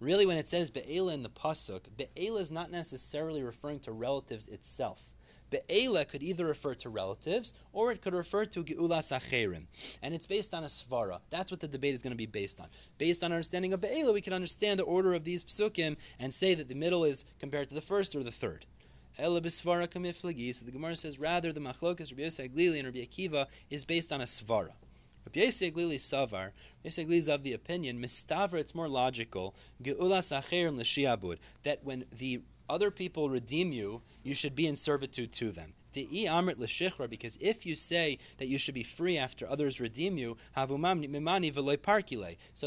Really, 0.00 0.26
when 0.26 0.36
it 0.36 0.48
says 0.48 0.70
Be'ela 0.70 1.14
in 1.14 1.22
the 1.22 1.30
Pasuk, 1.30 1.86
Be'ela 1.96 2.40
is 2.40 2.50
not 2.50 2.70
necessarily 2.70 3.42
referring 3.42 3.80
to 3.80 3.92
relatives 3.92 4.48
itself. 4.48 5.13
Be'ela 5.50 6.04
could 6.04 6.22
either 6.22 6.46
refer 6.46 6.74
to 6.74 6.88
relatives 6.88 7.54
or 7.72 7.92
it 7.92 8.02
could 8.02 8.14
refer 8.14 8.44
to 8.46 8.64
Ge'ulas 8.64 9.12
Acherim. 9.12 9.66
And 10.02 10.14
it's 10.14 10.26
based 10.26 10.54
on 10.54 10.64
a 10.64 10.68
Svara. 10.68 11.20
That's 11.30 11.50
what 11.50 11.60
the 11.60 11.68
debate 11.68 11.94
is 11.94 12.02
going 12.02 12.12
to 12.12 12.16
be 12.16 12.26
based 12.26 12.60
on. 12.60 12.68
Based 12.98 13.22
on 13.22 13.30
our 13.30 13.36
understanding 13.36 13.72
of 13.72 13.80
Be'ela, 13.80 14.12
we 14.12 14.20
can 14.20 14.32
understand 14.32 14.78
the 14.78 14.84
order 14.84 15.14
of 15.14 15.24
these 15.24 15.44
psukim 15.44 15.96
and 16.18 16.32
say 16.32 16.54
that 16.54 16.68
the 16.68 16.74
middle 16.74 17.04
is 17.04 17.24
compared 17.38 17.68
to 17.68 17.74
the 17.74 17.80
first 17.80 18.16
or 18.16 18.22
the 18.22 18.30
third. 18.30 18.66
So 19.16 19.38
the 19.38 20.70
Gemara 20.72 20.96
says 20.96 21.20
rather 21.20 21.52
the 21.52 21.60
machlokas 21.60 22.10
Rabbi 22.10 22.22
Yosef 22.22 22.46
and 22.46 22.84
Rabbi 22.84 22.98
Akiva 22.98 23.46
is 23.70 23.84
based 23.84 24.12
on 24.12 24.20
a 24.20 24.24
svara. 24.24 24.72
Rabbi 25.24 25.40
Yosef 25.40 25.72
Glili 25.72 25.96
savar. 25.96 26.50
Rabbi 26.84 27.14
is 27.14 27.28
of 27.28 27.44
the 27.44 27.52
opinion 27.52 28.00
mistaver. 28.00 28.54
It's 28.54 28.74
more 28.74 28.88
logical. 28.88 29.54
Geulas 29.82 30.32
acherim 30.36 30.76
l'shiabud 30.76 31.38
that 31.62 31.84
when 31.84 32.04
the 32.18 32.40
other 32.68 32.90
people 32.90 33.28
redeem 33.28 33.72
you, 33.72 34.02
you 34.22 34.34
should 34.34 34.54
be 34.54 34.66
in 34.66 34.76
servitude 34.76 35.32
to 35.32 35.50
them. 35.50 35.72
Amrit 35.94 37.08
because 37.08 37.38
if 37.40 37.64
you 37.64 37.76
say 37.76 38.18
that 38.38 38.48
you 38.48 38.58
should 38.58 38.74
be 38.74 38.82
free 38.82 39.16
after 39.16 39.48
others 39.48 39.78
redeem 39.78 40.18
you, 40.18 40.36
so 40.56 40.76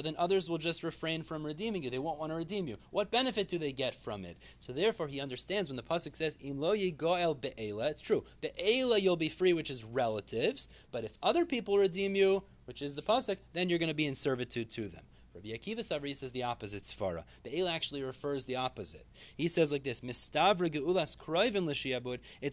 then 0.01 0.15
others 0.17 0.49
will 0.49 0.57
just 0.57 0.83
refrain 0.83 1.23
from 1.23 1.45
redeeming 1.45 1.83
you. 1.83 1.89
They 1.89 1.99
won't 1.99 2.19
want 2.19 2.31
to 2.31 2.38
redeem 2.38 2.67
you. 2.67 2.77
What 2.91 3.12
benefit 3.12 3.49
do 3.49 3.57
they 3.57 3.73
get 3.73 3.95
from 3.95 4.23
it? 4.23 4.38
So 4.60 4.71
therefore, 4.71 5.07
he 5.07 5.19
understands 5.19 5.69
when 5.69 5.75
the 5.75 5.83
pasuk 5.83 6.15
says. 6.15 6.38
It's 6.39 8.01
true. 8.01 8.23
Be'ela 8.39 8.97
you'll 8.97 9.17
be 9.17 9.29
free, 9.29 9.51
which 9.51 9.71
is 9.71 9.83
relatives. 9.83 10.69
But 10.91 11.03
if 11.03 11.12
other 11.21 11.45
people 11.45 11.77
redeem 11.77 12.15
you, 12.15 12.43
which 12.63 12.81
is 12.81 12.95
the 12.95 13.01
pasuk, 13.01 13.38
then 13.51 13.69
you're 13.69 13.79
going 13.79 13.89
to 13.89 13.95
be 13.95 14.05
in 14.05 14.15
servitude 14.15 14.69
to 14.71 14.88
them. 14.88 15.03
Rabbi 15.38 15.50
Akiva 15.50 15.80
Savri 15.80 16.15
says 16.15 16.32
the 16.32 16.43
opposite 16.43 16.84
svara. 16.84 17.23
Be'ela 17.43 17.71
actually 17.71 18.02
refers 18.02 18.45
the 18.45 18.56
opposite. 18.56 19.06
He 19.36 19.47
says 19.47 19.71
like 19.71 19.84
this. 19.84 20.02
It's 20.04 20.32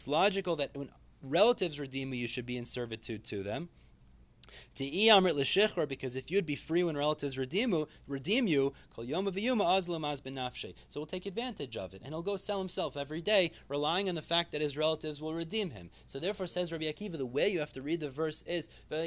logical 0.07 0.57
that 0.57 0.77
when 0.77 0.91
relatives 1.23 1.81
redeem 1.81 2.13
you, 2.13 2.21
you 2.21 2.29
should 2.29 2.45
be 2.45 2.59
in 2.59 2.67
servitude 2.67 3.25
to 3.25 3.43
them. 3.43 3.71
Te'i 4.75 5.07
amrit 5.07 5.35
l'shichra, 5.35 5.89
because 5.89 6.17
if 6.17 6.31
you'd 6.31 6.45
be 6.45 6.55
free 6.55 6.85
when 6.85 6.99
relatives 6.99 7.39
redeem 7.39 7.73
you, 7.73 7.89
redeem 8.07 8.47
you, 8.47 8.75
kol 8.95 9.03
yom 9.03 9.25
v'yuma 9.25 9.65
azlam 9.65 10.05
az 10.05 10.21
benafshe. 10.21 10.75
So 10.91 11.01
he'll 11.01 11.07
take 11.07 11.25
advantage 11.25 11.79
of 11.79 11.95
it, 11.95 12.03
and 12.05 12.13
he'll 12.13 12.21
go 12.21 12.37
sell 12.37 12.59
himself 12.59 12.99
every 12.99 13.23
day, 13.23 13.53
relying 13.69 14.11
on 14.11 14.15
the 14.15 14.21
fact 14.21 14.53
that 14.53 14.61
his 14.61 14.77
relatives 14.77 15.23
will 15.23 15.33
redeem 15.33 15.71
him. 15.71 15.89
So 16.05 16.21
therefore, 16.21 16.47
says 16.47 16.73
Rabbi 16.73 16.85
Akiva, 16.85 17.17
the 17.17 17.25
way 17.25 17.49
you 17.49 17.61
have 17.61 17.73
to 17.73 17.81
read 17.81 18.01
the 18.01 18.11
verse 18.11 18.43
is 18.43 18.69
not. 18.91 18.99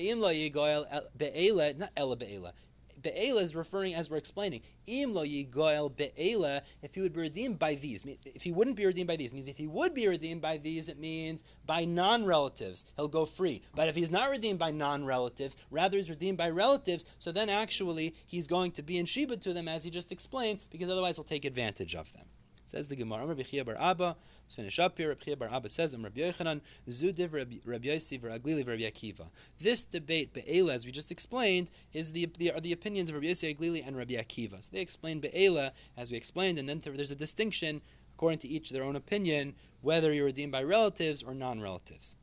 Be'ela 3.01 3.41
is 3.41 3.55
referring, 3.55 3.93
as 3.93 4.10
we're 4.10 4.17
explaining, 4.17 4.62
im 4.88 5.13
lo 5.13 5.23
yigoel 5.23 5.95
be'ela, 5.95 6.62
if 6.81 6.95
he 6.95 7.01
would 7.01 7.13
be 7.13 7.21
redeemed 7.21 7.60
by 7.60 7.75
these. 7.75 8.05
If 8.25 8.43
he 8.43 8.51
wouldn't 8.51 8.75
be 8.75 8.86
redeemed 8.86 9.07
by 9.07 9.15
these, 9.15 9.33
means 9.33 9.47
if 9.47 9.57
he 9.57 9.67
would 9.67 9.93
be 9.93 10.07
redeemed 10.07 10.41
by 10.41 10.57
these, 10.57 10.89
it 10.89 10.99
means 10.99 11.43
by 11.65 11.86
non-relatives, 11.86 12.86
he'll 12.95 13.07
go 13.07 13.25
free. 13.25 13.62
But 13.75 13.88
if 13.88 13.95
he's 13.95 14.12
not 14.12 14.29
redeemed 14.29 14.60
by 14.60 14.71
non-relatives, 14.71 15.57
rather 15.69 15.97
he's 15.97 16.10
redeemed 16.10 16.38
by 16.38 16.49
relatives, 16.49 17.05
so 17.19 17.31
then 17.31 17.49
actually 17.49 18.15
he's 18.25 18.47
going 18.47 18.71
to 18.71 18.83
be 18.83 18.97
in 18.97 19.05
Sheba 19.05 19.38
to 19.38 19.53
them, 19.53 19.67
as 19.67 19.83
he 19.83 19.89
just 19.89 20.12
explained, 20.12 20.60
because 20.71 20.89
otherwise 20.89 21.17
he'll 21.17 21.23
take 21.23 21.45
advantage 21.45 21.95
of 21.95 22.12
them. 22.13 22.25
Says 22.67 22.89
the 22.89 22.97
Gemara, 22.97 23.25
Rabbi 23.25 23.43
Chia 23.43 23.63
bar 23.63 23.77
Abba. 23.80 24.17
Let's 24.43 24.56
finish 24.56 24.77
up 24.77 24.97
here. 24.97 25.08
Rabbi 25.08 25.23
Chia 25.23 25.38
bar 25.38 25.47
Abba 25.49 25.69
says, 25.69 25.95
Rabbi 25.95 26.19
Yochanan, 26.19 26.60
Zudiv 26.89 27.32
Rabbi 27.32 27.88
Yossi 27.88 28.19
v'Aglili 28.19 28.67
Rabbi 28.67 28.82
Akiva. 28.82 29.25
This 29.58 29.86
debate, 29.86 30.34
Be'ela, 30.34 30.73
as 30.73 30.86
we 30.86 30.91
just 30.91 31.10
explained, 31.10 31.71
is 31.93 32.12
the, 32.12 32.25
the, 32.38 32.51
are 32.51 32.60
the 32.60 32.73
opinions 32.73 33.08
of 33.10 33.15
Rabbi 33.15 33.27
Yossi 33.27 33.56
Aglili 33.56 33.88
and 33.88 33.95
Rabbi 33.95 34.15
Akiva. 34.15 34.62
So 34.62 34.71
they 34.73 34.82
explain 34.82 35.21
Be'ela, 35.21 35.71
as 35.95 36.12
we 36.12 36.17
explained, 36.17 36.60
and 36.60 36.67
then 36.67 36.82
there's 36.84 37.12
a 37.12 37.15
distinction, 37.15 37.82
according 38.15 38.39
to 38.39 38.49
each 38.49 38.69
their 38.69 38.84
own 38.84 38.97
opinion, 38.97 39.56
whether 39.82 40.13
you're 40.13 40.25
redeemed 40.25 40.51
by 40.51 40.63
relatives 40.63 41.23
or 41.23 41.34
non-relatives. 41.34 42.17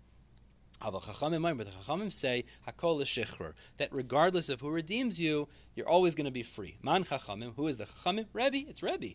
But 0.84 0.92
the 0.92 1.00
Chachamim 1.00 2.12
say 2.12 2.44
Hakol 2.68 2.98
l'shichrer 2.98 3.54
that 3.78 3.88
regardless 3.90 4.50
of 4.50 4.60
who 4.60 4.68
redeems 4.68 5.18
you, 5.18 5.48
you're 5.74 5.88
always 5.88 6.14
going 6.14 6.26
to 6.26 6.30
be 6.30 6.42
free. 6.42 6.76
Man 6.82 7.04
Chachamim, 7.04 7.54
who 7.56 7.68
is 7.68 7.78
the 7.78 7.86
Chachamim? 7.86 8.26
Rebbe, 8.34 8.68
it's 8.68 8.82
Rebbe. 8.82 9.14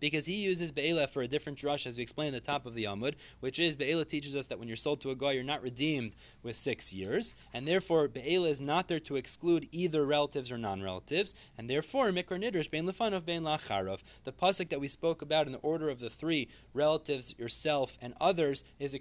Because 0.00 0.26
he 0.26 0.34
uses 0.34 0.70
be'ela 0.70 1.06
for 1.06 1.22
a 1.22 1.28
different 1.28 1.58
drush 1.58 1.86
as 1.86 1.96
we 1.96 2.02
explained 2.02 2.36
at 2.36 2.44
the 2.44 2.46
top 2.46 2.66
of 2.66 2.74
the 2.74 2.84
Amud, 2.84 3.14
which 3.40 3.58
is 3.58 3.74
be'ela 3.74 4.04
teaches 4.04 4.36
us 4.36 4.48
that 4.48 4.58
when 4.58 4.68
you're 4.68 4.76
sold 4.76 5.00
to 5.00 5.10
a 5.10 5.14
goy, 5.14 5.30
you're 5.30 5.44
not 5.44 5.62
redeemed 5.62 6.14
with 6.42 6.54
six 6.54 6.92
years, 6.92 7.34
and 7.54 7.66
therefore 7.66 8.08
be'ela 8.08 8.48
is 8.48 8.60
not 8.60 8.86
there 8.86 9.00
to 9.00 9.16
exclude 9.16 9.66
either 9.72 10.04
relatives 10.04 10.52
or 10.52 10.58
non-relatives, 10.58 11.34
and 11.56 11.70
therefore 11.70 12.10
mikra 12.10 12.38
nidrish 12.38 12.70
bein 12.70 12.84
lefanov 12.84 13.24
bein 13.24 13.42
lacharov. 13.42 14.02
The 14.24 14.32
pasuk 14.32 14.68
that 14.68 14.80
we 14.80 14.88
spoke 14.88 15.22
about 15.22 15.46
in 15.46 15.52
the 15.52 15.58
order 15.58 15.88
of 15.88 16.00
the 16.00 16.10
three 16.10 16.48
relatives, 16.74 17.34
yourself, 17.38 17.96
and 18.02 18.12
others 18.20 18.64
is 18.78 18.92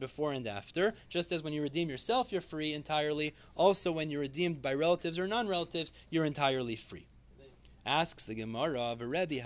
before 0.00 0.32
and 0.32 0.46
after. 0.46 0.94
Just 1.08 1.32
as 1.32 1.42
when 1.42 1.52
you 1.52 1.60
redeem 1.60 1.90
yourself, 1.90 2.32
you're 2.32 2.40
free 2.40 2.72
entirely. 2.72 3.34
Also, 3.54 3.92
when 3.92 4.10
you're 4.10 4.22
redeemed 4.22 4.62
by 4.62 4.72
relatives 4.72 5.18
or 5.18 5.28
non 5.28 5.46
relatives, 5.46 5.92
you're 6.08 6.24
entirely 6.24 6.76
free. 6.76 7.06
Asks 7.84 8.24
the 8.24 8.34
Gemara 8.34 8.80
of 8.80 9.00
a 9.02 9.06
Rebbe, 9.06 9.40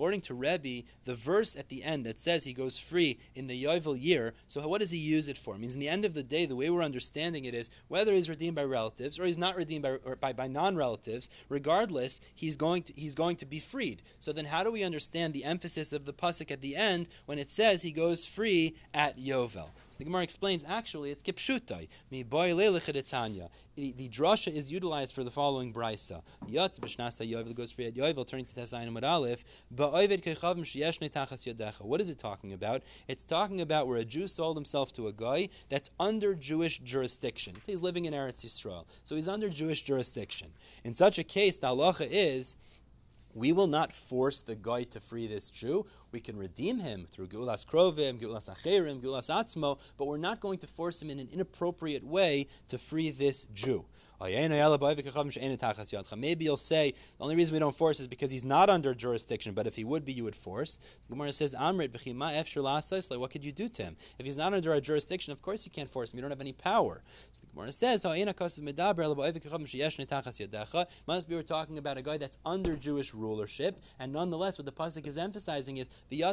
according 0.00 0.22
to 0.22 0.32
Rebbe, 0.32 0.82
the 1.04 1.14
verse 1.14 1.56
at 1.56 1.68
the 1.68 1.84
end 1.84 2.06
that 2.06 2.18
says 2.18 2.42
he 2.42 2.54
goes 2.54 2.78
free 2.78 3.18
in 3.34 3.46
the 3.46 3.64
Yovel 3.64 4.02
year, 4.02 4.32
so 4.46 4.66
what 4.66 4.80
does 4.80 4.90
he 4.90 4.96
use 4.96 5.28
it 5.28 5.36
for? 5.36 5.54
It 5.54 5.58
means 5.58 5.74
in 5.74 5.80
the 5.80 5.90
end 5.90 6.06
of 6.06 6.14
the 6.14 6.22
day, 6.22 6.46
the 6.46 6.56
way 6.56 6.70
we're 6.70 6.82
understanding 6.82 7.44
it 7.44 7.52
is 7.52 7.70
whether 7.88 8.14
he's 8.14 8.30
redeemed 8.30 8.56
by 8.56 8.64
relatives 8.64 9.18
or 9.18 9.26
he's 9.26 9.36
not 9.36 9.56
redeemed 9.56 9.82
by, 9.82 9.98
by, 10.18 10.32
by 10.32 10.46
non-relatives, 10.46 11.28
regardless, 11.50 12.22
he's 12.34 12.56
going, 12.56 12.82
to, 12.84 12.94
he's 12.94 13.14
going 13.14 13.36
to 13.36 13.44
be 13.44 13.60
freed. 13.60 14.00
So 14.20 14.32
then 14.32 14.46
how 14.46 14.64
do 14.64 14.72
we 14.72 14.84
understand 14.84 15.34
the 15.34 15.44
emphasis 15.44 15.92
of 15.92 16.06
the 16.06 16.14
Pasuk 16.14 16.50
at 16.50 16.62
the 16.62 16.76
end 16.76 17.10
when 17.26 17.38
it 17.38 17.50
says 17.50 17.82
he 17.82 17.92
goes 17.92 18.24
free 18.24 18.76
at 18.94 19.18
Yovel? 19.18 19.68
So 19.90 19.98
the 19.98 20.04
Gemara 20.04 20.22
explains, 20.22 20.64
actually, 20.66 21.10
it's 21.10 21.22
Kipshutai. 21.22 21.88
Mi 22.10 22.22
boy 22.22 22.54
the, 23.80 23.92
the 23.92 24.08
drasha 24.08 24.54
is 24.54 24.70
utilized 24.70 25.14
for 25.14 25.24
the 25.24 25.30
following 25.30 25.72
brisa. 25.72 26.22
Yatz 26.46 26.78
b'shnasa 26.78 27.30
yovel 27.30 27.54
goes 27.54 27.70
free 27.70 27.86
at 27.86 27.94
yovel, 27.94 28.26
turning 28.26 28.44
to 28.44 28.54
Tesayin 28.54 28.90
Amud 28.92 29.08
Aleph. 29.08 29.42
Ba'ovid 29.74 29.89
What 29.90 30.10
is 32.00 32.08
it 32.08 32.18
talking 32.18 32.52
about? 32.52 32.82
It's 33.08 33.24
talking 33.24 33.60
about 33.60 33.88
where 33.88 33.98
a 33.98 34.04
Jew 34.04 34.26
sold 34.26 34.56
himself 34.56 34.92
to 34.94 35.08
a 35.08 35.12
goy 35.12 35.48
that's 35.68 35.90
under 35.98 36.34
Jewish 36.34 36.78
jurisdiction. 36.78 37.56
So 37.62 37.72
he's 37.72 37.82
living 37.82 38.04
in 38.04 38.14
Eretz 38.14 38.44
Yisrael, 38.44 38.86
so 39.04 39.16
he's 39.16 39.28
under 39.28 39.48
Jewish 39.48 39.82
jurisdiction. 39.82 40.48
In 40.84 40.94
such 40.94 41.18
a 41.18 41.24
case, 41.24 41.56
the 41.56 41.66
halacha 41.68 42.08
is 42.10 42.56
we 43.34 43.52
will 43.52 43.66
not 43.66 43.92
force 43.92 44.40
the 44.40 44.54
goy 44.54 44.84
to 44.84 45.00
free 45.00 45.26
this 45.26 45.50
Jew. 45.50 45.86
We 46.12 46.20
can 46.20 46.36
redeem 46.36 46.78
him 46.78 47.06
through 47.10 47.28
Geulas 47.28 47.66
Krovim, 47.66 48.18
Geulas 48.18 48.48
Acherim, 48.48 49.00
Geulas 49.00 49.30
Atzmo, 49.30 49.78
but 49.96 50.06
we're 50.06 50.16
not 50.16 50.40
going 50.40 50.58
to 50.58 50.66
force 50.66 51.00
him 51.00 51.10
in 51.10 51.18
an 51.18 51.28
inappropriate 51.32 52.04
way 52.04 52.46
to 52.68 52.78
free 52.78 53.10
this 53.10 53.44
Jew. 53.54 53.84
Maybe 54.22 54.44
you'll 56.44 56.56
say 56.58 56.90
the 56.90 56.96
only 57.20 57.36
reason 57.36 57.54
we 57.54 57.58
don't 57.58 57.74
force 57.74 58.00
is 58.00 58.08
because 58.08 58.30
he's 58.30 58.44
not 58.44 58.68
under 58.68 58.94
jurisdiction, 58.94 59.54
but 59.54 59.66
if 59.66 59.76
he 59.76 59.84
would 59.84 60.04
be, 60.04 60.12
you 60.12 60.24
would 60.24 60.36
force. 60.36 60.76
The 60.76 61.14
Gemara 61.14 61.32
says, 61.32 61.54
Amrit, 61.54 63.18
what 63.18 63.30
could 63.30 63.46
you 63.46 63.52
do 63.52 63.70
to 63.70 63.82
him? 63.82 63.96
If 64.18 64.26
he's 64.26 64.36
not 64.36 64.52
under 64.52 64.72
our 64.72 64.80
jurisdiction, 64.80 65.32
of 65.32 65.40
course 65.40 65.64
you 65.64 65.70
can't 65.70 65.88
force 65.88 66.12
him. 66.12 66.18
You 66.18 66.22
don't 66.22 66.32
have 66.32 66.40
any 66.42 66.52
power. 66.52 67.02
So 67.32 67.40
the 67.40 67.46
Gemara 67.54 67.72
says, 67.72 68.04
must 71.06 71.28
be 71.28 71.34
we're 71.34 71.42
talking 71.42 71.78
about 71.78 71.96
a 71.96 72.02
goy 72.02 72.18
that's 72.18 72.36
under 72.44 72.76
Jewish 72.76 73.14
rulership, 73.20 73.80
and 73.98 74.12
nonetheless, 74.12 74.58
what 74.58 74.66
the 74.66 74.72
pasuk 74.72 75.06
is 75.06 75.18
emphasizing 75.18 75.76
is 75.76 75.88
the 76.08 76.24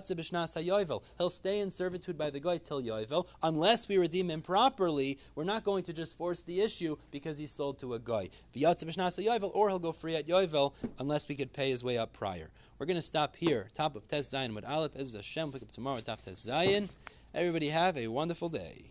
He'll 1.17 1.29
stay 1.29 1.59
in 1.59 1.71
servitude 1.71 2.17
by 2.17 2.29
the 2.29 2.39
goy 2.39 2.57
till 2.57 2.81
Yovel. 2.81 3.27
Unless 3.43 3.87
we 3.87 3.97
redeem 3.97 4.29
him 4.29 4.41
properly, 4.41 5.19
we're 5.35 5.43
not 5.43 5.63
going 5.63 5.83
to 5.83 5.93
just 5.93 6.17
force 6.17 6.41
the 6.41 6.61
issue 6.61 6.97
because 7.11 7.37
he's 7.37 7.51
sold 7.51 7.79
to 7.79 7.93
a 7.93 7.99
goy. 7.99 8.29
Or 8.55 9.69
he'll 9.69 9.79
go 9.79 9.91
free 9.91 10.15
at 10.15 10.27
Yovel 10.27 10.73
unless 10.99 11.27
we 11.27 11.35
could 11.35 11.53
pay 11.53 11.69
his 11.69 11.83
way 11.83 11.97
up 11.97 12.13
prior. 12.13 12.49
We're 12.79 12.85
going 12.85 12.95
to 12.95 13.01
stop 13.01 13.35
here. 13.35 13.67
Top 13.73 13.95
of 13.95 14.07
Tes 14.07 14.31
Zayin 14.31 14.53
with 14.53 14.65
Aleph. 14.65 14.95
Ezra 14.95 15.19
Hashem. 15.19 15.51
Pick 15.51 15.63
up 15.63 15.71
tomorrow. 15.71 15.99
Top 15.99 16.21
Tes 16.21 16.47
Zayin. 16.47 16.89
Everybody 17.33 17.69
have 17.69 17.97
a 17.97 18.07
wonderful 18.07 18.49
day. 18.49 18.83